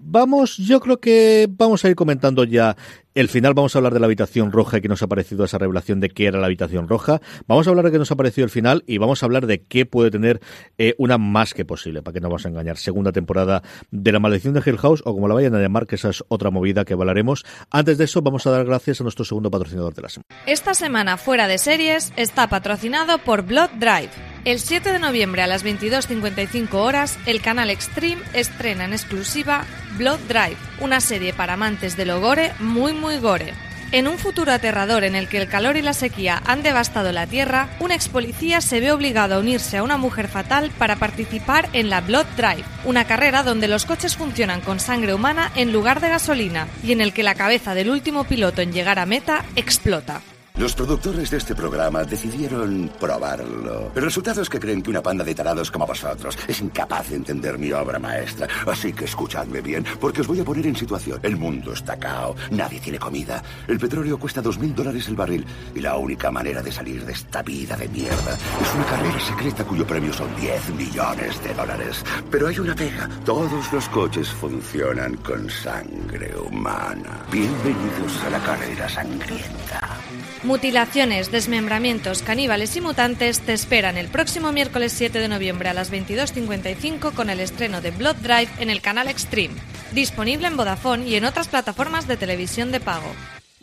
Vamos, 0.08 0.58
yo 0.58 0.79
creo 0.81 0.99
que 0.99 1.47
vamos 1.49 1.84
a 1.84 1.89
ir 1.89 1.95
comentando 1.95 2.43
ya 2.43 2.77
el 3.15 3.30
final. 3.30 3.54
Vamos 3.54 3.75
a 3.75 3.80
hablar 3.80 3.93
de 3.93 3.99
la 3.99 4.06
habitación 4.06 4.51
roja 4.51 4.78
y 4.78 4.82
que 4.82 4.89
nos 4.89 5.01
ha 5.01 5.08
parecido 5.08 5.45
esa 5.45 5.58
revelación 5.58 5.99
de 6.01 6.10
qué 6.10 6.28
era 6.28 6.39
la 6.39 6.45
habitación 6.45 6.88
roja. 6.88 7.21
Vamos 7.47 7.65
a 7.65 7.69
hablar 7.69 7.86
de 7.86 7.91
qué 7.91 7.97
nos 7.97 8.12
ha 8.12 8.15
parecido 8.15 8.45
el 8.45 8.51
final 8.51 8.84
y 8.86 8.97
vamos 8.97 9.23
a 9.23 9.25
hablar 9.25 9.47
de 9.47 9.63
qué 9.63 9.86
puede 9.86 10.12
tener 10.12 10.41
eh, 10.78 10.93
una 10.97 11.17
más 11.17 11.54
que 11.54 11.65
posible, 11.65 12.01
para 12.04 12.13
que 12.13 12.19
no 12.19 12.28
vamos 12.28 12.45
a 12.45 12.49
engañar. 12.49 12.78
Segunda 12.78 13.12
temporada 13.12 13.63
de 13.89 14.12
La 14.12 14.19
Maldición 14.19 14.54
de 14.54 14.62
Hill 14.65 14.78
House 14.78 15.01
o 15.06 15.13
como 15.13 15.28
la 15.28 15.34
vayan 15.34 15.56
a 15.56 15.60
llamar, 15.60 15.88
que 15.88 15.95
esa 15.95 16.10
es 16.10 16.23
otra 16.28 16.51
movida 16.51 16.84
que 16.84 16.93
hablaremos. 16.93 17.45
Antes 17.71 17.97
de 17.97 18.04
eso, 18.04 18.21
vamos 18.21 18.45
a 18.45 18.51
dar 18.51 18.65
gracias 18.65 18.99
a 18.99 19.04
nuestro 19.04 19.23
segundo 19.23 19.49
patrocinador 19.49 19.93
de 19.93 20.01
la 20.01 20.10
semana. 20.10 20.25
Esta 20.45 20.73
semana 20.73 21.17
fuera 21.17 21.47
de 21.47 21.58
series 21.58 22.12
está 22.17 22.47
patrocinado 22.49 23.17
por 23.19 23.43
Blood 23.43 23.69
Drive. 23.80 24.10
El 24.43 24.60
7 24.60 24.91
de 24.91 24.99
noviembre 24.99 25.41
a 25.41 25.47
las 25.47 25.65
22.55 25.65 26.73
horas, 26.73 27.17
el 27.25 27.41
canal 27.41 27.71
Extreme 27.71 28.21
estrena 28.34 28.86
en 28.86 28.93
exclusiva 28.93 29.65
Blood 29.97 30.19
Drive, 30.28 30.58
una 30.79 31.01
serie 31.01 31.33
para 31.33 31.53
amantes 31.53 31.97
de 31.97 32.05
lo 32.05 32.19
gore 32.19 32.53
muy 32.59 32.93
muy 32.93 33.17
gore. 33.17 33.53
En 33.91 34.07
un 34.07 34.17
futuro 34.17 34.51
aterrador 34.51 35.03
en 35.03 35.15
el 35.15 35.29
que 35.29 35.38
el 35.38 35.47
calor 35.47 35.77
y 35.77 35.81
la 35.81 35.93
sequía 35.93 36.41
han 36.45 36.63
devastado 36.63 37.11
la 37.11 37.27
Tierra, 37.27 37.69
un 37.79 37.91
ex 37.91 38.09
policía 38.09 38.59
se 38.59 38.79
ve 38.79 38.91
obligado 38.91 39.35
a 39.35 39.39
unirse 39.39 39.77
a 39.77 39.83
una 39.83 39.97
mujer 39.97 40.27
fatal 40.27 40.71
para 40.77 40.95
participar 40.97 41.69
en 41.71 41.89
la 41.89 42.01
Blood 42.01 42.25
Drive, 42.35 42.65
una 42.83 43.05
carrera 43.05 43.43
donde 43.43 43.67
los 43.67 43.85
coches 43.85 44.17
funcionan 44.17 44.61
con 44.61 44.79
sangre 44.79 45.13
humana 45.13 45.51
en 45.55 45.71
lugar 45.71 46.01
de 46.01 46.09
gasolina 46.09 46.67
y 46.83 46.91
en 46.91 47.01
el 47.01 47.13
que 47.13 47.23
la 47.23 47.35
cabeza 47.35 47.73
del 47.73 47.89
último 47.89 48.25
piloto 48.25 48.61
en 48.61 48.73
llegar 48.73 48.99
a 48.99 49.05
meta 49.05 49.45
explota. 49.55 50.21
Los 50.57 50.73
productores 50.73 51.29
de 51.31 51.37
este 51.37 51.53
programa 51.53 52.05
decidieron 52.05 52.89
probarlo. 52.97 53.91
El 53.93 54.03
resultado 54.03 54.41
es 54.41 54.49
que 54.49 54.57
creen 54.57 54.81
que 54.81 54.89
una 54.89 55.03
panda 55.03 55.25
de 55.25 55.35
tarados 55.35 55.69
como 55.69 55.85
vosotros 55.85 56.37
es 56.47 56.61
incapaz 56.61 57.09
de 57.09 57.17
entender 57.17 57.57
mi 57.57 57.73
obra 57.73 57.99
maestra. 57.99 58.47
Así 58.65 58.93
que 58.93 59.03
escuchadme 59.03 59.59
bien, 59.59 59.85
porque 59.99 60.21
os 60.21 60.27
voy 60.27 60.39
a 60.39 60.45
poner 60.45 60.65
en 60.65 60.77
situación. 60.77 61.19
El 61.23 61.35
mundo 61.35 61.73
está 61.73 61.97
cao, 61.97 62.37
nadie 62.51 62.79
tiene 62.79 62.97
comida. 62.97 63.43
El 63.67 63.77
petróleo 63.79 64.17
cuesta 64.17 64.41
dos 64.41 64.57
mil 64.57 64.73
dólares 64.73 65.09
el 65.09 65.17
barril. 65.17 65.45
Y 65.75 65.81
la 65.81 65.97
única 65.97 66.31
manera 66.31 66.61
de 66.61 66.71
salir 66.71 67.03
de 67.05 67.11
esta 67.11 67.41
vida 67.41 67.75
de 67.75 67.89
mierda 67.89 68.37
es 68.61 68.75
una 68.75 68.85
carrera 68.85 69.19
secreta 69.19 69.65
cuyo 69.65 69.85
premio 69.85 70.13
son 70.13 70.33
10 70.37 70.69
millones 70.69 71.43
de 71.43 71.53
dólares. 71.53 72.01
Pero 72.31 72.47
hay 72.47 72.59
una 72.59 72.75
pega. 72.75 73.09
Todos 73.25 73.73
los 73.73 73.89
coches 73.89 74.29
funcionan 74.29 75.17
con 75.17 75.49
sangre 75.49 76.33
humana. 76.37 77.25
Bienvenidos 77.29 78.23
a 78.25 78.29
la 78.29 78.39
carrera 78.39 78.87
sangrienta. 78.87 79.99
Mutilaciones, 80.45 81.31
desmembramientos, 81.31 82.21
caníbales 82.21 82.77
y 82.77 82.81
mutantes 82.81 83.43
te 83.43 83.53
esperan 83.53 83.97
el 83.97 84.10
próximo 84.10 84.51
miércoles 84.51 84.91
7 84.91 85.17
de 85.17 85.27
noviembre 85.27 85.69
a 85.69 85.73
las 85.73 85.91
22.55 85.91 87.15
con 87.15 87.31
el 87.31 87.39
estreno 87.39 87.81
de 87.81 87.89
Blood 87.89 88.17
Drive 88.17 88.49
en 88.60 88.69
el 88.69 88.79
canal 88.79 89.08
Extreme, 89.08 89.55
disponible 89.91 90.45
en 90.45 90.55
Vodafone 90.55 91.08
y 91.08 91.15
en 91.15 91.25
otras 91.25 91.47
plataformas 91.47 92.08
de 92.08 92.17
televisión 92.17 92.71
de 92.71 92.79
pago. 92.79 93.08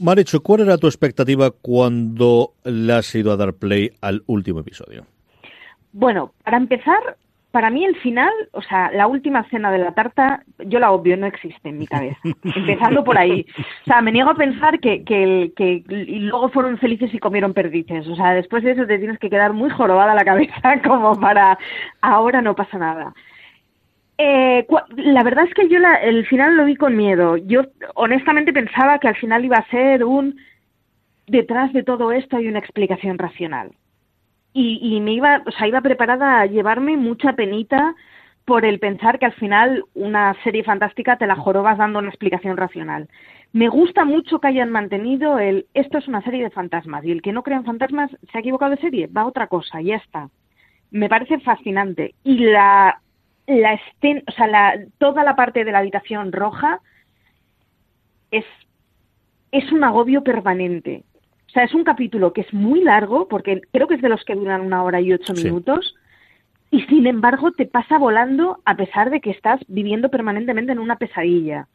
Marichu, 0.01 0.43
¿cuál 0.43 0.63
era 0.63 0.77
tu 0.77 0.89
expectativa 0.89 1.53
cuando 1.53 2.55
le 2.65 2.93
has 2.93 3.15
ido 3.15 3.31
a 3.31 3.37
dar 3.37 3.53
play 3.53 3.93
al 4.01 4.25
último 4.27 4.59
episodio? 4.59 5.07
Bueno, 5.93 6.33
para 6.43 6.57
empezar, 6.57 7.17
para 7.53 7.71
mí 7.71 7.85
el 7.85 7.95
final, 7.97 8.33
o 8.53 8.63
sea, 8.63 8.91
la 8.93 9.07
última 9.07 9.45
cena 9.51 9.71
de 9.71 9.79
la 9.79 9.93
tarta, 9.93 10.43
yo 10.59 10.79
la 10.81 10.91
obvio, 10.91 11.17
no 11.17 11.27
existe 11.27 11.69
en 11.69 11.79
mi 11.79 11.87
cabeza. 11.87 12.19
Empezando 12.57 13.05
por 13.05 13.17
ahí. 13.19 13.47
O 13.83 13.85
sea, 13.85 14.01
me 14.01 14.11
niego 14.11 14.31
a 14.31 14.35
pensar 14.35 14.81
que, 14.81 15.05
que, 15.05 15.23
el- 15.23 15.53
que 15.55 15.85
y 15.89 16.19
luego 16.21 16.49
fueron 16.49 16.79
felices 16.79 17.13
y 17.15 17.19
comieron 17.21 17.53
perdices. 17.55 18.09
O 18.09 18.17
sea, 18.17 18.33
después 18.33 18.65
de 18.65 18.73
eso 18.73 18.87
te 18.87 18.99
tienes 18.99 19.19
que 19.19 19.31
quedar 19.31 19.53
muy 19.53 19.71
jorobada 19.71 20.15
la 20.15 20.25
cabeza 20.25 20.81
como 20.85 21.21
para 21.21 21.57
ahora 22.01 22.43
no 22.43 22.55
pasa 22.57 22.79
nada. 22.79 23.15
Eh, 24.19 24.67
la 24.97 25.23
verdad 25.23 25.45
es 25.47 25.55
que 25.55 25.69
yo 25.69 25.79
la- 25.79 25.97
el 25.97 26.27
final 26.27 26.57
lo 26.57 26.65
vi 26.65 26.77
con 26.77 26.97
miedo. 26.97 27.37
Yo 27.37 27.63
honestamente 27.95 28.53
pensaba 28.53 28.99
que 28.99 29.09
al 29.09 29.17
final 29.17 29.45
iba 29.45 29.57
a 29.57 29.69
ser 29.71 30.05
un 30.05 30.37
detrás 31.27 31.73
de 31.73 31.83
todo 31.83 32.13
esto 32.13 32.37
hay 32.37 32.49
una 32.49 32.59
explicación 32.59 33.17
racional 33.19 33.71
y, 34.53 34.79
y 34.83 35.01
me 35.01 35.13
iba, 35.13 35.43
o 35.47 35.51
sea, 35.51 35.67
iba 35.67 35.81
preparada 35.81 36.41
a 36.41 36.47
llevarme 36.47 36.97
mucha 36.97 37.33
penita 37.35 37.95
por 38.45 38.65
el 38.65 38.79
pensar 38.79 39.19
que 39.19 39.27
al 39.27 39.33
final 39.35 39.85
una 39.95 40.35
serie 40.43 40.65
fantástica 40.65 41.17
te 41.17 41.27
la 41.27 41.37
jorobas 41.37 41.79
dando 41.79 42.01
una 42.01 42.09
explicación 42.09 42.57
racional. 42.57 43.09
Me 43.53 43.69
gusta 43.69 44.05
mucho 44.05 44.41
que 44.41 44.49
hayan 44.49 44.71
mantenido 44.71 45.39
el 45.39 45.67
esto 45.75 45.99
es 45.99 46.09
una 46.09 46.23
serie 46.23 46.43
de 46.43 46.51
fantasmas 46.51 47.05
y 47.05 47.13
el 47.13 47.23
que 47.23 47.33
no 47.33 47.43
crea 47.43 47.59
en 47.59 47.65
fantasmas 47.65 48.11
se 48.11 48.39
ha 48.39 48.41
equivocado 48.41 48.73
de 48.73 48.81
serie, 48.81 49.07
va 49.07 49.23
a 49.23 49.27
otra 49.27 49.47
cosa, 49.47 49.81
y 49.81 49.87
ya 49.87 49.97
está. 49.97 50.31
Me 50.91 51.09
parece 51.09 51.39
fascinante 51.41 52.15
y 52.25 52.39
la 52.39 53.01
la 53.47 53.75
escena, 53.75 54.23
o 54.29 54.33
sea, 54.33 54.47
la, 54.47 54.79
toda 54.99 55.25
la 55.25 55.35
parte 55.37 55.65
de 55.65 55.73
la 55.73 55.79
habitación 55.79 56.33
roja 56.33 56.81
es 58.31 58.45
es 59.51 59.71
un 59.71 59.85
agobio 59.85 60.23
permanente. 60.23 61.05
O 61.53 61.55
sea, 61.55 61.65
es 61.65 61.75
un 61.75 61.85
capítulo 61.85 62.33
que 62.33 62.41
es 62.41 62.55
muy 62.55 62.83
largo, 62.83 63.29
porque 63.29 63.61
creo 63.73 63.87
que 63.87 63.97
es 63.97 64.01
de 64.01 64.09
los 64.09 64.25
que 64.25 64.35
duran 64.35 64.63
una 64.63 64.83
hora 64.85 65.03
y 65.03 65.13
ocho 65.13 65.35
Sí. 65.35 65.45
minutos, 65.45 65.95
y 66.71 66.81
sin 66.85 67.07
embargo 67.07 67.53
te 67.53 67.67
pasa 67.67 67.99
volando 67.99 68.59
a 68.65 68.75
pesar 68.75 69.11
de 69.11 69.21
que 69.21 69.29
estás 69.31 69.61
viviendo 69.69 70.09
permanentemente 70.09 70.73
en 70.73 70.79
una 70.79 70.97
pesadilla. 70.97 71.69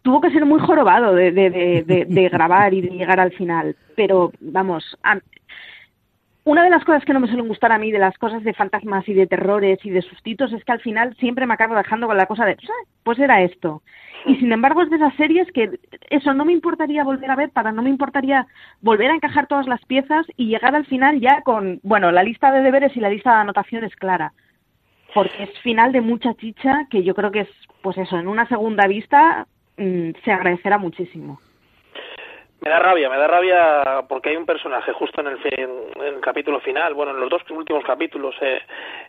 tuvo 0.00 0.20
que 0.22 0.30
ser 0.30 0.46
muy 0.46 0.60
jorobado 0.60 1.14
de, 1.14 1.32
de, 1.32 1.50
de, 1.50 2.04
de 2.08 2.28
grabar 2.30 2.72
y 2.72 2.80
de 2.80 2.90
llegar 2.90 3.20
al 3.20 3.32
final. 3.32 3.76
Pero, 3.96 4.32
vamos, 4.40 4.96
a, 5.02 5.18
una 6.46 6.62
de 6.62 6.70
las 6.70 6.84
cosas 6.84 7.04
que 7.04 7.12
no 7.12 7.18
me 7.18 7.26
suelen 7.26 7.48
gustar 7.48 7.72
a 7.72 7.78
mí 7.78 7.90
de 7.90 7.98
las 7.98 8.16
cosas 8.18 8.44
de 8.44 8.54
fantasmas 8.54 9.08
y 9.08 9.14
de 9.14 9.26
terrores 9.26 9.80
y 9.84 9.90
de 9.90 10.00
sustitos 10.00 10.52
es 10.52 10.64
que 10.64 10.70
al 10.70 10.80
final 10.80 11.16
siempre 11.16 11.44
me 11.44 11.54
acabo 11.54 11.74
dejando 11.74 12.06
con 12.06 12.16
la 12.16 12.26
cosa 12.26 12.44
de, 12.44 12.56
pues 13.02 13.18
era 13.18 13.42
esto. 13.42 13.82
Y 14.26 14.36
sin 14.36 14.52
embargo 14.52 14.82
es 14.82 14.88
de 14.88 14.94
esas 14.94 15.12
series 15.16 15.50
que 15.50 15.80
eso 16.08 16.34
no 16.34 16.44
me 16.44 16.52
importaría 16.52 17.02
volver 17.02 17.32
a 17.32 17.36
ver 17.36 17.50
para 17.50 17.72
no 17.72 17.82
me 17.82 17.90
importaría 17.90 18.46
volver 18.80 19.10
a 19.10 19.16
encajar 19.16 19.48
todas 19.48 19.66
las 19.66 19.84
piezas 19.86 20.24
y 20.36 20.46
llegar 20.46 20.76
al 20.76 20.86
final 20.86 21.20
ya 21.20 21.42
con, 21.42 21.80
bueno, 21.82 22.12
la 22.12 22.22
lista 22.22 22.52
de 22.52 22.62
deberes 22.62 22.96
y 22.96 23.00
la 23.00 23.10
lista 23.10 23.32
de 23.32 23.40
anotaciones 23.40 23.96
clara. 23.96 24.32
Porque 25.14 25.42
es 25.42 25.58
final 25.62 25.90
de 25.90 26.00
mucha 26.00 26.32
chicha 26.34 26.86
que 26.90 27.02
yo 27.02 27.16
creo 27.16 27.32
que 27.32 27.40
es, 27.40 27.50
pues 27.82 27.98
eso, 27.98 28.16
en 28.18 28.28
una 28.28 28.46
segunda 28.46 28.86
vista 28.86 29.48
mmm, 29.78 30.10
se 30.24 30.30
agradecerá 30.30 30.78
muchísimo. 30.78 31.40
Me 32.60 32.70
da 32.70 32.78
rabia, 32.78 33.08
me 33.10 33.18
da 33.18 33.26
rabia 33.26 34.04
porque 34.08 34.30
hay 34.30 34.36
un 34.36 34.46
personaje 34.46 34.92
justo 34.92 35.20
en 35.20 35.26
el, 35.28 35.38
en 35.44 36.14
el 36.14 36.20
capítulo 36.20 36.60
final, 36.60 36.94
bueno, 36.94 37.12
en 37.12 37.20
los 37.20 37.28
dos 37.30 37.42
últimos 37.50 37.84
capítulos, 37.84 38.34
eh, 38.40 38.60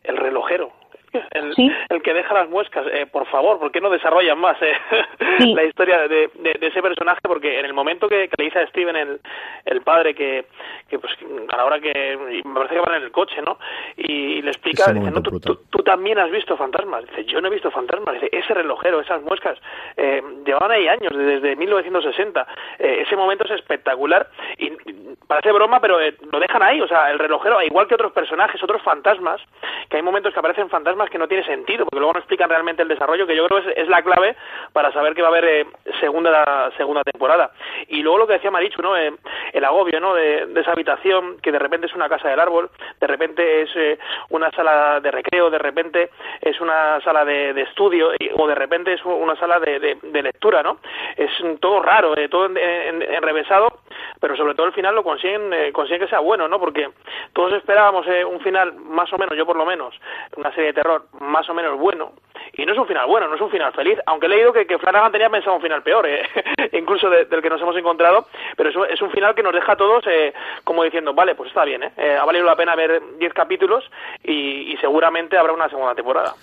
el 0.04 0.18
relojero, 0.18 0.72
el, 1.32 1.54
¿Sí? 1.56 1.72
el, 1.90 2.02
que 2.02 2.14
deja 2.14 2.34
las 2.34 2.50
muescas. 2.50 2.86
Eh, 2.92 3.06
por 3.06 3.26
favor, 3.28 3.60
¿por 3.60 3.72
qué 3.72 3.82
no 3.82 3.90
desarrollan 3.90 4.40
más 4.40 4.62
eh, 4.62 4.74
sí. 5.40 5.54
la 5.56 5.64
historia 5.64 6.08
de, 6.08 6.30
de, 6.36 6.54
de, 6.60 6.68
ese 6.68 6.82
personaje? 6.82 7.20
Porque 7.22 7.60
en 7.60 7.66
el 7.66 7.74
momento 7.74 8.08
que, 8.08 8.28
que 8.28 8.36
le 8.38 8.46
dice 8.46 8.60
a 8.60 8.68
Steven, 8.68 8.96
el, 8.96 9.20
el 9.66 9.82
padre, 9.82 10.14
que, 10.14 10.46
que 10.90 11.00
pues 11.00 11.14
a 11.50 11.58
la 11.58 11.66
hora 11.66 11.80
que 11.80 12.18
me 12.46 12.54
parece 12.54 12.76
que 12.76 12.82
van 12.82 12.96
en 12.96 13.04
el 13.04 13.12
coche, 13.12 13.42
¿no? 13.42 13.58
Y, 13.96 14.38
y 14.38 14.42
le 14.42 14.52
explica, 14.52 14.92
dice, 14.92 15.12
no, 15.12 15.22
tú, 15.22 15.40
tú, 15.40 15.60
tú, 15.70 15.84
también 15.84 16.20
has 16.20 16.32
visto 16.32 16.58
fantasmas. 16.58 17.06
Dice, 17.08 17.26
yo 17.26 17.42
no 17.42 17.48
he 17.48 17.52
visto 17.52 17.72
fantasmas. 17.72 18.16
Dice, 18.16 18.30
ese 18.32 18.54
relojero, 18.54 19.00
esas 19.00 19.22
muescas, 19.22 19.58
eh, 19.96 20.22
llevaban 20.46 20.72
ahí 20.72 20.88
años, 20.88 21.12
desde 21.16 21.56
1960. 21.56 22.48
Eh, 22.80 23.04
ese 23.06 23.16
momento 23.16 23.46
es 23.46 23.52
espectacular 23.52 24.30
y 24.58 24.72
parece 25.28 25.52
broma, 25.52 25.80
pero 25.80 26.00
eh, 26.02 26.16
lo 26.32 26.40
dejan 26.40 26.62
ahí. 26.62 26.82
O 26.82 26.88
sea, 26.88 27.12
el 27.12 27.20
relojero, 27.20 27.62
igual 27.62 27.88
que 27.88 27.96
otros 27.96 28.12
personajes, 28.12 28.62
otros 28.62 28.82
fantasmas, 28.82 29.42
que 29.90 29.98
hay 29.98 30.04
momentos 30.04 30.34
que 30.34 30.40
aparecen 30.40 30.70
fantasmas 30.70 30.97
que 31.06 31.18
no 31.18 31.28
tiene 31.28 31.44
sentido, 31.44 31.86
porque 31.86 32.00
luego 32.00 32.14
no 32.14 32.20
explican 32.20 32.50
realmente 32.50 32.82
el 32.82 32.88
desarrollo, 32.88 33.28
que 33.28 33.36
yo 33.36 33.48
creo 33.48 33.60
es, 33.60 33.78
es 33.78 33.88
la 33.88 34.02
clave 34.02 34.36
para 34.74 34.92
saber 34.92 35.14
que 35.14 35.22
va 35.22 35.28
a 35.28 35.32
haber 35.32 35.46
eh, 35.46 35.66
segunda 36.00 36.72
segunda 36.78 37.04
temporada. 37.04 37.52
Y 37.88 38.02
luego 38.02 38.20
lo 38.20 38.28
que 38.28 38.34
decía 38.34 38.52
Marichu, 38.52 38.82
¿no? 38.82 38.98
Eh, 38.98 39.14
el 39.54 39.64
agobio, 39.64 40.00
¿no? 40.00 40.14
De, 40.14 40.48
esa 40.58 40.72
habitación, 40.72 41.38
que 41.42 41.52
de 41.52 41.60
repente 41.60 41.88
es 41.88 41.94
una 41.94 42.10
casa 42.10 42.30
del 42.30 42.40
árbol, 42.40 42.70
de 43.00 43.08
repente 43.08 43.62
es 43.62 43.70
eh, 43.76 44.00
una 44.30 44.52
sala 44.52 45.00
de 45.00 45.12
recreo, 45.12 45.50
de 45.50 45.60
repente 45.60 46.10
es 46.42 46.60
una 46.60 47.00
sala 47.02 47.24
de, 47.24 47.62
estudio, 47.62 48.12
o 48.36 48.48
de 48.48 48.56
repente 48.56 48.94
es 48.94 49.06
una 49.06 49.36
sala 49.36 49.60
de, 49.60 49.98
de, 50.02 50.22
lectura, 50.24 50.64
¿no? 50.64 50.80
Es 51.16 51.32
todo 51.60 51.82
raro, 51.82 52.16
todo 52.30 52.48
en, 52.48 52.58
en, 52.58 53.02
enrevesado, 53.02 53.68
pero 54.20 54.36
sobre 54.36 54.56
todo 54.56 54.66
el 54.66 54.74
final 54.74 54.96
lo 54.96 55.04
consiguen, 55.04 55.72
consiguen 55.74 56.02
que 56.02 56.08
sea 56.08 56.20
bueno, 56.20 56.48
¿no? 56.48 56.60
Porque 56.60 56.90
todos 57.34 57.54
esperábamos 57.54 58.06
un 58.30 58.40
final, 58.42 58.74
más 58.74 59.12
o 59.14 59.18
menos, 59.18 59.38
yo 59.38 59.46
por 59.46 59.56
lo 59.56 59.66
menos, 59.66 59.94
una 60.36 60.50
serie 60.52 60.68
de 60.68 60.74
terror 60.74 60.87
más 61.20 61.50
o 61.50 61.54
menos 61.54 61.78
bueno, 61.78 62.14
y 62.54 62.66
no 62.66 62.74
es 62.74 62.80
un 62.80 62.88
final 62.88 63.08
bueno, 63.08 63.28
no 63.28 63.36
es 63.36 63.42
un 63.42 63.50
final 63.50 63.74
feliz, 63.74 64.00
aunque 64.06 64.26
he 64.26 64.30
leído 64.30 64.54
que, 64.54 64.66
que 64.66 64.78
Flanagan 64.78 65.12
tenía 65.12 65.30
pensado 65.30 65.56
un 65.56 65.62
final 65.62 65.84
peor, 65.84 66.08
eh, 66.08 66.24
incluso 66.74 67.10
de, 67.10 67.26
del 67.26 67.42
que 67.42 67.50
nos 67.50 67.62
hemos 67.62 67.76
encontrado, 67.78 68.28
pero 68.56 68.86
es 68.86 69.02
un 69.02 69.12
final 69.12 69.36
que 69.36 69.44
nos 69.44 69.54
deja 69.54 69.74
a 69.74 69.78
todos 69.78 70.06
eh, 70.08 70.34
como 70.64 70.84
diciendo, 70.84 71.14
vale, 71.14 71.36
pues 71.36 71.50
está 71.50 71.66
bien, 71.66 71.84
eh, 71.84 72.18
ha 72.20 72.26
valido 72.26 72.46
la 72.46 72.56
pena 72.56 72.76
ver 72.76 73.02
10 73.18 73.34
capítulos 73.34 73.84
y, 74.24 74.74
y 74.74 74.78
seguramente 74.78 75.38
habrá 75.38 75.54
una 75.54 75.70
segunda 75.70 75.96
temporada 75.96 76.34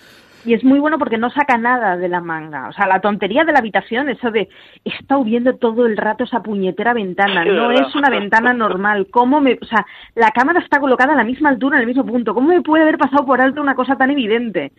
y 0.44 0.54
es 0.54 0.64
muy 0.64 0.78
bueno 0.78 0.98
porque 0.98 1.18
no 1.18 1.30
saca 1.30 1.56
nada 1.56 1.96
de 1.96 2.08
la 2.08 2.20
manga. 2.20 2.68
O 2.68 2.72
sea, 2.72 2.86
la 2.86 3.00
tontería 3.00 3.44
de 3.44 3.52
la 3.52 3.60
habitación, 3.60 4.08
eso 4.08 4.30
de 4.30 4.48
he 4.84 4.90
estado 4.90 5.24
viendo 5.24 5.56
todo 5.56 5.86
el 5.86 5.96
rato 5.96 6.24
esa 6.24 6.42
puñetera 6.42 6.92
ventana, 6.92 7.44
no 7.44 7.70
es 7.70 7.94
una 7.94 8.10
ventana 8.10 8.52
normal. 8.52 9.08
¿Cómo 9.10 9.40
me, 9.40 9.58
o 9.60 9.64
sea, 9.64 9.86
la 10.14 10.30
cámara 10.30 10.60
está 10.60 10.80
colocada 10.80 11.14
a 11.14 11.16
la 11.16 11.24
misma 11.24 11.48
altura, 11.48 11.76
en 11.76 11.82
el 11.82 11.88
mismo 11.88 12.04
punto. 12.04 12.34
¿Cómo 12.34 12.48
me 12.48 12.62
puede 12.62 12.82
haber 12.82 12.98
pasado 12.98 13.24
por 13.24 13.40
alto 13.40 13.60
una 13.60 13.74
cosa 13.74 13.96
tan 13.96 14.10
evidente? 14.10 14.72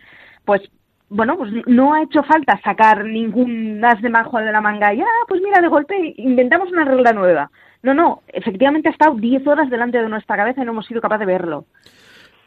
Pues 0.44 0.62
bueno, 1.08 1.36
pues 1.36 1.52
no 1.66 1.94
ha 1.94 2.02
hecho 2.02 2.22
falta 2.24 2.60
sacar 2.62 3.04
ningún 3.04 3.84
as 3.84 4.00
de 4.02 4.08
majo 4.08 4.38
de 4.38 4.50
la 4.50 4.60
manga 4.60 4.92
y, 4.92 5.00
ah, 5.00 5.24
pues 5.28 5.40
mira, 5.40 5.60
de 5.60 5.68
golpe 5.68 6.14
inventamos 6.16 6.70
una 6.72 6.84
regla 6.84 7.12
nueva. 7.12 7.50
No, 7.82 7.94
no, 7.94 8.22
efectivamente 8.28 8.88
ha 8.88 8.92
estado 8.92 9.14
10 9.14 9.46
horas 9.46 9.70
delante 9.70 10.02
de 10.02 10.08
nuestra 10.08 10.36
cabeza 10.36 10.62
y 10.62 10.64
no 10.64 10.72
hemos 10.72 10.86
sido 10.86 11.00
capaces 11.00 11.26
de 11.26 11.32
verlo. 11.32 11.66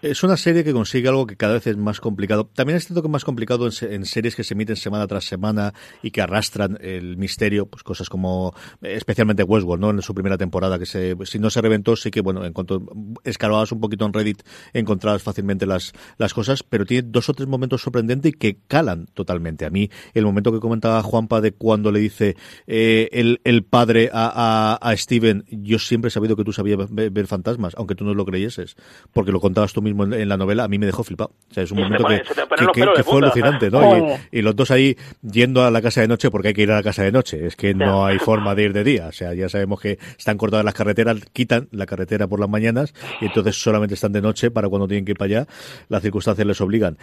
Es 0.02 0.24
una 0.24 0.38
serie 0.38 0.64
que 0.64 0.72
consigue 0.72 1.10
algo 1.10 1.28
que 1.28 1.36
cada 1.36 1.56
vez 1.56 1.68
es 1.68 1.76
más 1.76 2.00
complicado. 2.00 2.50
También 2.56 2.78
es 2.78 2.86
cierto 2.86 3.02
que 3.02 3.10
es 3.10 3.12
más 3.12 3.26
complicado 3.26 3.68
en, 3.68 3.93
en, 3.93 4.06
series 4.06 4.34
que 4.34 4.45
se 4.45 4.54
emiten 4.54 4.78
semana 4.78 5.06
tras 5.08 5.26
semana 5.26 5.74
y 6.02 6.12
que 6.12 6.22
arrastran 6.22 6.78
el 6.80 7.18
misterio, 7.18 7.66
pues 7.66 7.84
cosas 7.84 8.08
como, 8.08 8.56
especialmente 8.82 9.43
Westworld, 9.43 9.82
¿no? 9.82 9.89
En 9.89 10.02
su 10.02 10.14
primera 10.14 10.38
temporada, 10.38 10.80
que 10.80 10.86
se, 10.86 11.18
si 11.26 11.38
no 11.38 11.50
se 11.50 11.60
reventó, 11.60 11.97
sí 11.97 12.12
que, 12.12 12.22
bueno, 12.22 12.45
en 12.45 12.54
cuanto 12.54 12.82
escarbabas 13.26 13.74
un 13.74 13.82
poquito 13.82 14.06
en 14.06 14.14
Reddit, 14.14 14.41
encontrabas 14.72 15.22
fácilmente 15.22 15.66
las, 15.66 15.91
las 16.18 16.34
cosas, 16.34 16.64
pero 16.64 16.86
tiene 16.86 17.06
dos 17.12 17.28
o 17.28 17.34
tres 17.34 17.50
momentos 17.50 17.82
sorprendentes 17.82 18.32
y 18.32 18.38
que 18.38 18.58
calan 18.70 19.08
totalmente. 19.14 19.66
A 19.66 19.70
mí, 19.70 19.89
el 20.14 20.24
momento 20.24 20.54
que 20.54 20.62
comentaba 20.62 21.04
Juanpa 21.04 21.41
de 21.41 21.52
cuando 21.52 21.91
le 21.91 22.00
dice 22.00 22.38
eh, 22.68 23.10
el, 23.12 23.41
el 23.43 23.66
padre 23.66 24.10
a, 24.14 24.78
a, 24.82 24.91
a 24.91 24.95
Steven, 24.95 25.43
yo 25.50 25.78
siempre 25.78 26.08
he 26.08 26.12
sabido 26.12 26.38
que 26.38 26.45
tú 26.45 26.54
sabías 26.54 26.89
ver, 26.89 27.10
ver 27.10 27.28
fantasmas, 27.28 27.74
aunque 27.76 27.95
tú 27.95 28.06
no 28.06 28.14
lo 28.14 28.24
creyeses, 28.24 28.78
porque 29.12 29.34
lo 29.34 29.41
contabas 29.41 29.74
tú 29.74 29.82
mismo 29.82 29.89
mismo 29.94 30.16
en, 30.16 30.30
la 30.30 30.38
novela, 30.38 30.64
a 30.64 30.68
mí 30.68 30.78
me 30.78 30.86
dejó 30.86 31.04
flipado. 31.04 31.32
O 31.50 31.54
sea, 31.54 31.64
es 31.64 31.72
un 31.72 31.80
momento 31.80 32.04
pone, 32.04 32.22
que, 32.22 32.66
que, 32.66 32.82
que, 32.82 32.88
que 32.96 33.04
fue 33.04 33.18
alucinante, 33.18 33.70
¿no? 33.70 33.80
Y, 34.32 34.40
y, 34.40 34.42
los 34.42 34.56
dos 34.56 34.72
ahí 34.72 34.96
yendo 35.22 35.64
a 35.64 35.72
la 35.72 35.82
casa 35.82 36.02
de 36.02 36.08
noche 36.08 36.30
porque 36.30 36.50
hay 36.50 36.54
que 36.54 36.62
ir 36.62 36.72
a 36.72 36.76
la 36.76 36.84
casa 36.84 37.04
de 37.04 37.12
noche. 37.12 37.46
Es 37.46 37.56
que 37.56 37.74
no 37.74 38.06
hay 38.06 38.20
forma 38.20 38.56
de 38.56 38.64
ir 38.64 38.74
de 38.74 38.84
día. 38.84 39.08
O 39.08 39.12
sea, 39.12 39.34
ya 39.34 39.50
sabemos 39.50 39.80
que 39.82 39.98
están 40.18 40.38
cortadas 40.38 40.66
las 40.66 40.74
carreteras, 40.74 41.18
quitan 41.34 41.68
la 41.72 41.86
carretera 41.86 42.28
por 42.28 42.40
las 42.40 42.50
mañanas 42.50 42.94
y 43.22 43.26
entonces 43.26 43.62
solamente 43.62 43.96
están 43.96 44.12
de 44.12 44.22
noche 44.22 44.52
para 44.52 44.70
cuando 44.70 44.88
tienen 44.88 45.06
que 45.06 45.12
ir 45.12 45.18
para 45.18 45.40
allá. 45.40 45.48
Las 45.88 46.02
circunstancias 46.02 46.46
les 46.46 46.62
obligan. 46.62 46.98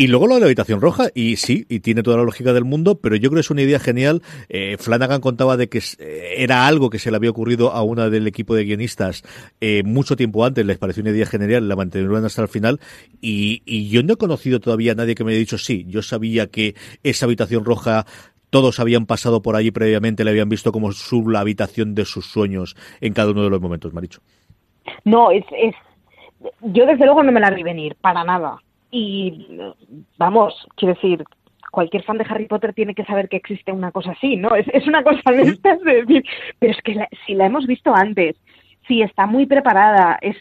Y 0.00 0.06
luego 0.06 0.26
lo 0.26 0.36
de 0.36 0.40
la 0.40 0.46
habitación 0.46 0.80
roja, 0.80 1.08
y 1.14 1.36
sí, 1.36 1.66
y 1.68 1.80
tiene 1.80 2.02
toda 2.02 2.16
la 2.16 2.22
lógica 2.22 2.54
del 2.54 2.64
mundo, 2.64 2.98
pero 3.02 3.16
yo 3.16 3.28
creo 3.28 3.34
que 3.34 3.40
es 3.40 3.50
una 3.50 3.60
idea 3.60 3.78
genial. 3.78 4.22
Eh, 4.48 4.78
Flanagan 4.78 5.20
contaba 5.20 5.58
de 5.58 5.68
que 5.68 5.82
era 6.38 6.66
algo 6.66 6.88
que 6.88 6.98
se 6.98 7.10
le 7.10 7.18
había 7.18 7.28
ocurrido 7.28 7.72
a 7.72 7.82
una 7.82 8.08
del 8.08 8.26
equipo 8.26 8.54
de 8.54 8.64
guionistas 8.64 9.22
eh, 9.60 9.82
mucho 9.84 10.16
tiempo 10.16 10.42
antes, 10.46 10.64
les 10.64 10.78
pareció 10.78 11.02
una 11.02 11.10
idea 11.10 11.26
genial, 11.26 11.68
la 11.68 11.76
mantuvieron 11.76 12.24
hasta 12.24 12.40
el 12.40 12.48
final, 12.48 12.80
y, 13.20 13.60
y 13.66 13.90
yo 13.90 14.02
no 14.02 14.14
he 14.14 14.16
conocido 14.16 14.58
todavía 14.58 14.92
a 14.92 14.94
nadie 14.94 15.14
que 15.14 15.22
me 15.22 15.32
haya 15.32 15.40
dicho 15.40 15.58
sí, 15.58 15.84
yo 15.86 16.00
sabía 16.00 16.46
que 16.46 16.74
esa 17.02 17.26
habitación 17.26 17.66
roja 17.66 18.06
todos 18.48 18.80
habían 18.80 19.04
pasado 19.04 19.42
por 19.42 19.54
allí 19.54 19.70
previamente, 19.70 20.24
le 20.24 20.30
habían 20.30 20.48
visto 20.48 20.72
como 20.72 20.92
su 20.92 21.28
la 21.28 21.40
habitación 21.40 21.94
de 21.94 22.06
sus 22.06 22.24
sueños 22.24 22.74
en 23.02 23.12
cada 23.12 23.32
uno 23.32 23.42
de 23.42 23.50
los 23.50 23.60
momentos, 23.60 23.92
Maricho. 23.92 24.22
No, 25.04 25.30
es, 25.30 25.44
es 25.58 25.74
yo 26.62 26.86
desde 26.86 27.04
luego 27.04 27.22
no 27.22 27.32
me 27.32 27.40
la 27.40 27.50
vi 27.50 27.62
venir, 27.62 27.96
para 28.00 28.24
nada 28.24 28.62
y 28.90 29.58
vamos, 30.18 30.66
quiero 30.76 30.94
decir, 30.94 31.24
cualquier 31.70 32.02
fan 32.02 32.18
de 32.18 32.26
Harry 32.28 32.46
Potter 32.46 32.74
tiene 32.74 32.94
que 32.94 33.04
saber 33.04 33.28
que 33.28 33.36
existe 33.36 33.72
una 33.72 33.92
cosa 33.92 34.12
así, 34.12 34.36
¿no? 34.36 34.54
Es, 34.54 34.66
es 34.72 34.86
una 34.86 35.02
cosa 35.02 35.30
de 35.30 35.42
estas 35.42 35.80
de 35.82 36.02
decir, 36.02 36.24
pero 36.58 36.72
es 36.72 36.82
que 36.82 36.94
la, 36.94 37.08
si 37.26 37.34
la 37.34 37.46
hemos 37.46 37.66
visto 37.66 37.94
antes, 37.94 38.36
si 38.86 39.02
está 39.02 39.26
muy 39.26 39.46
preparada, 39.46 40.18
es, 40.20 40.36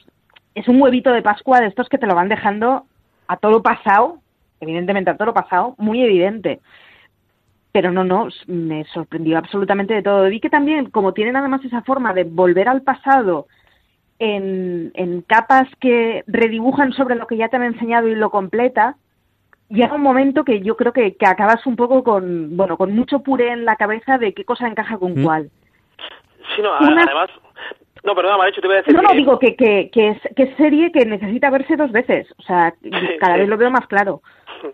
es 0.55 0.67
un 0.67 0.81
huevito 0.81 1.11
de 1.11 1.21
Pascua 1.21 1.61
de 1.61 1.67
estos 1.67 1.87
que 1.89 1.97
te 1.97 2.07
lo 2.07 2.15
van 2.15 2.29
dejando 2.29 2.85
a 3.27 3.37
todo 3.37 3.61
pasado, 3.61 4.19
evidentemente 4.59 5.11
a 5.11 5.17
todo 5.17 5.33
pasado, 5.33 5.75
muy 5.77 6.03
evidente. 6.03 6.59
Pero 7.71 7.91
no, 7.91 8.03
no, 8.03 8.29
me 8.47 8.83
sorprendió 8.85 9.37
absolutamente 9.37 9.93
de 9.93 10.01
todo. 10.01 10.27
Vi 10.27 10.39
que 10.39 10.49
también, 10.49 10.89
como 10.89 11.13
tienen 11.13 11.35
además 11.35 11.63
esa 11.63 11.83
forma 11.83 12.13
de 12.13 12.23
volver 12.23 12.67
al 12.67 12.81
pasado, 12.81 13.45
en, 14.19 14.91
en, 14.93 15.21
capas 15.21 15.67
que 15.79 16.23
redibujan 16.27 16.93
sobre 16.93 17.15
lo 17.15 17.25
que 17.27 17.37
ya 17.37 17.49
te 17.49 17.55
han 17.55 17.63
enseñado 17.63 18.07
y 18.07 18.15
lo 18.15 18.29
completa, 18.29 18.95
llega 19.69 19.95
un 19.95 20.01
momento 20.01 20.43
que 20.43 20.61
yo 20.61 20.75
creo 20.75 20.93
que, 20.93 21.15
que 21.15 21.25
acabas 21.25 21.65
un 21.65 21.75
poco 21.75 22.03
con, 22.03 22.55
bueno, 22.57 22.77
con 22.77 22.93
mucho 22.93 23.19
puré 23.19 23.51
en 23.51 23.65
la 23.65 23.75
cabeza 23.75 24.17
de 24.17 24.33
qué 24.33 24.43
cosa 24.43 24.67
encaja 24.67 24.97
con 24.97 25.19
¿Mm? 25.19 25.23
cuál. 25.23 25.49
Sí, 26.55 26.61
no, 26.61 26.77
Una... 26.79 27.03
además... 27.03 27.29
No, 28.01 28.15
perdona, 28.15 28.37
Maricho, 28.37 28.61
te 28.61 28.67
voy 28.67 28.77
a 28.77 28.79
decir 28.79 28.93
No, 28.95 29.01
que... 29.01 29.07
no, 29.07 29.13
digo 29.13 29.39
que, 29.39 29.55
que, 29.57 29.89
que, 29.91 30.07
es, 30.09 30.17
que 30.33 30.43
es 30.43 30.55
serie 30.55 30.89
que 30.91 31.05
necesita 31.05 31.49
verse 31.49 31.75
dos 31.75 31.91
veces. 31.91 32.27
O 32.37 32.41
sea, 32.43 32.73
cada 33.19 33.33
sí. 33.33 33.39
vez 33.41 33.49
lo 33.49 33.57
veo 33.57 33.69
más 33.69 33.87
claro. 33.87 34.21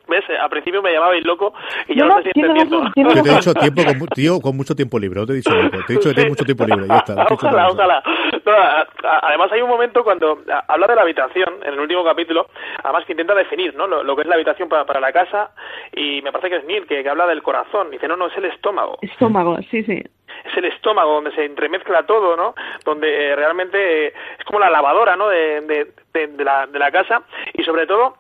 ¿Ves? 0.08 0.24
Al 0.42 0.50
principio 0.50 0.82
me 0.82 0.92
llamabais 0.94 1.26
loco 1.26 1.54
y 1.88 1.96
yo 1.96 2.06
no, 2.06 2.16
no 2.16 2.22
te 2.22 2.30
estoy 2.30 2.44
entendiendo. 2.44 2.84
Yo 2.96 3.24
te 3.24 3.30
he 3.30 3.36
dicho 3.36 3.54
tiempo 3.54 3.84
con, 3.84 4.08
tío, 4.10 4.40
con 4.40 4.58
mucho 4.58 4.76
tiempo 4.76 5.00
libre, 5.00 5.20
no 5.20 5.26
te 5.26 5.34
he 5.34 5.36
dicho 5.38 5.54
loco. 5.54 5.78
Te 5.86 5.94
he 5.94 5.96
dicho 5.98 6.10
que 6.10 6.16
tienes 6.16 6.32
mucho 6.32 6.46
tiempo 6.46 6.66
libre, 6.66 6.88
ya 6.88 6.98
está. 6.98 7.28
ojalá, 7.30 7.70
ojalá. 7.70 8.04
Además 8.46 9.52
hay 9.52 9.62
un 9.62 9.70
momento 9.70 10.04
cuando 10.04 10.40
habla 10.68 10.88
de 10.88 10.96
la 10.96 11.02
habitación, 11.02 11.56
en 11.64 11.74
el 11.74 11.80
último 11.80 12.04
capítulo, 12.04 12.48
además 12.84 13.06
que 13.06 13.14
intenta 13.14 13.34
definir 13.34 13.76
¿no? 13.76 13.88
lo, 13.88 14.04
lo 14.04 14.16
que 14.16 14.22
es 14.22 14.28
la 14.28 14.36
habitación 14.36 14.70
para, 14.70 14.86
para, 14.86 15.00
la 15.00 15.12
casa 15.12 15.52
y 15.94 16.22
me 16.22 16.32
parece 16.32 16.50
que 16.50 16.56
es 16.58 16.66
Neil 16.66 16.86
que, 16.86 17.04
que 17.04 17.10
habla 17.10 17.28
del 17.28 17.44
corazón. 17.44 17.92
Dice, 17.92 18.08
no, 18.08 18.16
no, 18.16 18.28
es 18.28 18.38
el 18.38 18.46
estómago. 18.46 18.98
Estómago, 19.02 19.58
sí, 19.70 19.84
sí 19.84 20.04
es 20.44 20.58
el 20.58 20.66
estómago 20.66 21.14
donde 21.14 21.32
se 21.32 21.46
entremezcla 21.46 22.06
todo, 22.06 22.36
¿no? 22.36 22.56
Donde 22.84 23.30
eh, 23.30 23.36
realmente 23.36 24.08
eh, 24.08 24.14
es 24.38 24.46
como 24.46 24.60
la 24.60 24.70
lavadora, 24.70 25.16
¿no? 25.16 25.28
De, 25.30 25.62
de, 25.62 25.94
de, 26.14 26.28
de, 26.28 26.44
la, 26.44 26.68
de 26.68 26.80
la 26.80 26.92
casa 26.92 27.24
y 27.54 27.64
sobre 27.64 27.88
todo 27.88 28.18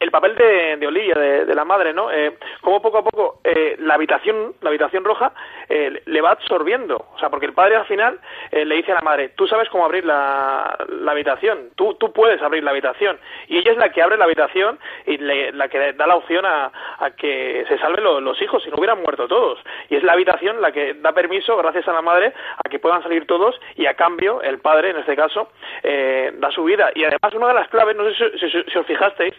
el 0.00 0.10
papel 0.10 0.36
de, 0.36 0.76
de 0.76 0.86
Olivia, 0.86 1.14
de, 1.14 1.54
la 1.54 1.64
madre, 1.64 1.92
¿no? 1.92 2.10
Eh, 2.12 2.38
como 2.60 2.80
poco 2.80 2.98
a 2.98 3.04
poco 3.04 3.40
eh, 3.42 3.76
la 3.80 3.94
habitación, 3.94 4.54
la 4.60 4.68
habitación 4.68 5.04
roja, 5.04 5.32
eh, 5.68 6.02
le 6.06 6.20
va 6.20 6.30
absorbiendo. 6.30 7.06
O 7.14 7.18
sea, 7.18 7.30
porque 7.30 7.46
el 7.46 7.52
padre 7.52 7.76
al 7.76 7.86
final 7.86 8.20
eh, 8.52 8.64
le 8.64 8.76
dice 8.76 8.92
a 8.92 8.96
la 8.96 9.00
madre, 9.00 9.30
tú 9.30 9.48
sabes 9.48 9.68
cómo 9.70 9.84
abrir 9.84 10.04
la, 10.04 10.76
la 10.88 11.12
habitación, 11.12 11.70
tú, 11.74 11.94
tú 11.94 12.12
puedes 12.12 12.40
abrir 12.42 12.62
la 12.62 12.70
habitación. 12.70 13.18
Y 13.48 13.58
ella 13.58 13.72
es 13.72 13.78
la 13.78 13.90
que 13.90 14.00
abre 14.00 14.16
la 14.16 14.26
habitación 14.26 14.78
y 15.04 15.18
le, 15.18 15.50
la 15.52 15.68
que 15.68 15.92
da 15.92 16.06
la 16.06 16.16
opción 16.16 16.46
a, 16.46 16.70
a 16.98 17.10
que 17.10 17.64
se 17.68 17.78
salven 17.78 18.04
los 18.04 18.40
hijos, 18.40 18.62
si 18.62 18.70
no 18.70 18.76
hubieran 18.76 19.02
muerto 19.02 19.26
todos. 19.26 19.58
Y 19.88 19.96
es 19.96 20.04
la 20.04 20.12
habitación 20.12 20.60
la 20.60 20.70
que 20.70 20.94
da 20.94 21.12
permiso, 21.12 21.56
gracias 21.56 21.88
a 21.88 21.92
la 21.92 22.02
madre, 22.02 22.32
a 22.64 22.68
que 22.68 22.78
puedan 22.78 23.02
salir 23.02 23.26
todos 23.26 23.60
y 23.74 23.86
a 23.86 23.94
cambio 23.94 24.42
el 24.42 24.60
padre, 24.60 24.90
en 24.90 24.98
este 24.98 25.16
caso, 25.16 25.50
da 25.82 26.50
su 26.52 26.62
vida. 26.64 26.90
Y 26.94 27.02
además 27.04 27.34
una 27.34 27.48
de 27.48 27.54
las 27.54 27.68
claves, 27.68 27.96
no 27.96 28.04
sé 28.10 28.38
si 28.38 28.78
os 28.78 28.86
fijasteis, 28.86 29.34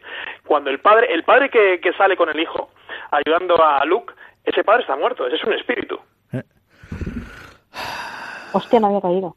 cuando 0.50 0.72
el 0.72 0.80
padre, 0.80 1.14
el 1.14 1.24
padre 1.24 1.52
que, 1.52 1.80
que 1.80 1.94
sale 1.94 2.18
con 2.18 2.28
el 2.28 2.40
hijo 2.40 2.72
ayudando 3.12 3.64
a 3.64 3.86
Luke, 3.86 4.12
ese 4.44 4.64
padre 4.64 4.82
está 4.82 4.96
muerto, 4.96 5.28
ese 5.28 5.36
es 5.36 5.44
un 5.44 5.54
espíritu. 5.54 6.00
Hostia, 8.52 8.80
no 8.80 8.88
había 8.88 9.02
caído. 9.02 9.36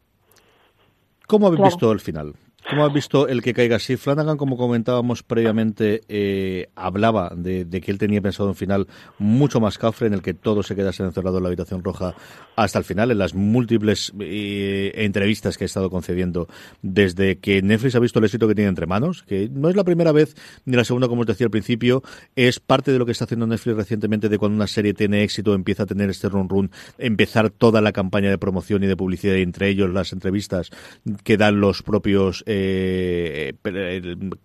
¿Cómo 1.26 1.48
habéis 1.48 1.64
visto 1.64 1.92
el 1.92 2.00
final? 2.00 2.32
¿Cómo 2.70 2.86
has 2.86 2.92
visto 2.92 3.28
el 3.28 3.42
que 3.42 3.52
caiga 3.54 3.76
así? 3.76 3.96
Flanagan, 3.96 4.36
como 4.36 4.56
comentábamos 4.56 5.22
previamente, 5.22 6.02
eh, 6.08 6.68
hablaba 6.76 7.32
de, 7.36 7.66
que 7.68 7.90
él 7.90 7.98
tenía 7.98 8.22
pensado 8.22 8.48
un 8.48 8.54
final 8.54 8.86
mucho 9.18 9.60
más 9.60 9.78
cafre 9.78 10.06
en 10.06 10.14
el 10.14 10.22
que 10.22 10.32
todos 10.32 10.68
se 10.68 10.76
quedasen 10.76 11.06
encerrados 11.06 11.38
en 11.38 11.42
la 11.42 11.48
habitación 11.48 11.82
roja 11.82 12.14
hasta 12.56 12.78
el 12.78 12.84
final, 12.84 13.10
en 13.10 13.18
las 13.18 13.34
múltiples 13.34 14.12
eh, 14.20 14.92
entrevistas 14.94 15.58
que 15.58 15.64
ha 15.64 15.66
estado 15.66 15.90
concediendo 15.90 16.48
desde 16.82 17.38
que 17.38 17.62
Netflix 17.62 17.96
ha 17.96 17.98
visto 17.98 18.20
el 18.20 18.26
éxito 18.26 18.46
que 18.46 18.54
tiene 18.54 18.68
entre 18.68 18.86
manos, 18.86 19.24
que 19.24 19.48
no 19.52 19.68
es 19.68 19.76
la 19.76 19.84
primera 19.84 20.12
vez 20.12 20.36
ni 20.64 20.76
la 20.76 20.84
segunda, 20.84 21.08
como 21.08 21.22
os 21.22 21.26
decía 21.26 21.46
al 21.46 21.50
principio, 21.50 22.02
es 22.36 22.60
parte 22.60 22.92
de 22.92 22.98
lo 22.98 23.06
que 23.06 23.12
está 23.12 23.24
haciendo 23.24 23.46
Netflix 23.46 23.76
recientemente 23.76 24.28
de 24.28 24.38
cuando 24.38 24.56
una 24.56 24.68
serie 24.68 24.94
tiene 24.94 25.24
éxito, 25.24 25.54
empieza 25.54 25.82
a 25.82 25.86
tener 25.86 26.10
este 26.10 26.28
run 26.28 26.48
run, 26.48 26.70
empezar 26.98 27.50
toda 27.50 27.80
la 27.80 27.92
campaña 27.92 28.30
de 28.30 28.38
promoción 28.38 28.84
y 28.84 28.86
de 28.86 28.96
publicidad, 28.96 29.36
entre 29.36 29.68
ellos 29.68 29.90
las 29.90 30.12
entrevistas 30.12 30.70
que 31.24 31.36
dan 31.36 31.60
los 31.60 31.82
propios 31.82 32.44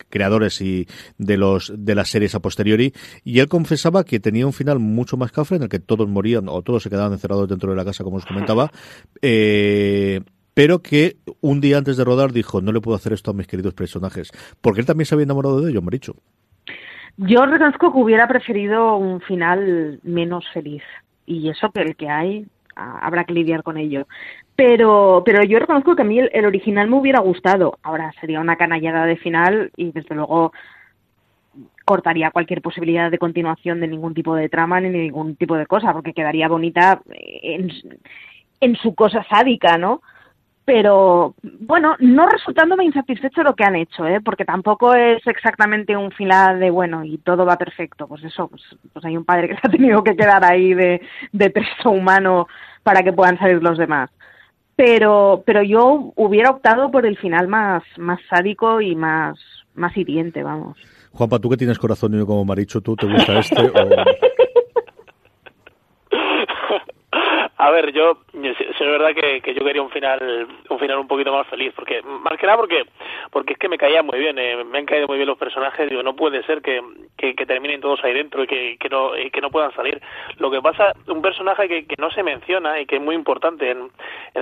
creadores 0.10 0.62
y 0.62 0.88
de 1.18 1.38
los 1.38 1.74
de 1.76 1.96
las 1.96 2.10
series 2.10 2.36
a 2.36 2.40
posteriori 2.40 2.94
y 3.24 3.40
él 3.40 3.48
confesaba 3.48 4.04
que 4.04 4.20
tenía 4.20 4.46
un 4.46 4.54
final 4.54 4.80
mucho 4.80 5.18
más 5.18 5.32
cafre 5.32 5.58
en 5.58 5.64
el 5.64 5.70
que 5.70 5.80
todos 5.80 6.08
morían 6.08 6.50
o 6.50 6.62
todos 6.62 6.84
se 6.84 6.90
quedaban 6.90 7.14
encerrados 7.14 7.48
dentro 7.48 7.70
de 7.70 7.76
la 7.76 7.86
casa 7.86 8.04
como 8.04 8.18
os 8.18 8.26
comentaba 8.26 8.72
eh, 9.22 10.22
pero 10.54 10.82
que 10.82 11.18
un 11.42 11.62
día 11.62 11.78
antes 11.78 11.98
de 11.98 12.04
rodar 12.04 12.32
dijo 12.32 12.62
no 12.62 12.72
le 12.72 12.82
puedo 12.82 12.96
hacer 12.96 13.14
esto 13.14 13.32
a 13.32 13.34
mis 13.34 13.48
queridos 13.48 13.74
personajes 13.74 14.32
porque 14.62 14.82
él 14.82 14.86
también 14.86 15.06
se 15.06 15.16
había 15.16 15.26
enamorado 15.26 15.62
de 15.62 15.72
ellos 15.72 15.84
Maricho 15.84 16.16
yo 17.18 17.46
reconozco 17.46 17.92
que 17.92 18.00
hubiera 18.00 18.28
preferido 18.28 18.96
un 18.96 19.22
final 19.22 20.00
menos 20.04 20.46
feliz 20.54 20.84
y 21.26 21.50
eso 21.50 21.72
que 21.72 21.82
el 21.82 21.96
que 21.96 22.10
hay 22.10 22.46
habrá 22.78 23.24
que 23.24 23.34
lidiar 23.34 23.64
con 23.64 23.78
ello. 23.78 24.08
Pero, 24.58 25.22
pero 25.24 25.44
yo 25.44 25.60
reconozco 25.60 25.96
que 25.96 26.02
a 26.02 26.06
mí 26.06 26.18
el, 26.18 26.46
original 26.46 26.90
me 26.90 26.98
hubiera 26.98 27.20
gustado. 27.20 27.78
Ahora 27.84 28.12
sería 28.20 28.42
una 28.42 28.56
canallada 28.56 29.06
de 29.06 29.16
final 29.16 29.72
y 29.78 29.92
desde 29.92 30.16
luego 30.16 30.52
cortaría 31.86 32.32
cualquier 32.32 32.64
posibilidad 32.64 33.12
de 33.12 33.20
continuación 33.20 33.80
de 33.80 33.88
ningún 33.88 34.16
tipo 34.16 34.36
de 34.36 34.50
trama 34.50 34.82
ni 34.82 34.90
ningún 34.90 35.36
tipo 35.36 35.56
de 35.56 35.68
cosa, 35.68 35.94
porque 35.94 36.12
quedaría 36.12 36.48
bonita 36.48 37.02
en, 37.12 37.70
su 38.78 38.96
cosa 38.96 39.24
sádica, 39.30 39.78
¿no? 39.78 40.02
pero 40.66 41.36
bueno, 41.44 41.96
no 42.00 42.28
resultándome 42.28 42.84
insatisfecho 42.84 43.44
lo 43.44 43.56
que 43.56 43.64
han 43.64 43.76
hecho, 43.76 44.06
¿eh? 44.06 44.20
porque 44.22 44.44
tampoco 44.44 44.96
es 44.96 45.26
exactamente 45.28 45.96
un 45.96 46.12
final 46.12 46.60
de 46.60 46.72
bueno 46.72 47.06
y 47.06 47.20
todo 47.20 47.46
va 47.46 47.58
perfecto. 47.58 48.06
Pues 48.06 48.24
eso, 48.26 48.50
pues, 48.50 48.64
pues 48.92 49.06
hay 49.06 49.16
un 49.16 49.24
padre 49.24 49.48
que 49.48 49.54
se 49.54 49.62
ha 49.64 49.70
tenido 49.70 50.04
que 50.04 50.18
quedar 50.18 50.44
ahí 50.44 50.74
de, 50.74 51.00
de 51.32 51.54
humano 51.86 52.48
para 52.84 53.02
que 53.02 53.14
puedan 53.14 53.38
salir 53.38 53.64
los 53.64 53.78
demás. 53.78 54.10
Pero, 54.78 55.44
pero 55.46 55.64
yo 55.64 56.14
hubiera 56.16 56.52
optado 56.52 56.92
por 56.92 57.06
el 57.06 57.18
final 57.18 57.48
más, 57.48 57.84
más 57.98 58.20
sádico 58.30 58.80
y 58.80 58.96
más, 58.96 59.38
más 59.74 59.98
hiriente, 59.98 60.44
vamos. 60.44 60.78
Juanpa, 61.12 61.40
tú 61.40 61.50
que 61.50 61.58
tienes 61.58 61.80
corazón 61.80 62.14
y 62.14 62.24
como 62.26 62.46
Maricho, 62.46 62.80
¿tú 62.80 62.96
te 62.96 63.08
gusta 63.08 63.40
este? 63.40 63.60
O... 63.60 63.74
A 67.60 67.72
ver, 67.72 67.92
yo 67.92 68.20
es 68.34 68.80
verdad 68.80 69.16
que, 69.16 69.42
que, 69.42 69.56
yo 69.56 69.66
quería 69.66 69.82
un 69.82 69.90
final 69.90 70.48
un 70.70 70.80
final 70.80 71.00
un 71.00 71.08
poquito 71.08 71.32
más 71.32 71.48
feliz, 71.48 71.74
porque 71.76 72.04
más 72.04 72.38
que 72.38 72.46
nada 72.46 72.58
porque 72.58 72.84
porque 73.32 73.54
es 73.54 73.60
que 73.60 73.68
me 73.68 73.80
caía 73.80 74.04
muy 74.04 74.20
bien, 74.20 74.38
eh, 74.38 74.64
me 74.64 74.78
han 74.78 74.86
caído 74.86 75.08
muy 75.08 75.18
bien 75.18 75.28
los 75.28 75.40
personajes, 75.40 75.90
digo, 75.90 76.04
no 76.04 76.16
puede 76.16 76.44
ser 76.44 76.62
que, 76.62 76.84
que, 77.18 77.34
terminen 77.48 77.82
todos 77.82 78.04
ahí 78.04 78.14
dentro 78.14 78.44
y 78.44 78.48
que, 78.48 78.78
que 78.78 78.90
no 78.90 79.12
que 79.34 79.42
no 79.42 79.50
puedan 79.50 79.74
salir. 79.74 80.00
Lo 80.38 80.52
que 80.52 80.62
pasa, 80.62 80.94
un 81.08 81.24
personaje 81.24 81.68
que, 81.68 81.88
que 81.88 81.96
no 81.98 82.12
se 82.12 82.22
menciona 82.22 82.80
y 82.80 82.86
que 82.86 82.98
es 82.98 83.02
muy 83.02 83.16
importante 83.16 83.72
en, 83.72 83.90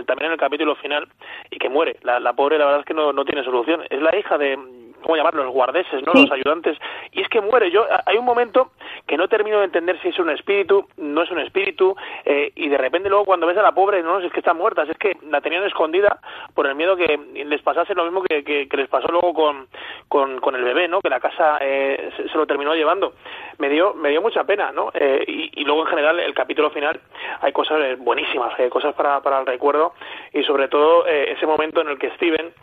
también 0.05 0.27
en 0.27 0.31
el 0.33 0.37
capítulo 0.37 0.75
final 0.75 1.07
y 1.49 1.57
que 1.57 1.69
muere, 1.69 1.95
la, 2.03 2.19
la 2.19 2.33
pobre 2.33 2.57
la 2.57 2.65
verdad 2.65 2.81
es 2.81 2.85
que 2.85 2.93
no, 2.93 3.13
no 3.13 3.23
tiene 3.23 3.45
solución, 3.45 3.83
es 3.89 4.01
la 4.01 4.13
hija 4.17 4.37
de 4.37 4.57
¿cómo 5.05 5.15
llamarlo? 5.15 5.43
Los 5.43 5.53
guardeses, 5.53 6.03
¿no? 6.03 6.13
Los 6.13 6.31
ayudantes. 6.31 6.77
Y 7.11 7.21
es 7.21 7.29
que 7.29 7.39
muere. 7.39 7.69
Yo 7.69 7.85
Hay 8.05 8.17
un 8.17 8.25
momento 8.25 8.71
que 9.07 9.17
no 9.17 9.27
termino 9.27 9.59
de 9.59 9.65
entender 9.65 10.01
si 10.01 10.09
es 10.09 10.19
un 10.19 10.31
espíritu, 10.31 10.87
no 10.97 11.21
es 11.21 11.31
un 11.31 11.39
espíritu, 11.39 11.95
eh, 12.25 12.51
y 12.55 12.67
de 12.69 12.77
repente 12.77 13.07
luego 13.07 13.25
cuando 13.25 13.45
ves 13.45 13.57
a 13.57 13.61
la 13.61 13.73
pobre, 13.73 14.01
no, 14.01 14.19
es 14.19 14.31
que 14.31 14.39
está 14.39 14.53
muerta, 14.53 14.83
es 14.83 14.97
que 14.97 15.15
la 15.29 15.41
tenían 15.41 15.63
escondida 15.63 16.19
por 16.53 16.65
el 16.65 16.75
miedo 16.75 16.95
que 16.95 17.19
les 17.45 17.61
pasase 17.61 17.93
lo 17.93 18.03
mismo 18.03 18.23
que, 18.23 18.43
que, 18.43 18.67
les 18.75 18.89
pasó 18.89 19.07
luego 19.09 19.33
con, 19.33 19.67
con, 20.09 20.39
con, 20.39 20.55
el 20.55 20.63
bebé, 20.63 20.87
¿no? 20.87 21.01
Que 21.01 21.09
la 21.09 21.19
casa 21.19 21.59
eh, 21.61 22.09
se, 22.15 22.37
lo 22.37 22.47
terminó 22.47 22.73
llevando. 22.73 23.13
Me 23.59 23.69
dio, 23.69 23.93
me 23.93 24.09
dio 24.09 24.21
mucha 24.21 24.43
pena, 24.43 24.71
¿no? 24.71 24.89
Eh, 24.93 25.23
y, 25.27 25.61
y, 25.61 25.65
luego 25.65 25.81
en 25.81 25.87
general 25.87 26.19
el 26.19 26.33
capítulo 26.33 26.71
final 26.71 26.99
hay 27.41 27.51
cosas 27.51 27.97
buenísimas, 27.99 28.53
cosas 28.69 28.95
para, 28.95 29.21
para 29.21 29.39
el 29.39 29.45
recuerdo 29.45 29.93
y 30.33 30.43
sobre 30.43 30.67
todo 30.67 31.05
ese 31.05 31.45
momento 31.45 31.81
en 31.81 31.89
el 31.89 31.99
que 31.99 32.09
Steven 32.11 32.53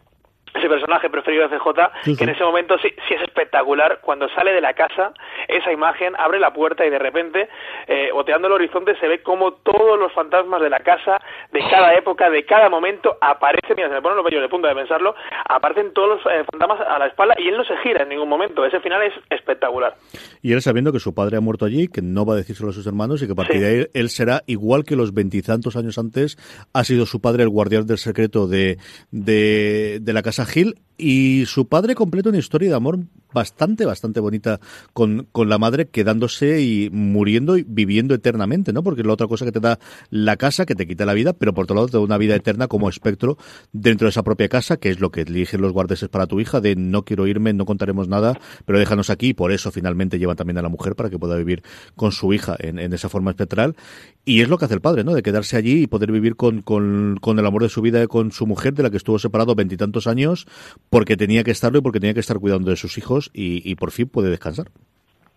ese 0.54 0.68
personaje 0.68 1.08
preferido 1.08 1.48
de 1.48 1.58
CJ, 1.58 2.16
que 2.16 2.24
en 2.24 2.30
ese 2.30 2.44
momento 2.44 2.76
sí, 2.78 2.88
sí, 3.08 3.14
es 3.14 3.22
espectacular, 3.22 4.00
cuando 4.02 4.28
sale 4.30 4.52
de 4.52 4.60
la 4.60 4.74
casa, 4.74 5.12
esa 5.48 5.72
imagen, 5.72 6.14
abre 6.16 6.38
la 6.38 6.52
puerta 6.52 6.84
y 6.84 6.90
de 6.90 6.98
repente, 6.98 7.48
eh, 7.86 8.10
oteando 8.12 8.48
el 8.48 8.54
horizonte, 8.54 8.96
se 8.98 9.08
ve 9.08 9.22
como 9.22 9.54
todos 9.54 9.98
los 9.98 10.12
fantasmas 10.12 10.60
de 10.60 10.70
la 10.70 10.80
casa, 10.80 11.20
de 11.52 11.60
cada 11.70 11.94
época, 11.94 12.28
de 12.30 12.44
cada 12.44 12.68
momento, 12.68 13.16
aparecen, 13.20 13.76
mira, 13.76 13.88
se 13.88 13.94
me 13.94 14.02
ponen 14.02 14.16
los 14.16 14.24
vellos 14.24 14.42
de 14.42 14.48
punta 14.48 14.68
de 14.68 14.74
pensarlo, 14.74 15.14
aparecen 15.48 15.92
todos 15.92 16.22
los 16.22 16.32
eh, 16.32 16.44
fantasmas 16.50 16.80
a 16.86 16.98
la 16.98 17.06
espalda 17.06 17.34
y 17.38 17.48
él 17.48 17.56
no 17.56 17.64
se 17.64 17.76
gira 17.78 18.02
en 18.02 18.10
ningún 18.10 18.28
momento, 18.28 18.64
ese 18.64 18.80
final 18.80 19.02
es 19.02 19.14
espectacular. 19.30 19.94
Y 20.42 20.52
él 20.52 20.60
sabiendo 20.60 20.92
que 20.92 21.00
su 21.00 21.14
padre 21.14 21.38
ha 21.38 21.40
muerto 21.40 21.64
allí, 21.64 21.88
que 21.88 22.02
no 22.02 22.26
va 22.26 22.34
a 22.34 22.36
decírselo 22.36 22.70
a 22.70 22.72
sus 22.72 22.86
hermanos 22.86 23.22
y 23.22 23.26
que 23.26 23.32
a 23.32 23.36
partir 23.36 23.60
de 23.60 23.68
ahí 23.68 23.86
él 23.94 24.10
será 24.10 24.42
igual 24.46 24.84
que 24.84 24.96
los 24.96 25.14
veintitantos 25.14 25.76
años 25.76 25.98
antes, 25.98 26.36
ha 26.72 26.84
sido 26.84 27.06
su 27.06 27.20
padre 27.20 27.42
el 27.42 27.48
guardián 27.48 27.86
del 27.86 27.98
secreto 27.98 28.46
de, 28.46 28.78
de, 29.10 29.98
de 30.00 30.12
la 30.12 30.22
casa 30.22 30.41
Gil 30.44 30.80
y 30.98 31.44
su 31.46 31.66
padre 31.66 31.94
completa 31.94 32.28
una 32.28 32.38
historia 32.38 32.68
de 32.68 32.76
amor 32.76 33.00
bastante, 33.32 33.84
bastante 33.84 34.20
bonita 34.20 34.60
con, 34.92 35.26
con 35.32 35.48
la 35.48 35.58
madre 35.58 35.88
quedándose 35.88 36.62
y 36.62 36.90
muriendo 36.90 37.56
y 37.56 37.64
viviendo 37.66 38.14
eternamente, 38.14 38.72
¿no? 38.72 38.82
Porque 38.82 39.00
es 39.00 39.06
la 39.06 39.14
otra 39.14 39.26
cosa 39.26 39.44
que 39.44 39.52
te 39.52 39.60
da 39.60 39.78
la 40.10 40.36
casa, 40.36 40.66
que 40.66 40.74
te 40.74 40.86
quita 40.86 41.04
la 41.04 41.14
vida, 41.14 41.32
pero 41.32 41.54
por 41.54 41.64
otro 41.64 41.76
lado 41.76 41.88
te 41.88 41.96
da 41.96 42.00
una 42.00 42.18
vida 42.18 42.34
eterna 42.34 42.68
como 42.68 42.88
espectro 42.88 43.38
dentro 43.72 44.06
de 44.06 44.10
esa 44.10 44.22
propia 44.22 44.48
casa, 44.48 44.76
que 44.76 44.90
es 44.90 45.00
lo 45.00 45.10
que 45.10 45.22
eligen 45.22 45.60
los 45.60 45.72
guardeses 45.72 46.08
para 46.08 46.26
tu 46.26 46.40
hija, 46.40 46.60
de 46.60 46.76
no 46.76 47.04
quiero 47.04 47.26
irme, 47.26 47.52
no 47.52 47.64
contaremos 47.64 48.08
nada, 48.08 48.38
pero 48.64 48.78
déjanos 48.78 49.10
aquí, 49.10 49.28
y 49.28 49.34
por 49.34 49.52
eso 49.52 49.70
finalmente 49.70 50.18
llevan 50.18 50.36
también 50.36 50.58
a 50.58 50.62
la 50.62 50.68
mujer 50.68 50.94
para 50.94 51.10
que 51.10 51.18
pueda 51.18 51.36
vivir 51.36 51.62
con 51.96 52.12
su 52.12 52.32
hija 52.32 52.56
en, 52.58 52.78
en 52.78 52.92
esa 52.92 53.08
forma 53.08 53.30
espectral. 53.30 53.76
Y 54.24 54.42
es 54.42 54.48
lo 54.48 54.56
que 54.58 54.66
hace 54.66 54.74
el 54.74 54.80
padre, 54.80 55.02
¿no? 55.02 55.14
De 55.14 55.22
quedarse 55.22 55.56
allí 55.56 55.82
y 55.82 55.86
poder 55.88 56.12
vivir 56.12 56.36
con, 56.36 56.62
con, 56.62 57.18
con 57.20 57.38
el 57.38 57.46
amor 57.46 57.62
de 57.62 57.68
su 57.68 57.82
vida 57.82 58.02
con 58.08 58.30
su 58.32 58.46
mujer, 58.46 58.74
de 58.74 58.82
la 58.82 58.90
que 58.90 58.96
estuvo 58.96 59.18
separado 59.18 59.54
veintitantos 59.54 60.06
años, 60.06 60.46
porque 60.90 61.16
tenía 61.16 61.44
que 61.44 61.50
estarlo 61.50 61.78
y 61.78 61.80
porque 61.80 62.00
tenía 62.00 62.14
que 62.14 62.20
estar 62.20 62.38
cuidando 62.38 62.70
de 62.70 62.76
sus 62.76 62.98
hijos 62.98 63.21
y, 63.32 63.74
por 63.76 63.90
fin 63.90 64.08
puede 64.08 64.30
descansar. 64.30 64.66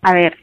A 0.01 0.13
ver, 0.13 0.36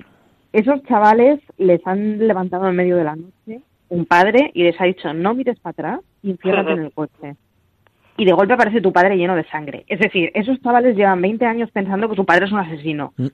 esos 0.52 0.82
chavales 0.84 1.40
les 1.58 1.84
han 1.86 2.26
levantado 2.26 2.68
en 2.68 2.76
medio 2.76 2.96
de 2.96 3.04
la 3.04 3.16
noche 3.16 3.62
un 3.88 4.06
padre 4.06 4.50
y 4.54 4.62
les 4.62 4.80
ha 4.80 4.84
dicho 4.84 5.12
no 5.12 5.34
mires 5.34 5.58
para 5.60 5.72
atrás 5.72 6.00
y 6.22 6.30
enciérrate 6.30 6.72
en 6.72 6.80
el 6.80 6.92
coche. 6.94 7.36
Y 8.16 8.24
de 8.24 8.32
golpe 8.32 8.54
aparece 8.54 8.80
tu 8.80 8.92
padre 8.92 9.16
lleno 9.16 9.34
de 9.34 9.44
sangre. 9.44 9.84
Es 9.88 9.98
decir, 9.98 10.30
esos 10.34 10.60
chavales 10.62 10.96
llevan 10.96 11.22
20 11.22 11.44
años 11.46 11.70
pensando 11.70 12.08
que 12.08 12.16
su 12.16 12.24
padre 12.24 12.46
es 12.46 12.52
un 12.52 12.58
asesino. 12.58 13.14
Mm. 13.16 13.26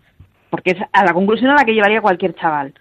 Porque 0.50 0.70
es 0.70 0.78
a 0.92 1.04
la 1.04 1.12
conclusión 1.12 1.50
a 1.50 1.56
la 1.56 1.64
que 1.64 1.74
llevaría 1.74 2.00
cualquier 2.00 2.34
chaval 2.34 2.72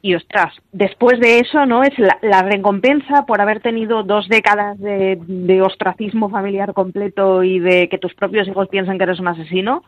y 0.00 0.14
ostras, 0.14 0.54
después 0.72 1.18
de 1.20 1.40
eso, 1.40 1.66
¿no? 1.66 1.82
Es 1.82 1.92
la, 1.98 2.42
recompensa 2.42 3.26
por 3.26 3.40
haber 3.40 3.60
tenido 3.60 4.02
dos 4.02 4.28
décadas 4.28 4.78
de, 4.78 5.62
ostracismo 5.62 6.30
familiar 6.30 6.72
completo 6.72 7.42
y 7.42 7.58
de 7.58 7.88
que 7.88 7.98
tus 7.98 8.14
propios 8.14 8.46
hijos 8.46 8.68
piensan 8.68 8.96
que 8.96 9.04
eres 9.04 9.20
un 9.20 9.28
asesino. 9.28 9.82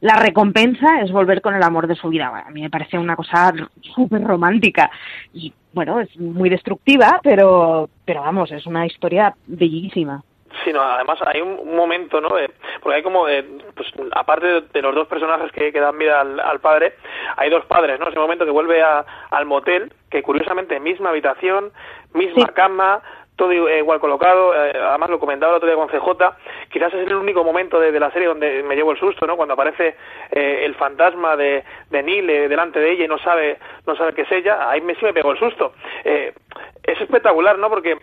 La 0.00 0.16
recompensa 0.16 1.00
es 1.00 1.10
volver 1.10 1.40
con 1.40 1.54
el 1.54 1.62
amor 1.62 1.86
de 1.86 1.94
su 1.94 2.08
vida. 2.08 2.44
A 2.46 2.50
mí 2.50 2.60
me 2.60 2.70
parece 2.70 2.98
una 2.98 3.16
cosa 3.16 3.52
súper 3.94 4.22
romántica. 4.22 4.90
Y 5.32 5.52
bueno, 5.72 6.00
es 6.00 6.14
muy 6.18 6.50
destructiva, 6.50 7.20
pero, 7.22 7.88
pero 8.04 8.20
vamos, 8.20 8.52
es 8.52 8.66
una 8.66 8.86
historia 8.86 9.34
bellísima. 9.46 10.22
Sino 10.64 10.82
además 10.82 11.18
hay 11.26 11.40
un, 11.40 11.74
momento, 11.76 12.20
¿no? 12.20 12.38
Eh, 12.38 12.50
porque 12.80 12.96
hay 12.96 13.02
como, 13.02 13.28
eh, 13.28 13.44
pues 13.74 13.88
aparte 14.12 14.62
de, 14.72 14.82
los 14.82 14.94
dos 14.94 15.08
personajes 15.08 15.50
que, 15.52 15.72
que 15.72 15.80
dan 15.80 15.98
vida 15.98 16.20
al, 16.20 16.60
padre, 16.60 16.94
hay 17.36 17.50
dos 17.50 17.64
padres, 17.66 17.98
¿no? 18.00 18.08
Ese 18.08 18.18
momento 18.18 18.44
que 18.44 18.50
vuelve 18.50 18.82
a, 18.82 19.04
al 19.30 19.46
motel, 19.46 19.92
que 20.10 20.22
curiosamente 20.22 20.80
misma 20.80 21.10
habitación, 21.10 21.72
misma 22.12 22.48
cama, 22.48 23.02
todo 23.36 23.52
igual 23.52 24.00
colocado, 24.00 24.54
eh, 24.54 24.72
además 24.74 25.10
lo 25.10 25.20
comentaba 25.20 25.52
el 25.52 25.56
otro 25.58 25.68
día 25.68 25.76
con 25.76 25.88
CJ, 25.88 26.70
quizás 26.70 26.92
es 26.94 27.06
el 27.06 27.14
único 27.14 27.44
momento 27.44 27.78
de, 27.78 27.98
la 28.00 28.10
serie 28.10 28.28
donde 28.28 28.62
me 28.62 28.74
llevo 28.74 28.92
el 28.92 28.98
susto, 28.98 29.26
¿no? 29.26 29.36
Cuando 29.36 29.54
aparece 29.54 29.94
eh, 30.30 30.62
el 30.64 30.74
fantasma 30.74 31.36
de, 31.36 31.62
de 31.90 32.02
Neil 32.02 32.28
eh, 32.30 32.48
delante 32.48 32.80
de 32.80 32.92
ella 32.92 33.04
y 33.04 33.08
no 33.08 33.18
sabe, 33.18 33.58
no 33.86 33.94
sabe 33.94 34.14
que 34.14 34.22
es 34.22 34.32
ella, 34.32 34.70
ahí 34.70 34.80
me, 34.80 34.94
sí 34.94 35.04
me 35.04 35.12
pegó 35.12 35.32
el 35.32 35.38
susto. 35.38 35.74
es 36.02 37.00
espectacular, 37.00 37.58
¿no? 37.58 37.68
Porque 37.68 37.98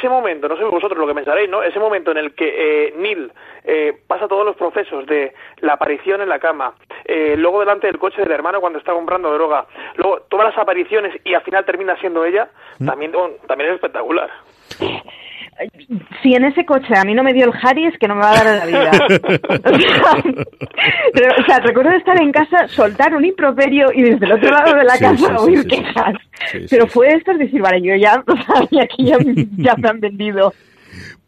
ese 0.00 0.08
momento, 0.08 0.48
no 0.48 0.56
sé 0.56 0.64
vosotros 0.64 0.98
lo 0.98 1.06
que 1.06 1.14
pensaréis, 1.14 1.48
¿no? 1.50 1.62
Ese 1.62 1.78
momento 1.78 2.10
en 2.10 2.16
el 2.16 2.34
que 2.34 2.88
eh, 2.88 2.94
Neil 2.96 3.30
eh, 3.64 3.92
pasa 4.06 4.26
todos 4.26 4.46
los 4.46 4.56
procesos 4.56 5.04
de 5.06 5.34
la 5.58 5.74
aparición 5.74 6.22
en 6.22 6.28
la 6.30 6.38
cama, 6.38 6.72
eh, 7.04 7.34
luego 7.36 7.60
delante 7.60 7.86
del 7.86 7.98
coche 7.98 8.22
del 8.22 8.32
hermano 8.32 8.60
cuando 8.60 8.78
está 8.78 8.92
comprando 8.92 9.32
droga, 9.32 9.66
luego 9.96 10.22
todas 10.30 10.46
las 10.46 10.58
apariciones 10.58 11.14
y 11.22 11.34
al 11.34 11.42
final 11.42 11.66
termina 11.66 11.96
siendo 12.00 12.24
ella, 12.24 12.48
mm. 12.78 12.86
también, 12.86 13.12
también 13.46 13.70
es 13.70 13.74
espectacular 13.74 14.30
si 16.22 16.34
en 16.34 16.44
ese 16.44 16.64
coche 16.64 16.94
a 16.96 17.04
mí 17.04 17.14
no 17.14 17.22
me 17.22 17.32
dio 17.32 17.46
el 17.46 17.52
Harry 17.62 17.86
es 17.86 17.98
que 17.98 18.08
no 18.08 18.14
me 18.14 18.22
va 18.22 18.32
a 18.32 18.44
dar 18.44 18.58
la 18.58 18.66
vida. 18.66 18.90
o, 21.38 21.44
sea, 21.44 21.60
recuerdo 21.60 21.92
estar 21.92 22.20
en 22.20 22.32
casa, 22.32 22.68
soltar 22.68 23.14
un 23.14 23.24
improperio 23.24 23.88
y 23.94 24.02
desde 24.02 24.26
el 24.26 24.32
otro 24.32 24.50
lado 24.50 24.74
de 24.74 24.84
la 24.84 24.98
casa 24.98 25.36
oír 25.38 25.66
quejas. 25.66 26.14
Pero 26.70 26.86
fue 26.86 27.08
esto 27.14 27.32
es 27.32 27.38
decir, 27.38 27.60
vale, 27.60 27.82
yo 27.82 27.94
ya 27.96 28.22
que 28.86 29.04
ya, 29.04 29.18
ya 29.56 29.74
me 29.76 29.88
han 29.88 30.00
vendido. 30.00 30.52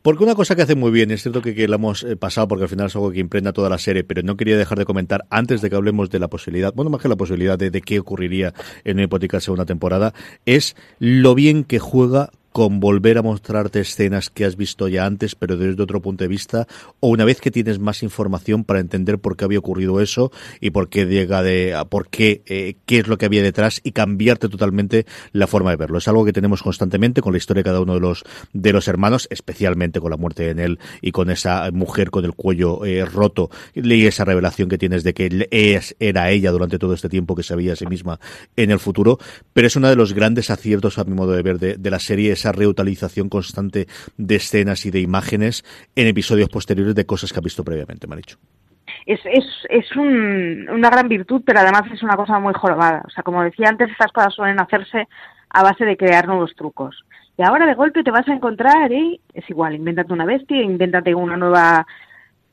Porque 0.03 0.25
una 0.25 0.35
cosa 0.35 0.57
que 0.57 0.63
hace 0.63 0.75
muy 0.75 0.91
bien, 0.91 1.13
es 1.13 1.23
cierto 1.23 1.41
que, 1.41 1.55
que 1.55 1.69
la 1.69 1.77
hemos 1.77 2.03
eh, 2.03 2.17
pasado 2.17 2.49
porque 2.49 2.65
al 2.65 2.69
final 2.69 2.87
es 2.87 2.97
algo 2.97 3.13
que 3.13 3.21
impregna 3.21 3.53
toda 3.53 3.71
la 3.71 3.79
serie, 3.79 4.03
pero 4.03 4.23
no 4.23 4.37
quería 4.37 4.57
dejar 4.57 4.79
de 4.79 4.85
comentar 4.85 5.25
antes 5.31 5.61
de 5.63 5.71
que 5.71 5.77
hablemos 5.77 6.11
de 6.11 6.19
la 6.19 6.27
posibilidad, 6.27 6.73
bueno, 6.75 6.91
más 6.91 7.01
que 7.01 7.09
la 7.09 7.15
posibilidad 7.15 7.57
de, 7.57 7.71
de 7.71 7.81
qué 7.83 8.01
ocurriría 8.01 8.53
en 8.83 8.97
una 8.97 9.05
hipotética 9.05 9.39
segunda 9.39 9.65
temporada, 9.65 10.13
es 10.45 10.75
lo 10.99 11.37
bien 11.37 11.63
que 11.63 11.79
juega 11.79 12.31
con 12.53 12.81
volver 12.81 13.19
a 13.19 13.23
mostrarte 13.23 13.81
escenas 13.81 14.31
que 14.31 14.45
has 14.45 14.57
visto 14.57 14.89
ya 14.89 15.07
antes, 15.07 15.35
pero 15.35 15.57
desde 15.57 15.83
otro 15.83 16.01
punto 16.01 16.25
de 16.25 16.29
vista, 16.29 16.67
o 17.01 17.09
una 17.09 17.25
vez 17.25 17.41
que 17.41 17.51
tienes 17.51 17.79
más 17.79 18.03
información 18.03 18.65
para 18.65 18.81
entender 18.81 19.19
por 19.19 19.37
qué 19.37 19.45
había 19.45 19.59
ocurrido 19.59 20.01
eso 20.01 20.31
y 20.61 20.71
por 20.71 20.89
qué 20.89 21.07
llega 21.07 21.43
de, 21.43 21.75
por 21.89 22.09
qué, 22.09 22.43
eh, 22.47 22.77
qué 22.87 22.99
es 22.99 23.09
lo 23.09 23.19
que 23.19 23.27
había 23.27 23.43
detrás 23.43 23.81
y 23.83 23.93
cambiarte 23.93 24.49
totalmente 24.49 25.07
la 25.33 25.47
forma 25.47 25.71
de 25.71 25.77
verlo. 25.77 25.99
Es 25.99 26.09
algo 26.09 26.25
que 26.25 26.33
tenemos 26.33 26.63
constantemente 26.63 27.23
con 27.23 27.33
la 27.33 27.39
historia 27.39 27.61
de 27.61 27.65
cada 27.65 27.81
uno 27.81 27.95
de 27.95 28.01
los, 28.01 28.25
de 28.53 28.73
los 28.73 28.87
hermanos, 28.87 29.29
especialmente 29.31 30.01
con 30.01 30.11
la 30.11 30.17
muerte 30.17 30.45
de 30.45 30.55
Nell 30.55 30.79
y 31.01 31.13
con 31.13 31.31
esa 31.31 31.71
mujer 31.73 32.11
con 32.11 32.25
el 32.25 32.35
cuello 32.35 32.85
eh, 32.85 33.05
roto 33.05 33.51
y 33.75 34.07
esa 34.07 34.25
revelación 34.25 34.69
que 34.69 34.79
tienes 34.79 35.05
de 35.05 35.15
que 35.15 35.49
es, 35.51 35.97
era 35.99 36.31
ella 36.31 36.51
durante 36.51 36.79
todo 36.79 36.95
este 36.95 37.09
tiempo 37.09 37.35
que 37.35 37.43
sabía 37.43 37.73
a 37.73 37.77
sí 37.77 37.87
misma 37.87 38.21
en 38.57 38.71
el 38.71 38.79
futuro, 38.79 39.19
pero 39.53 39.67
es 39.67 39.77
uno 39.77 39.89
de 39.89 39.97
los 39.97 40.13
grandes 40.13 40.51
aciertos 40.51 40.99
a 40.99 41.05
mi 41.05 41.15
modo 41.15 41.33
de 41.33 41.43
ver 41.43 41.59
de 41.59 41.91
la 41.91 41.99
serie 41.99 42.33
esa 42.43 42.53
reutilización 42.53 43.29
constante 43.29 43.87
de 44.17 44.35
escenas 44.37 44.85
y 44.85 44.91
de 44.91 45.01
imágenes 45.01 45.65
en 45.95 46.09
episodios 46.09 46.49
posteriores 46.49 46.95
de 46.95 47.07
cosas 47.07 47.33
que 47.33 47.39
ha 47.39 47.43
visto 47.43 47.63
previamente, 47.65 48.07
me 48.07 48.15
ha 48.15 48.17
dicho. 48.17 48.37
Es, 49.07 49.21
es, 49.25 49.45
es 49.71 49.97
una 49.97 50.91
gran 50.91 51.09
virtud, 51.09 51.43
pero 51.47 51.61
además 51.61 51.83
es 51.93 52.03
una 52.03 52.17
cosa 52.17 52.39
muy 52.41 52.53
jorobada. 52.55 53.03
O 53.07 53.11
sea, 53.11 53.23
como 53.23 53.43
decía 53.43 53.69
antes, 53.69 53.91
estas 53.91 54.13
cosas 54.13 54.35
suelen 54.35 54.61
hacerse 54.61 55.09
a 55.51 55.63
base 55.63 55.85
de 55.85 55.97
crear 55.97 56.27
nuevos 56.27 56.55
trucos. 56.57 57.05
Y 57.39 57.43
ahora 57.43 57.67
de 57.67 57.75
golpe 57.75 58.03
te 58.03 58.11
vas 58.11 58.29
a 58.29 58.35
encontrar 58.35 58.93
y 58.93 59.21
es 59.33 59.49
igual, 59.49 59.75
invéntate 59.75 60.13
una 60.13 60.25
bestia, 60.25 60.63
invéntate 60.63 61.15
una 61.15 61.37
nueva 61.37 61.87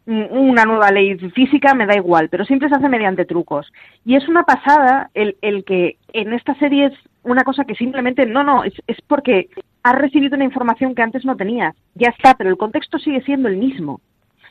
una 0.06 0.66
nueva 0.66 0.90
ley 0.90 1.16
física, 1.36 1.76
me 1.76 1.86
da 1.86 1.96
igual, 1.96 2.30
pero 2.30 2.44
siempre 2.44 2.68
se 2.68 2.76
hace 2.76 2.90
mediante 2.90 3.26
trucos. 3.26 3.72
Y 4.06 4.16
es 4.16 4.28
una 4.28 4.42
pasada 4.44 5.12
el, 5.14 5.38
el 5.42 5.64
que 5.64 5.98
en 6.14 6.34
esta 6.34 6.56
serie 6.56 6.88
es 6.88 6.94
una 7.24 7.44
cosa 7.44 7.66
que 7.66 7.76
simplemente, 7.76 8.26
no, 8.26 8.44
no, 8.44 8.64
es, 8.64 8.74
es 8.88 8.98
porque 9.08 9.50
has 9.84 9.96
recibido 9.96 10.36
una 10.36 10.46
información 10.46 10.96
que 10.96 11.02
antes 11.02 11.26
no 11.26 11.36
tenías. 11.36 11.76
Ya 11.96 12.10
está, 12.10 12.36
pero 12.36 12.50
el 12.50 12.58
contexto 12.58 13.00
sigue 13.00 13.22
siendo 13.22 13.50
el 13.50 13.58
mismo. 13.58 14.02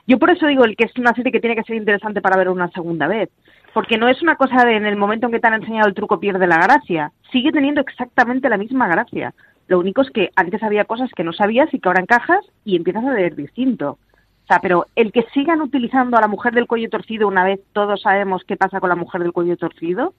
Yo 0.06 0.18
por 0.18 0.30
eso 0.30 0.46
digo 0.46 0.64
el 0.64 0.74
que 0.74 0.84
es 0.84 0.96
una 0.96 1.12
serie 1.12 1.32
que 1.32 1.40
tiene 1.40 1.54
que 1.54 1.64
ser 1.64 1.76
interesante 1.76 2.22
para 2.22 2.38
ver 2.38 2.48
una 2.48 2.70
segunda 2.70 3.06
vez. 3.06 3.28
Porque 3.74 3.98
no 3.98 4.08
es 4.08 4.22
una 4.22 4.36
cosa 4.36 4.64
de 4.64 4.76
en 4.76 4.86
el 4.86 4.96
momento 4.96 5.26
en 5.26 5.32
que 5.32 5.40
te 5.40 5.46
han 5.46 5.54
enseñado 5.54 5.86
el 5.86 5.94
truco 5.94 6.18
pierde 6.18 6.46
la 6.46 6.56
gracia. 6.56 7.12
Sigue 7.30 7.52
teniendo 7.52 7.82
exactamente 7.82 8.48
la 8.48 8.56
misma 8.56 8.88
gracia. 8.88 9.34
Lo 9.66 9.78
único 9.78 10.00
es 10.00 10.10
que 10.10 10.30
antes 10.34 10.62
había 10.62 10.86
cosas 10.86 11.10
que 11.14 11.24
no 11.24 11.34
sabías 11.34 11.72
y 11.74 11.78
que 11.78 11.88
ahora 11.88 12.00
encajas 12.00 12.40
y 12.64 12.76
empiezas 12.76 13.04
a 13.04 13.12
ver 13.12 13.36
distinto. 13.36 13.98
O 14.44 14.46
sea, 14.48 14.60
pero 14.60 14.86
el 14.96 15.12
que 15.12 15.26
sigan 15.34 15.60
utilizando 15.60 16.16
a 16.16 16.22
la 16.22 16.28
mujer 16.28 16.54
del 16.54 16.66
cuello 16.66 16.88
torcido 16.88 17.28
una 17.28 17.44
vez 17.44 17.60
todos 17.74 18.00
sabemos 18.00 18.44
qué 18.44 18.56
pasa 18.56 18.80
con 18.80 18.88
la 18.88 18.96
mujer 18.96 19.22
del 19.22 19.34
cuello 19.34 19.58
torcido, 19.58 20.14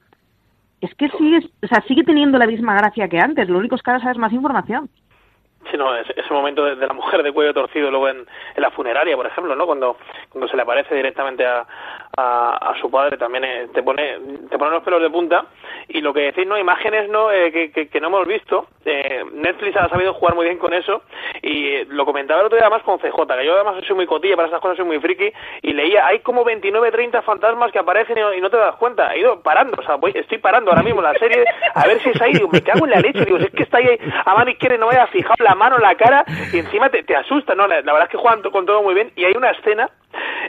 es 0.80 0.94
que 0.94 1.08
sigue, 1.10 1.48
o 1.62 1.66
sea, 1.66 1.82
sigue 1.82 2.04
teniendo 2.04 2.38
la 2.38 2.46
misma 2.46 2.74
gracia 2.76 3.08
que 3.08 3.18
antes, 3.18 3.48
lo 3.48 3.58
único 3.58 3.74
es 3.74 3.82
que 3.82 3.90
ahora 3.90 4.02
sabes 4.02 4.18
más 4.18 4.32
información. 4.32 4.88
Sí, 5.70 5.76
no, 5.76 5.94
ese, 5.94 6.14
momento 6.30 6.64
de, 6.64 6.74
la 6.74 6.94
mujer 6.94 7.22
de 7.22 7.32
cuello 7.32 7.52
torcido 7.52 7.90
luego 7.90 8.08
en, 8.08 8.26
la 8.56 8.70
funeraria, 8.70 9.14
por 9.14 9.26
ejemplo, 9.26 9.54
¿no? 9.54 9.66
Cuando, 9.66 9.98
cuando 10.30 10.48
se 10.48 10.56
le 10.56 10.62
aparece 10.62 10.94
directamente 10.94 11.44
a, 11.44 11.66
a, 12.16 12.74
su 12.80 12.90
padre 12.90 13.16
también 13.16 13.44
eh, 13.44 13.68
te 13.72 13.82
pone 13.82 14.18
te 14.48 14.58
pone 14.58 14.70
los 14.72 14.82
pelos 14.82 15.00
de 15.00 15.10
punta 15.10 15.46
y 15.88 16.00
lo 16.00 16.12
que 16.12 16.20
decís, 16.20 16.46
¿no? 16.46 16.58
Imágenes, 16.58 17.08
¿no? 17.08 17.32
Eh, 17.32 17.50
que, 17.52 17.88
que, 17.88 18.00
no 18.00 18.08
hemos 18.08 18.26
visto. 18.26 18.68
Eh, 18.84 19.24
Netflix 19.32 19.76
ha 19.76 19.88
sabido 19.88 20.14
jugar 20.14 20.34
muy 20.34 20.44
bien 20.44 20.58
con 20.58 20.72
eso 20.72 21.02
y 21.42 21.84
lo 21.86 22.04
comentaba 22.04 22.40
el 22.40 22.46
otro 22.46 22.56
día 22.56 22.66
además 22.66 22.82
con 22.84 22.98
CJ, 22.98 23.26
que 23.26 23.46
yo 23.46 23.54
además 23.54 23.82
soy 23.86 23.96
muy 23.96 24.06
cotilla, 24.06 24.36
para 24.36 24.48
esas 24.48 24.60
cosas 24.60 24.76
soy 24.76 24.86
muy 24.86 25.00
friki 25.00 25.32
y 25.62 25.72
leía, 25.72 26.06
hay 26.06 26.20
como 26.20 26.44
29, 26.44 26.90
30 26.90 27.22
fantasmas 27.22 27.72
que 27.72 27.78
aparecen 27.78 28.18
y, 28.36 28.40
no 28.40 28.50
te 28.50 28.56
das 28.56 28.76
cuenta. 28.76 29.14
He 29.14 29.20
ido 29.20 29.42
parando, 29.42 29.76
o 29.78 29.84
sea, 29.84 29.96
voy, 29.96 30.12
estoy 30.14 30.38
parando 30.38 30.70
ahora 30.70 30.82
mismo 30.82 31.02
la 31.02 31.14
serie 31.14 31.44
a 31.74 31.86
ver 31.86 32.00
si 32.00 32.10
es 32.10 32.20
ahí, 32.20 32.32
digo, 32.32 32.48
me 32.52 32.62
cago 32.62 32.84
en 32.84 32.90
la 32.90 33.00
leche, 33.00 33.24
digo, 33.24 33.38
es 33.38 33.50
que 33.50 33.62
está 33.62 33.78
ahí 33.78 33.98
a 34.24 34.34
mano 34.34 34.50
izquierda 34.50 34.78
no 34.78 34.88
me 34.88 34.94
haya 34.94 35.06
fijado 35.08 35.36
la 35.44 35.54
mano 35.54 35.78
la 35.78 35.94
cara 35.94 36.24
y 36.52 36.58
encima 36.58 36.88
te, 36.88 37.02
te 37.02 37.16
asusta, 37.16 37.54
¿no? 37.54 37.66
La, 37.66 37.80
verdad 37.82 38.04
es 38.04 38.08
que 38.08 38.18
juegan 38.18 38.42
con 38.42 38.66
todo 38.66 38.82
muy 38.82 38.94
bien 38.94 39.12
y 39.16 39.24
hay 39.24 39.34
una 39.36 39.50
escena, 39.50 39.90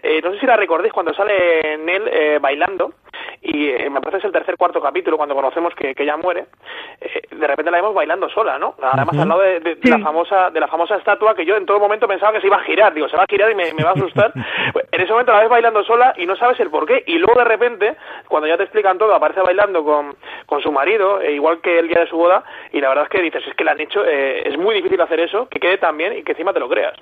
eh, 0.04 0.22
no 0.24 0.34
sé 0.34 0.40
si 0.40 0.46
la 0.46 0.58
recordéis, 0.58 0.94
cuando 0.94 1.14
sale 1.14 1.78
Nell 1.78 2.08
eh, 2.08 2.40
bailando 2.42 2.94
y 3.42 3.70
eh, 3.70 3.90
me 3.90 4.02
parece 4.02 4.20
es 4.20 4.26
el 4.26 4.32
tercer 4.32 4.56
cuarto 4.56 4.80
capítulo 4.80 5.18
cuando 5.18 5.34
conocemos 5.34 5.74
que, 5.74 5.96
que 5.96 6.04
ella 6.04 6.16
muere 6.16 6.46
eh, 7.00 7.22
de 7.32 7.48
repente 7.48 7.72
la 7.72 7.78
vemos 7.78 7.96
bailando 7.96 8.30
sola 8.30 8.60
no 8.60 8.76
además 8.80 9.18
al 9.18 9.28
lado 9.28 9.42
de, 9.42 9.78
la 9.84 10.00
famosa 10.00 10.52
de 10.52 10.60
la 10.60 10.68
famosa 10.68 10.96
estatua 10.98 11.34
que 11.34 11.46
yo 11.46 11.56
en 11.56 11.66
todo 11.66 11.80
momento 11.80 12.08
pensaba 12.08 12.34
que 12.34 12.42
se 12.42 12.48
iba 12.48 12.58
a 12.58 12.64
girar 12.64 12.94
digo 12.94 13.10
se 13.10 13.18
va 13.18 13.24
a 13.24 13.28
girar 13.28 13.52
y 13.52 13.56
me, 13.56 13.72
va 13.84 13.90
a 13.90 13.94
asustar. 13.94 14.32
Pues, 14.74 14.86
en 14.92 15.02
ese 15.02 15.12
momento 15.12 15.32
la 15.32 15.40
ves 15.40 15.50
bailando 15.50 15.84
sola 15.84 16.14
y 16.18 16.26
no 16.26 16.36
sabes 16.36 16.60
el 16.60 16.70
por 16.70 16.86
qué 16.86 17.04
y 17.08 17.18
luego 17.18 17.40
de 17.40 17.46
repente 17.46 17.96
cuando 18.28 18.48
ya 18.48 18.58
te 18.58 18.64
explican 18.64 18.98
todo 18.98 19.14
aparece 19.14 19.42
bailando 19.42 19.84
con, 19.84 20.16
con 20.46 20.62
su 20.62 20.72
marido 20.72 21.20
e 21.20 21.34
igual 21.34 21.62
que 21.62 21.80
el 21.80 21.88
día 21.88 22.02
de 22.02 22.08
su 22.08 22.16
boda 22.16 22.44
y 22.72 22.80
la 22.80 22.90
verdad 22.90 23.06
es 23.06 23.10
que 23.10 23.22
dices 23.22 23.44
es 23.48 23.56
que 23.56 23.64
la 23.64 23.72
han 23.72 23.82
hecho 23.82 24.06
eh, 24.06 24.48
es 24.48 24.58
muy 24.58 24.76
difícil 24.76 25.02
hacer 25.02 25.20
eso 25.20 25.48
que 25.50 25.60
quede 25.60 25.78
tan 25.78 25.98
bien 25.98 26.18
y 26.18 26.24
que 26.24 26.34
encima 26.34 26.54
te 26.54 26.60
lo 26.60 26.70
creas 26.70 26.94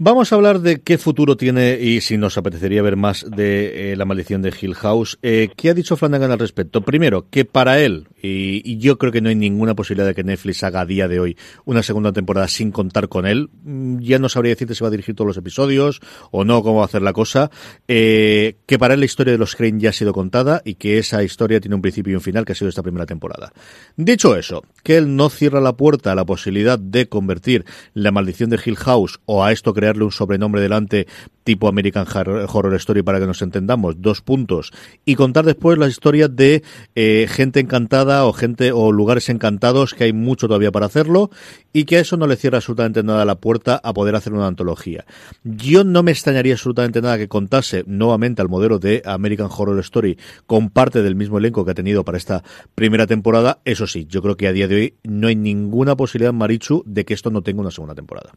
Vamos 0.00 0.32
a 0.32 0.36
hablar 0.36 0.60
de 0.60 0.80
qué 0.80 0.96
futuro 0.96 1.36
tiene 1.36 1.76
y 1.80 2.00
si 2.02 2.18
nos 2.18 2.38
apetecería 2.38 2.82
ver 2.82 2.94
más 2.94 3.26
de 3.28 3.92
eh, 3.92 3.96
La 3.96 4.04
maldición 4.04 4.42
de 4.42 4.54
Hill 4.58 4.76
House. 4.76 5.18
Eh, 5.22 5.48
¿Qué 5.56 5.70
ha 5.70 5.74
dicho 5.74 5.96
Flanagan 5.96 6.30
al 6.30 6.38
respecto? 6.38 6.82
Primero, 6.82 7.26
que 7.28 7.44
para 7.44 7.80
él, 7.80 8.06
y, 8.20 8.78
yo 8.78 8.98
creo 8.98 9.12
que 9.12 9.20
no 9.20 9.28
hay 9.28 9.34
ninguna 9.34 9.74
posibilidad 9.74 10.06
de 10.06 10.14
que 10.14 10.24
Netflix 10.24 10.62
haga 10.62 10.80
a 10.80 10.86
día 10.86 11.08
de 11.08 11.20
hoy 11.20 11.36
una 11.64 11.82
segunda 11.82 12.12
temporada 12.12 12.48
sin 12.48 12.70
contar 12.70 13.08
con 13.08 13.26
él. 13.26 13.50
Mm, 13.64 13.98
ya 14.00 14.18
no 14.18 14.28
sabría 14.28 14.50
decirte 14.50 14.74
si 14.74 14.82
va 14.82 14.88
a 14.88 14.90
dirigir 14.90 15.14
todos 15.14 15.28
los 15.28 15.36
episodios 15.36 16.00
o 16.30 16.44
no, 16.44 16.62
cómo 16.62 16.76
va 16.76 16.82
a 16.82 16.86
hacer 16.86 17.02
la 17.02 17.12
cosa. 17.12 17.50
Eh, 17.86 18.56
que 18.66 18.78
para 18.78 18.94
él 18.94 19.00
la 19.00 19.06
historia 19.06 19.32
de 19.32 19.38
los 19.38 19.54
Crane 19.54 19.80
ya 19.80 19.90
ha 19.90 19.92
sido 19.92 20.12
contada 20.12 20.62
y 20.64 20.74
que 20.74 20.98
esa 20.98 21.22
historia 21.22 21.60
tiene 21.60 21.76
un 21.76 21.82
principio 21.82 22.12
y 22.12 22.16
un 22.16 22.20
final 22.20 22.44
que 22.44 22.52
ha 22.52 22.56
sido 22.56 22.68
esta 22.68 22.82
primera 22.82 23.06
temporada. 23.06 23.52
Dicho 23.96 24.36
eso, 24.36 24.64
que 24.82 24.96
él 24.96 25.16
no 25.16 25.28
cierra 25.28 25.60
la 25.60 25.76
puerta 25.76 26.12
a 26.12 26.14
la 26.14 26.24
posibilidad 26.24 26.78
de 26.78 27.08
convertir 27.08 27.64
La 27.94 28.12
maldición 28.12 28.50
de 28.50 28.60
Hill 28.64 28.76
House 28.76 29.20
o 29.26 29.44
a 29.44 29.52
esto 29.52 29.74
crear 29.74 30.00
un 30.02 30.12
sobrenombre 30.12 30.60
delante 30.60 31.06
tipo 31.44 31.68
American 31.68 32.06
Horror 32.12 32.74
Story 32.74 33.02
para 33.02 33.18
que 33.18 33.26
nos 33.26 33.40
entendamos, 33.40 34.02
dos 34.02 34.20
puntos, 34.20 34.70
y 35.04 35.14
contar 35.14 35.46
después 35.46 35.78
las 35.78 35.90
historias 35.90 36.34
de 36.34 36.62
eh, 36.94 37.26
gente 37.28 37.60
encantada 37.60 38.07
o 38.08 38.32
gente 38.32 38.72
o 38.72 38.92
lugares 38.92 39.28
encantados 39.28 39.94
que 39.94 40.04
hay 40.04 40.12
mucho 40.12 40.48
todavía 40.48 40.72
para 40.72 40.86
hacerlo 40.86 41.30
y 41.72 41.84
que 41.84 41.96
a 41.96 42.00
eso 42.00 42.16
no 42.16 42.26
le 42.26 42.36
cierra 42.36 42.58
absolutamente 42.58 43.02
nada 43.02 43.24
la 43.24 43.36
puerta 43.36 43.80
a 43.82 43.92
poder 43.92 44.16
hacer 44.16 44.32
una 44.32 44.46
antología. 44.46 45.04
Yo 45.44 45.84
no 45.84 46.02
me 46.02 46.10
extrañaría 46.10 46.54
absolutamente 46.54 47.02
nada 47.02 47.18
que 47.18 47.28
contase 47.28 47.84
nuevamente 47.86 48.42
al 48.42 48.48
modelo 48.48 48.78
de 48.78 49.02
American 49.04 49.48
Horror 49.50 49.78
Story 49.80 50.18
con 50.46 50.70
parte 50.70 51.02
del 51.02 51.14
mismo 51.14 51.38
elenco 51.38 51.64
que 51.64 51.72
ha 51.72 51.74
tenido 51.74 52.04
para 52.04 52.18
esta 52.18 52.42
primera 52.74 53.06
temporada. 53.06 53.58
Eso 53.64 53.86
sí, 53.86 54.06
yo 54.08 54.22
creo 54.22 54.36
que 54.36 54.48
a 54.48 54.52
día 54.52 54.68
de 54.68 54.74
hoy 54.74 54.94
no 55.04 55.28
hay 55.28 55.36
ninguna 55.36 55.96
posibilidad, 55.96 56.32
Marichu, 56.32 56.82
de 56.86 57.04
que 57.04 57.14
esto 57.14 57.30
no 57.30 57.42
tenga 57.42 57.60
una 57.60 57.70
segunda 57.70 57.94
temporada. 57.94 58.32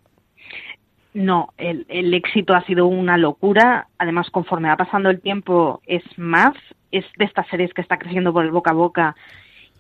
No, 1.14 1.50
el, 1.58 1.86
el, 1.90 2.14
éxito 2.14 2.54
ha 2.54 2.66
sido 2.66 2.88
una 2.88 3.18
locura. 3.18 3.88
Además, 3.98 4.30
conforme 4.32 4.70
va 4.70 4.78
pasando 4.78 5.10
el 5.10 5.20
tiempo, 5.20 5.82
es 5.86 6.04
más. 6.18 6.56
Es 6.92 7.06
de 7.18 7.26
estas 7.26 7.48
series 7.48 7.74
que 7.74 7.82
está 7.82 7.98
creciendo 7.98 8.34
por 8.34 8.46
el 8.46 8.52
boca 8.52 8.72
a 8.72 8.74
boca 8.74 9.16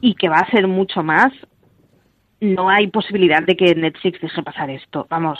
y 0.02 0.16
que 0.16 0.30
va 0.30 0.39
a 0.39 0.49
ser 0.49 0.68
mucho 0.68 1.04
más. 1.04 1.32
No 2.39 2.70
hay 2.70 2.88
posibilidad 2.88 3.43
de 3.43 3.56
que 3.56 3.76
Netflix 3.76 4.20
deje 4.20 4.41
pasar 4.41 4.70
esto. 4.72 5.06
Vamos, 5.10 5.39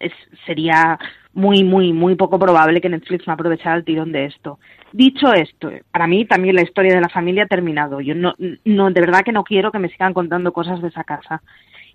es, 0.00 0.12
sería 0.46 0.98
muy, 1.32 1.62
muy, 1.62 1.92
muy 1.92 2.16
poco 2.16 2.38
probable 2.38 2.80
que 2.80 2.88
Netflix 2.88 3.26
no 3.26 3.34
aprovechara 3.34 3.76
el 3.76 3.84
tirón 3.84 4.10
de 4.10 4.24
esto. 4.24 4.58
Dicho 4.92 5.32
esto, 5.32 5.70
para 5.92 6.08
mí 6.08 6.24
también 6.24 6.56
la 6.56 6.62
historia 6.62 6.94
de 6.94 7.00
la 7.00 7.08
familia 7.08 7.44
ha 7.44 7.46
terminado. 7.48 8.00
Yo 8.00 8.14
no, 8.14 8.34
no, 8.64 8.90
de 8.90 9.00
verdad 9.00 9.22
que 9.22 9.32
no 9.32 9.44
quiero 9.44 9.70
que 9.70 9.78
me 9.78 9.90
sigan 9.90 10.12
contando 10.12 10.52
cosas 10.52 10.82
de 10.82 10.88
esa 10.88 11.04
casa. 11.04 11.42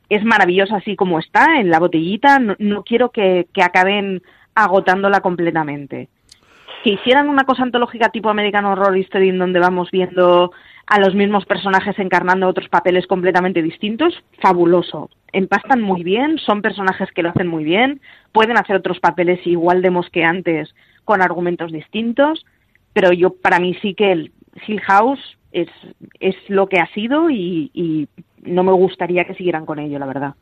Es 0.08 0.24
maravillosa 0.24 0.78
así 0.78 0.96
como 0.96 1.20
está, 1.20 1.60
en 1.60 1.70
la 1.70 1.80
botellita, 1.80 2.40
no, 2.40 2.56
no 2.60 2.84
quiero 2.84 3.10
que, 3.10 3.48
que 3.52 3.64
acaben 3.64 4.22
agotándola 4.54 5.20
completamente. 5.20 6.08
Que 6.84 6.92
hicieran 6.92 7.28
una 7.28 7.44
cosa 7.44 7.64
antológica 7.64 8.10
tipo 8.10 8.30
American 8.30 8.66
Horror 8.66 8.96
Story 8.98 9.30
en 9.30 9.40
donde 9.40 9.60
vamos 9.60 9.90
viendo 9.92 10.52
a 10.88 11.00
los 11.00 11.16
mismos 11.16 11.46
personajes 11.46 11.98
encarnando 11.98 12.48
otros 12.48 12.70
papeles 12.70 13.08
completamente 13.08 13.62
distintos, 13.62 14.14
fabuloso. 14.42 15.10
Empastan 15.32 15.82
muy 15.82 16.04
bien, 16.04 16.38
son 16.38 16.62
personajes 16.62 17.12
que 17.12 17.24
lo 17.24 17.30
hacen 17.30 17.48
muy 17.48 17.64
bien, 17.64 18.02
pueden 18.32 18.58
hacer 18.58 18.76
otros 18.76 19.00
papeles 19.00 19.46
igual 19.48 19.82
de 19.82 19.90
mosqueantes 19.90 20.74
con 21.04 21.22
argumentos 21.22 21.72
distintos, 21.72 22.46
pero 22.94 23.12
yo 23.12 23.32
para 23.32 23.60
mí 23.60 23.76
sí 23.82 23.96
que 23.96 24.12
el 24.12 24.32
Hill 24.68 24.82
House 24.82 25.38
es, 25.52 25.70
es 26.20 26.36
lo 26.50 26.68
que 26.70 26.80
ha 26.80 26.88
sido 26.94 27.30
y, 27.30 27.72
y 27.74 28.08
no 28.44 28.64
me 28.64 28.72
gustaría 28.72 29.26
que 29.26 29.36
siguieran 29.36 29.66
con 29.66 29.80
ello, 29.80 30.00
la 30.00 30.06
verdad. 30.06 30.36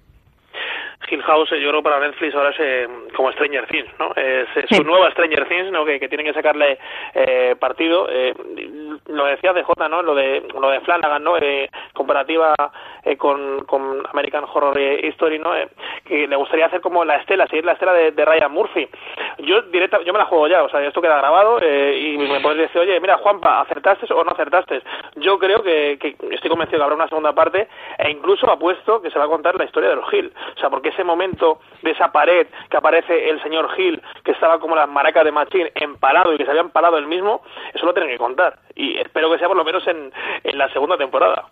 Hill 1.10 1.24
House, 1.24 1.50
yo 1.50 1.70
creo 1.70 1.84
para 1.84 2.00
Netflix 2.00 2.36
ahora 2.36 2.50
es 2.50 2.60
eh, 2.60 2.88
como 3.16 3.32
Stranger 3.32 3.68
Things, 3.68 3.90
¿no? 4.00 4.12
Es, 4.16 4.48
su 4.70 4.84
nueva 4.84 5.12
Stranger 5.12 5.48
Things, 5.48 5.72
¿no? 5.72 5.86
Que, 5.86 6.00
que 6.00 6.08
tienen 6.08 6.26
que 6.26 6.34
sacarle 6.34 6.78
eh, 7.14 7.56
partido. 7.60 8.08
Eh, 8.10 8.34
lo 9.08 9.26
decía 9.26 9.54
de 9.54 9.64
J, 9.64 9.90
¿no? 9.90 10.02
Lo 10.02 10.16
de 10.16 10.44
lo 10.60 10.70
de 10.70 10.80
Flanagan, 10.82 11.24
¿no? 11.24 11.38
Eh, 11.38 11.70
comparativa 11.94 12.54
eh, 13.04 13.18
con, 13.18 13.66
con 13.66 14.04
American 14.12 14.46
Horror 14.52 14.80
History, 14.80 15.40
¿no? 15.40 15.56
Eh, 15.56 15.68
que 16.06 16.28
le 16.28 16.36
gustaría 16.36 16.68
hacer 16.68 16.82
como 16.82 17.04
la 17.04 17.18
estela, 17.18 17.48
seguir 17.48 17.66
la 17.66 17.74
estela 17.74 17.94
de, 17.94 18.12
de 18.12 18.26
Ryan 18.26 18.52
Murphy. 18.52 18.88
Yo 19.40 19.62
directa, 19.64 20.00
yo 20.04 20.14
me 20.14 20.20
la 20.20 20.26
juego 20.26 20.48
ya, 20.48 20.64
o 20.64 20.70
sea, 20.70 20.82
esto 20.82 21.02
queda 21.02 21.18
grabado 21.18 21.60
eh, 21.62 21.98
y 21.98 22.18
me 22.18 22.40
puedes 22.40 22.60
decir, 22.60 22.82
oye, 22.82 23.00
mira, 23.00 23.18
Juanpa, 23.18 23.62
¿acertaste 23.62 24.12
o 24.14 24.24
no 24.24 24.32
acertaste? 24.32 24.82
Yo 25.16 25.38
creo 25.38 25.62
que, 25.62 25.98
que 26.00 26.16
estoy 26.32 26.50
convencido 26.50 26.80
que 26.80 26.84
habrá 26.84 26.96
una 26.96 27.08
segunda 27.08 27.34
parte 27.34 27.68
e 27.98 28.12
incluso 28.12 28.50
apuesto 28.50 29.02
que 29.02 29.10
se 29.12 29.20
va 29.20 29.26
a 29.26 29.30
contar 29.30 29.56
la 29.56 29.66
historia 29.66 29.90
de 29.90 29.96
los 29.96 30.14
Hill. 30.14 30.32
O 30.56 30.60
sea, 30.60 30.70
porque 30.70 30.92
ese 30.94 31.04
momento 31.04 31.60
de 31.82 31.92
esa 31.92 32.12
pared 32.12 32.48
que 32.70 32.78
aparece 32.78 33.30
el 33.30 33.42
señor 33.42 33.70
Hill, 33.78 34.02
que 34.24 34.32
estaba 34.32 34.60
como 34.60 34.76
las 34.76 34.88
maracas 34.88 35.26
de 35.26 35.32
Machín, 35.32 35.70
empalado 35.76 36.34
y 36.34 36.38
que 36.38 36.46
se 36.46 36.52
había 36.52 36.62
empalado 36.62 36.98
él 36.98 37.08
mismo, 37.08 37.42
eso 37.74 37.86
lo 37.86 37.94
tienen 37.94 38.12
que 38.12 38.18
contar. 38.18 38.60
Y 38.76 38.98
espero 38.98 39.32
que 39.32 39.40
sea 39.40 39.48
por 39.48 39.58
lo 39.58 39.66
menos 39.66 39.86
en, 39.88 40.12
en 40.44 40.58
la 40.58 40.70
segunda 40.70 40.98
temporada. 40.98 41.46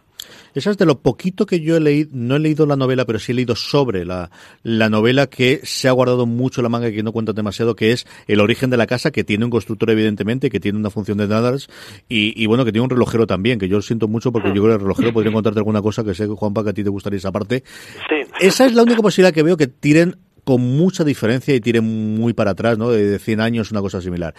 Esa 0.53 0.71
es 0.71 0.77
de 0.77 0.85
lo 0.85 0.99
poquito 0.99 1.45
que 1.45 1.59
yo 1.59 1.77
he 1.77 1.79
leído, 1.79 2.09
no 2.13 2.35
he 2.35 2.39
leído 2.39 2.65
la 2.65 2.75
novela, 2.75 3.05
pero 3.05 3.19
sí 3.19 3.31
he 3.31 3.35
leído 3.35 3.55
sobre 3.55 4.05
la, 4.05 4.31
la 4.63 4.89
novela 4.89 5.27
que 5.27 5.61
se 5.63 5.87
ha 5.87 5.91
guardado 5.91 6.25
mucho 6.25 6.61
la 6.61 6.69
manga 6.69 6.89
y 6.89 6.95
que 6.95 7.03
no 7.03 7.11
cuenta 7.11 7.33
demasiado, 7.33 7.75
que 7.75 7.91
es 7.91 8.05
el 8.27 8.39
origen 8.39 8.69
de 8.69 8.77
la 8.77 8.87
casa, 8.87 9.11
que 9.11 9.23
tiene 9.23 9.45
un 9.45 9.51
constructor 9.51 9.89
evidentemente, 9.89 10.49
que 10.49 10.59
tiene 10.59 10.77
una 10.77 10.89
función 10.89 11.17
de 11.17 11.27
nadars 11.27 11.69
y, 12.09 12.41
y 12.41 12.45
bueno, 12.45 12.65
que 12.65 12.71
tiene 12.71 12.83
un 12.83 12.89
relojero 12.89 13.27
también, 13.27 13.59
que 13.59 13.67
yo 13.67 13.77
lo 13.77 13.81
siento 13.81 14.07
mucho 14.07 14.31
porque 14.31 14.49
yo 14.49 14.61
creo 14.61 14.67
que 14.67 14.73
el 14.73 14.81
relojero 14.81 15.13
podría 15.13 15.31
contarte 15.31 15.59
alguna 15.59 15.81
cosa 15.81 16.03
que 16.03 16.13
sé, 16.13 16.27
Juanpa, 16.27 16.63
que 16.63 16.69
a 16.71 16.73
ti 16.73 16.83
te 16.83 16.89
gustaría 16.89 17.17
esa 17.17 17.31
parte. 17.31 17.63
Sí. 18.09 18.15
Esa 18.39 18.65
es 18.65 18.73
la 18.73 18.83
única 18.83 19.01
posibilidad 19.01 19.33
que 19.33 19.43
veo 19.43 19.57
que 19.57 19.67
tiren 19.67 20.17
con 20.43 20.61
mucha 20.61 21.03
diferencia 21.03 21.53
y 21.53 21.61
tiren 21.61 22.15
muy 22.15 22.33
para 22.33 22.51
atrás, 22.51 22.77
¿no? 22.77 22.89
De 22.89 23.19
100 23.19 23.41
años, 23.41 23.71
una 23.71 23.81
cosa 23.81 24.01
similar. 24.01 24.33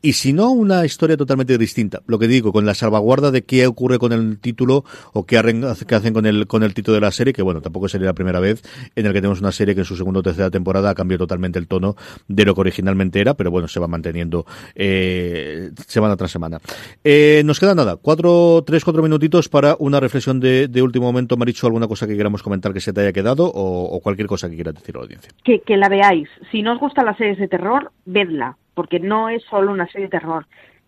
Y 0.00 0.12
si 0.12 0.32
no, 0.32 0.52
una 0.52 0.84
historia 0.84 1.16
totalmente 1.16 1.58
distinta. 1.58 2.00
Lo 2.06 2.18
que 2.20 2.28
digo, 2.28 2.52
con 2.52 2.64
la 2.64 2.74
salvaguarda 2.74 3.32
de 3.32 3.42
qué 3.42 3.66
ocurre 3.66 3.98
con 3.98 4.12
el 4.12 4.38
título 4.38 4.84
o 5.12 5.26
qué, 5.26 5.38
hacen 5.38 6.14
con 6.14 6.24
el, 6.24 6.46
con 6.46 6.62
el 6.62 6.72
título 6.72 6.94
de 6.94 7.00
la 7.00 7.10
serie, 7.10 7.32
que 7.32 7.42
bueno, 7.42 7.60
tampoco 7.60 7.88
sería 7.88 8.06
la 8.06 8.12
primera 8.12 8.38
vez 8.38 8.62
en 8.94 9.06
el 9.06 9.12
que 9.12 9.20
tenemos 9.20 9.40
una 9.40 9.50
serie 9.50 9.74
que 9.74 9.80
en 9.80 9.84
su 9.84 9.96
segunda 9.96 10.20
o 10.20 10.22
tercera 10.22 10.50
temporada 10.50 10.94
cambió 10.94 11.18
totalmente 11.18 11.58
el 11.58 11.66
tono 11.66 11.96
de 12.28 12.44
lo 12.44 12.54
que 12.54 12.60
originalmente 12.60 13.20
era, 13.20 13.34
pero 13.34 13.50
bueno, 13.50 13.66
se 13.66 13.80
va 13.80 13.88
manteniendo 13.88 14.46
eh, 14.76 15.70
semana 15.86 16.16
tras 16.16 16.30
semana. 16.30 16.60
Eh, 17.02 17.42
nos 17.44 17.58
queda 17.58 17.74
nada, 17.74 17.96
cuatro, 17.96 18.62
tres, 18.64 18.84
cuatro 18.84 19.02
minutitos 19.02 19.48
para 19.48 19.74
una 19.80 19.98
reflexión 19.98 20.38
de, 20.38 20.68
de 20.68 20.82
último 20.82 21.06
momento. 21.06 21.36
Maricho, 21.36 21.66
¿alguna 21.66 21.88
cosa 21.88 22.06
que 22.06 22.16
queramos 22.16 22.44
comentar 22.44 22.72
que 22.72 22.80
se 22.80 22.92
te 22.92 23.00
haya 23.00 23.12
quedado 23.12 23.50
o, 23.52 23.98
cualquier 24.00 24.28
cosa 24.28 24.48
que 24.48 24.54
quiera 24.54 24.70
decir 24.70 24.94
a 24.94 24.98
la 24.98 25.04
audiencia? 25.04 25.32
Que, 25.44 25.60
que 25.60 25.76
la 25.76 25.88
veáis. 25.88 26.28
Si 26.52 26.62
no 26.62 26.74
os 26.74 26.78
gustan 26.78 27.06
las 27.06 27.16
series 27.16 27.38
de 27.38 27.48
terror, 27.48 27.90
vedla 28.04 28.56
porque 28.78 29.00
no 29.00 29.28
es 29.28 29.42
solo 29.50 29.72
una 29.72 29.88
serie 29.88 30.06
de 30.06 30.20
terror. 30.20 30.46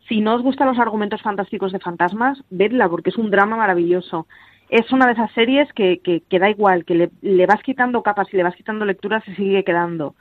Si 0.08 0.20
no 0.20 0.36
os 0.36 0.42
gustan 0.42 0.68
los 0.68 0.78
argumentos 0.78 1.20
fantásticos 1.22 1.72
de 1.72 1.80
fantasmas, 1.80 2.40
vedla, 2.48 2.88
porque 2.88 3.10
es 3.10 3.16
un 3.16 3.32
drama 3.32 3.56
maravilloso. 3.56 4.28
Es 4.68 4.92
una 4.92 5.06
de 5.06 5.14
esas 5.14 5.32
series 5.32 5.72
que, 5.72 5.98
que, 5.98 6.20
que 6.20 6.38
da 6.38 6.48
igual, 6.48 6.84
que 6.84 6.94
le, 6.94 7.10
le, 7.20 7.46
vas 7.46 7.60
quitando 7.64 8.04
capas 8.04 8.32
y 8.32 8.36
le 8.36 8.44
vas 8.44 8.54
quitando 8.54 8.84
lecturas 8.84 9.26
y 9.26 9.34
sigue 9.34 9.64
quedando. 9.64 10.14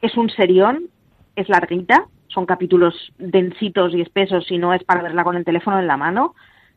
Es 0.00 0.16
un 0.16 0.30
serión, 0.30 0.84
es 1.34 1.48
larguita, 1.48 2.06
son 2.28 2.46
capítulos 2.46 2.94
densitos 3.18 3.92
y 3.92 4.02
espesos 4.02 4.48
y 4.48 4.58
no 4.58 4.72
es 4.72 4.84
para 4.84 5.02
verla 5.02 5.24
con 5.24 5.34
el 5.36 5.44
teléfono 5.44 5.80
en 5.80 5.88
la 5.88 5.96
mano, 5.96 6.36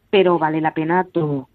pero 0.10 0.40
vale 0.40 0.62
la 0.62 0.74
pena 0.74 1.04
todo. 1.04 1.48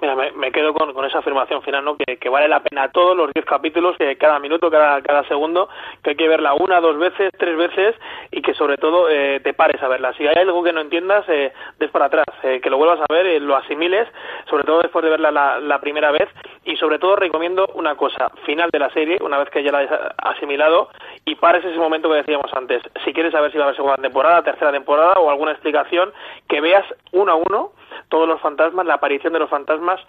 Mira, 0.00 0.16
me, 0.16 0.50
quedo 0.50 0.74
con, 0.74 1.04
esa 1.04 1.20
afirmación 1.20 1.62
final, 1.62 1.84
¿no? 1.84 1.96
Que, 1.96 2.28
vale 2.28 2.48
la 2.48 2.60
pena 2.60 2.90
todos 2.90 3.16
los 3.16 3.32
10 3.32 3.46
capítulos, 3.46 3.96
que 3.96 4.16
cada 4.16 4.38
minuto, 4.38 4.70
cada, 4.70 5.00
cada 5.02 5.26
segundo, 5.28 5.68
que 6.02 6.10
hay 6.10 6.16
que 6.16 6.28
verla 6.28 6.52
una, 6.54 6.80
dos 6.80 6.98
veces, 6.98 7.30
tres 7.38 7.56
veces 7.56 7.94
y 8.30 8.42
que 8.42 8.54
sobre 8.54 8.76
todo 8.76 9.08
eh, 9.08 9.40
te 9.40 9.54
pares 9.54 9.80
a 9.82 9.88
verla. 9.88 10.12
Si 10.14 10.26
hay 10.26 10.34
algo 10.36 10.62
que 10.64 10.72
no 10.72 10.80
entiendas, 10.80 11.24
eh, 11.28 11.52
des 11.78 11.90
para 11.90 12.06
atrás, 12.06 12.26
eh, 12.42 12.60
que 12.60 12.70
lo 12.70 12.76
vuelvas 12.76 13.00
a 13.00 13.12
ver, 13.12 13.26
eh, 13.26 13.40
lo 13.40 13.56
asimiles, 13.56 14.08
sobre 14.50 14.64
todo 14.64 14.82
después 14.82 15.04
de 15.04 15.10
verla 15.10 15.30
la, 15.30 15.60
la 15.60 15.80
primera 15.80 16.10
vez 16.10 16.28
y 16.64 16.76
sobre 16.76 16.98
todo 16.98 17.16
recomiendo 17.16 17.66
una 17.74 17.94
cosa, 17.94 18.30
final 18.44 18.70
de 18.70 18.78
la 18.80 18.90
serie, 18.90 19.18
una 19.22 19.38
vez 19.38 19.48
que 19.50 19.62
ya 19.62 19.70
la 19.70 19.78
hayas 19.78 20.00
asimilado 20.18 20.90
y 21.24 21.36
pares 21.36 21.64
ese 21.64 21.78
momento 21.78 22.10
que 22.10 22.16
decíamos 22.16 22.52
antes. 22.54 22.82
Si 23.04 23.12
quieres 23.12 23.32
saber 23.32 23.52
si 23.52 23.58
va 23.58 23.64
a 23.64 23.66
haber 23.68 23.76
segunda 23.76 23.96
temporada, 23.96 24.42
tercera 24.42 24.72
temporada 24.72 25.14
o 25.20 25.30
alguna 25.30 25.52
explicación, 25.52 26.12
que 26.48 26.60
veas 26.60 26.84
uno 27.12 27.32
a 27.32 27.34
uno 27.36 27.72
todos 28.08 28.28
los 28.28 28.40
fantasmas, 28.40 28.86
la 28.86 28.94
aparición 28.94 29.32
de 29.32 29.38
los 29.38 29.50
fantasmas 29.50 30.00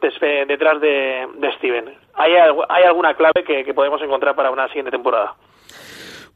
detrás 0.00 0.80
de, 0.80 1.26
Steven. 1.58 1.94
¿Hay, 2.14 2.32
¿Hay, 2.68 2.84
alguna 2.84 3.14
clave 3.14 3.44
que, 3.44 3.74
podemos 3.74 4.00
encontrar 4.02 4.34
para 4.34 4.50
una 4.50 4.66
siguiente 4.68 4.90
temporada? 4.90 5.34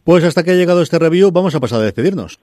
Pues 0.05 0.25
hasta 0.25 0.43
que 0.43 0.53
ha 0.53 0.55
llegado 0.55 0.83
este 0.83 0.99
review, 0.99 1.31
vamos 1.31 1.55
a 1.55 1.61
pasar 1.61 1.81
a 1.81 1.83
despedirnos. 1.83 2.41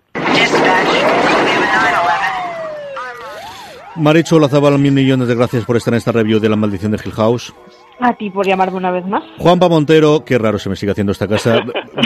Maricho 3.95 4.39
Lazabal, 4.39 4.77
mil 4.77 4.91
millones 4.91 5.27
de 5.29 5.35
gracias 5.35 5.63
por 5.65 5.77
estar 5.77 5.93
en 5.93 5.99
esta 5.99 6.11
review 6.11 6.39
de 6.39 6.49
La 6.49 6.57
Maldición 6.57 6.91
de 6.91 6.99
Hill 7.03 7.13
House. 7.13 7.53
A 7.99 8.13
ti 8.13 8.29
por 8.29 8.45
llamarme 8.45 8.77
una 8.77 8.91
vez 8.91 9.05
más. 9.05 9.23
Juanpa 9.37 9.69
Montero, 9.69 10.23
qué 10.25 10.37
raro 10.37 10.59
se 10.59 10.69
me 10.69 10.75
sigue 10.75 10.91
haciendo 10.91 11.11
esta 11.11 11.27
casa. 11.27 11.63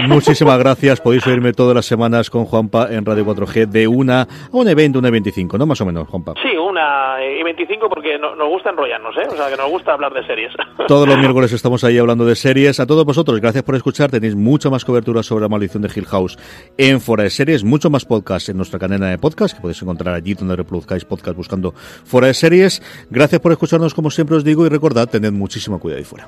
Muchísimas 0.08 0.60
gracias. 0.60 1.02
Podéis 1.02 1.26
oírme 1.28 1.54
todas 1.54 1.76
las 1.76 1.86
semanas 1.86 2.30
con 2.30 2.46
Juanpa 2.46 2.88
en 2.92 3.06
Radio 3.06 3.26
4G 3.26 3.68
de 3.68 3.88
una 3.88 4.22
a 4.22 4.28
un 4.52 4.68
evento, 4.68 5.00
una 5.00 5.08
y 5.08 5.12
25, 5.12 5.58
¿no? 5.58 5.66
Más 5.66 5.82
o 5.82 5.86
menos, 5.86 6.08
Juanpa. 6.08 6.34
Sí, 6.42 6.56
una 6.58 7.18
y 7.24 7.44
25 7.44 7.90
porque 7.90 8.18
no, 8.20 8.36
nos 8.36 8.48
gusta 8.50 8.70
enrollarnos, 8.70 9.16
¿eh? 9.18 9.28
O 9.32 9.36
sea, 9.36 9.50
que 9.50 9.58
nos 9.58 9.70
gusta 9.70 9.94
hablar 9.94 10.14
de 10.14 10.26
series. 10.26 10.54
Todos 10.88 11.08
los 11.08 11.18
miércoles 11.18 11.52
estamos 11.52 11.84
ahí 11.84 11.98
hablando 11.98 12.26
de 12.26 12.36
series. 12.36 12.80
A 12.80 12.86
todos 12.86 13.06
vosotros, 13.06 13.40
gracias 13.40 13.64
por 13.64 13.76
escuchar. 13.76 14.12
Tenéis 14.12 14.36
mucha 14.36 14.70
más 14.70 14.86
cobertura 14.86 15.24
sobre 15.24 15.44
la 15.44 15.50
maldición 15.50 15.84
de 15.84 15.90
Hill 15.94 16.06
House 16.06 16.38
en 16.78 17.02
Fora 17.02 17.24
de 17.24 17.30
Series, 17.30 17.64
mucho 17.64 17.90
más 17.90 18.06
podcast 18.06 18.50
en 18.50 18.58
nuestra 18.58 18.80
cadena 18.80 19.08
de 19.08 19.18
podcast, 19.18 19.56
que 19.56 19.62
podéis 19.62 19.82
encontrar 19.82 20.16
allí 20.16 20.34
donde 20.34 20.56
reproduzcáis 20.56 21.06
podcast 21.06 21.36
buscando 21.36 21.74
Fora 21.74 22.28
de 22.28 22.34
Series. 22.34 22.82
Gracias 23.10 23.42
por 23.42 23.52
escucharnos, 23.52 23.94
como 23.94 24.10
siempre 24.10 24.38
os 24.38 24.44
digo, 24.44 24.66
y 24.66 24.70
recordad, 24.70 25.08
tened 25.08 25.32
muchísimo 25.32 25.79
cuidado 25.80 26.00
ahí 26.00 26.06
fuera. 26.06 26.28